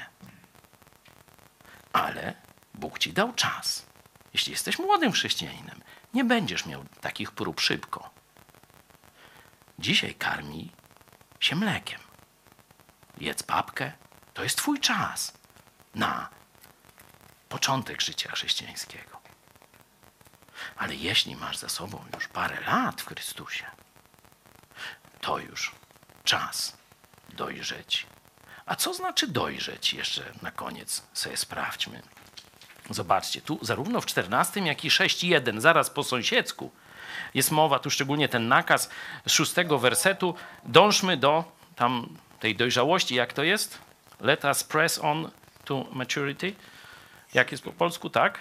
[1.94, 2.34] ale
[2.74, 3.86] Bóg ci dał czas.
[4.34, 5.82] Jeśli jesteś młodym chrześcijaninem,
[6.16, 8.10] nie będziesz miał takich prób szybko.
[9.80, 10.72] Dzisiaj karmi
[11.40, 12.00] się mlekiem.
[13.18, 13.92] Jedz papkę,
[14.34, 15.34] to jest twój czas
[15.96, 16.30] na
[17.50, 19.22] początek życia chrześcijańskiego.
[20.76, 23.66] Ale jeśli masz za sobą już parę lat w Chrystusie,
[25.22, 25.76] to już
[26.24, 26.78] czas
[27.30, 28.08] dojrzeć.
[28.66, 29.94] A co znaczy dojrzeć?
[29.94, 32.02] Jeszcze na koniec sobie sprawdźmy.
[32.90, 36.72] Zobaczcie, tu zarówno w 14, jak i 6.1, zaraz po sąsiedzku,
[37.34, 38.90] jest mowa, tu szczególnie ten nakaz
[39.26, 40.36] z szóstego wersetu,
[40.66, 41.44] dążmy do
[41.76, 43.80] tam tej dojrzałości, jak to jest?
[44.22, 45.32] Let us press on
[45.66, 46.56] to maturity.
[47.34, 48.40] Jak jest po polsku, tak?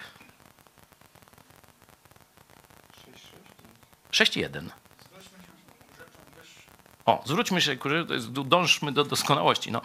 [4.11, 4.69] 6.1.
[7.05, 7.77] O, zwróćmy się,
[8.29, 9.71] dążmy do doskonałości.
[9.71, 9.81] No.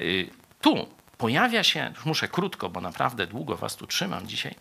[0.00, 0.30] Y,
[0.60, 0.88] tu
[1.18, 4.54] pojawia się, już muszę krótko, bo naprawdę długo was tu trzymam dzisiaj,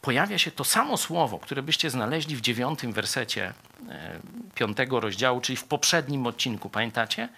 [0.00, 3.54] pojawia się to samo słowo, które byście znaleźli w dziewiątym wersecie
[3.88, 4.20] e,
[4.54, 6.70] piątego rozdziału, czyli w poprzednim odcinku.
[6.70, 7.28] Pamiętacie?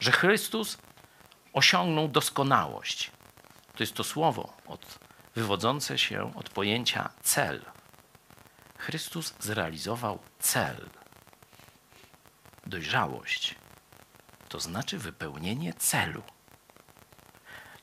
[0.00, 0.78] Że Chrystus
[1.52, 3.10] osiągnął doskonałość.
[3.76, 4.98] To jest to słowo od,
[5.34, 7.64] wywodzące się od pojęcia cel.
[8.78, 10.76] Chrystus zrealizował cel.
[12.66, 13.54] Dojrzałość
[14.54, 16.22] to znaczy wypełnienie celu.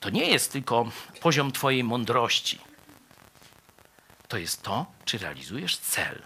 [0.01, 0.85] To nie jest tylko
[1.19, 2.59] poziom Twojej mądrości.
[4.27, 6.21] To jest to, czy realizujesz cel,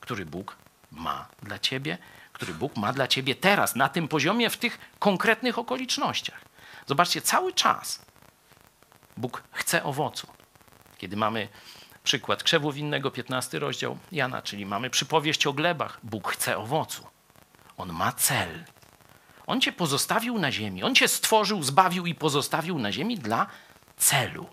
[0.00, 0.56] który Bóg
[0.90, 1.98] ma dla Ciebie,
[2.32, 6.40] który Bóg ma dla Ciebie teraz, na tym poziomie, w tych konkretnych okolicznościach.
[6.86, 8.04] Zobaczcie, cały czas
[9.16, 10.26] Bóg chce owocu.
[10.98, 11.48] Kiedy mamy
[12.04, 17.06] przykład krzewu winnego, 15 rozdział Jana, czyli mamy przypowieść o glebach, Bóg chce owocu.
[17.76, 18.64] On ma cel.
[19.46, 20.82] On cię pozostawił na ziemi.
[20.82, 23.46] On cię stworzył, zbawił i pozostawił na ziemi dla
[23.96, 24.46] celu,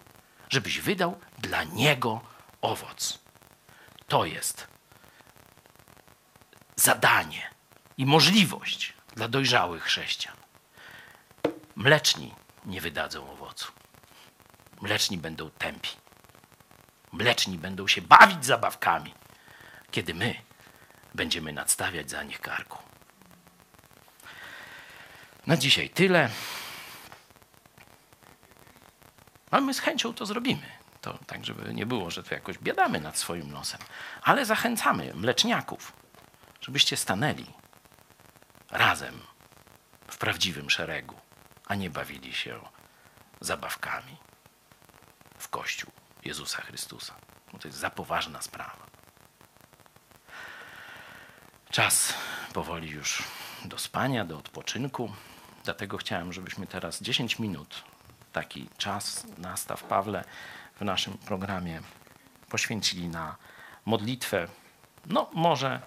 [0.50, 2.22] żebyś wydał dla Niego
[2.62, 3.20] owoc.
[4.08, 4.68] To jest
[6.76, 7.50] zadanie
[7.98, 10.36] i możliwość dla dojrzałych chrześcijan.
[11.76, 12.34] Mleczni
[12.66, 13.72] nie wydadzą owocu.
[14.82, 15.90] Mleczni będą tępi.
[17.12, 19.14] Mleczni będą się bawić zabawkami,
[19.92, 20.36] kiedy my
[21.14, 22.91] będziemy nadstawiać za nich karku.
[25.52, 26.30] Na dzisiaj tyle.
[29.52, 30.72] Ale my z chęcią to zrobimy.
[31.02, 33.82] To tak, żeby nie było, że to jakoś biadamy nad swoim losem.
[34.22, 35.94] Ale zachęcamy mleczniaków,
[36.62, 37.46] żebyście stanęli
[38.70, 39.20] razem
[40.08, 41.16] w prawdziwym szeregu,
[41.66, 42.60] a nie bawili się
[43.42, 44.18] zabawkami
[45.38, 45.92] w Kościół
[46.26, 47.16] Jezusa Chrystusa.
[47.52, 48.86] Bo to jest za poważna sprawa.
[51.72, 52.14] Czas
[52.54, 53.24] powoli już
[53.66, 55.14] do spania, do odpoczynku.
[55.64, 57.84] Dlatego chciałem, żebyśmy teraz 10 minut,
[58.34, 60.24] taki czas, nastaw Pawle,
[60.80, 61.82] w naszym programie
[62.50, 63.36] poświęcili na
[63.86, 64.48] modlitwę,
[65.06, 65.82] no może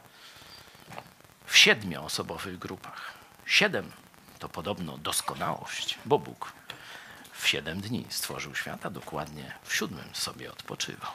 [1.46, 3.14] w siedmioosobowych grupach.
[3.46, 3.92] Siedem
[4.38, 6.52] to podobno doskonałość, bo Bóg
[7.32, 11.12] w siedem dni stworzył świata, dokładnie w siódmym sobie odpoczywał.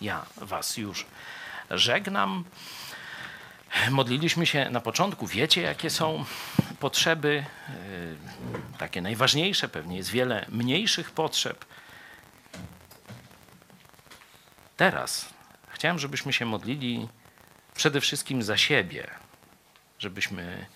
[0.00, 1.06] Ja was już
[1.70, 2.44] żegnam.
[3.90, 5.26] Modliliśmy się na początku.
[5.26, 6.24] Wiecie, jakie są
[6.80, 7.44] potrzeby?
[7.68, 11.64] Yy, takie najważniejsze, pewnie jest wiele mniejszych potrzeb.
[14.76, 15.28] Teraz
[15.68, 17.08] chciałem, żebyśmy się modlili
[17.74, 19.10] przede wszystkim za siebie,
[19.98, 20.66] żebyśmy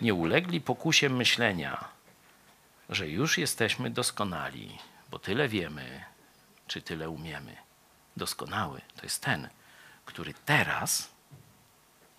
[0.00, 1.84] nie ulegli pokusie myślenia,
[2.88, 4.78] że już jesteśmy doskonali,
[5.10, 6.04] bo tyle wiemy,
[6.66, 7.56] czy tyle umiemy.
[8.16, 9.48] Doskonały to jest ten,
[10.04, 11.13] który teraz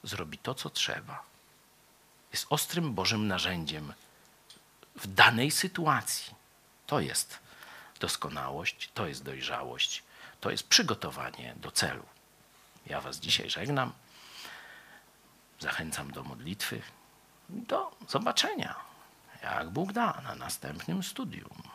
[0.08, 1.24] zrobi to, co trzeba.
[2.32, 3.94] Jest ostrym Bożym narzędziem
[4.96, 6.36] w danej sytuacji.
[6.88, 7.40] To jest
[8.00, 10.04] doskonałość, to jest dojrzałość,
[10.42, 12.06] to jest przygotowanie do celu.
[12.86, 13.94] Ja Was dzisiaj żegnam.
[15.60, 16.82] Zachęcam do modlitwy.
[17.50, 18.76] Do zobaczenia,
[19.44, 21.75] jak Bóg da, na następnym studium.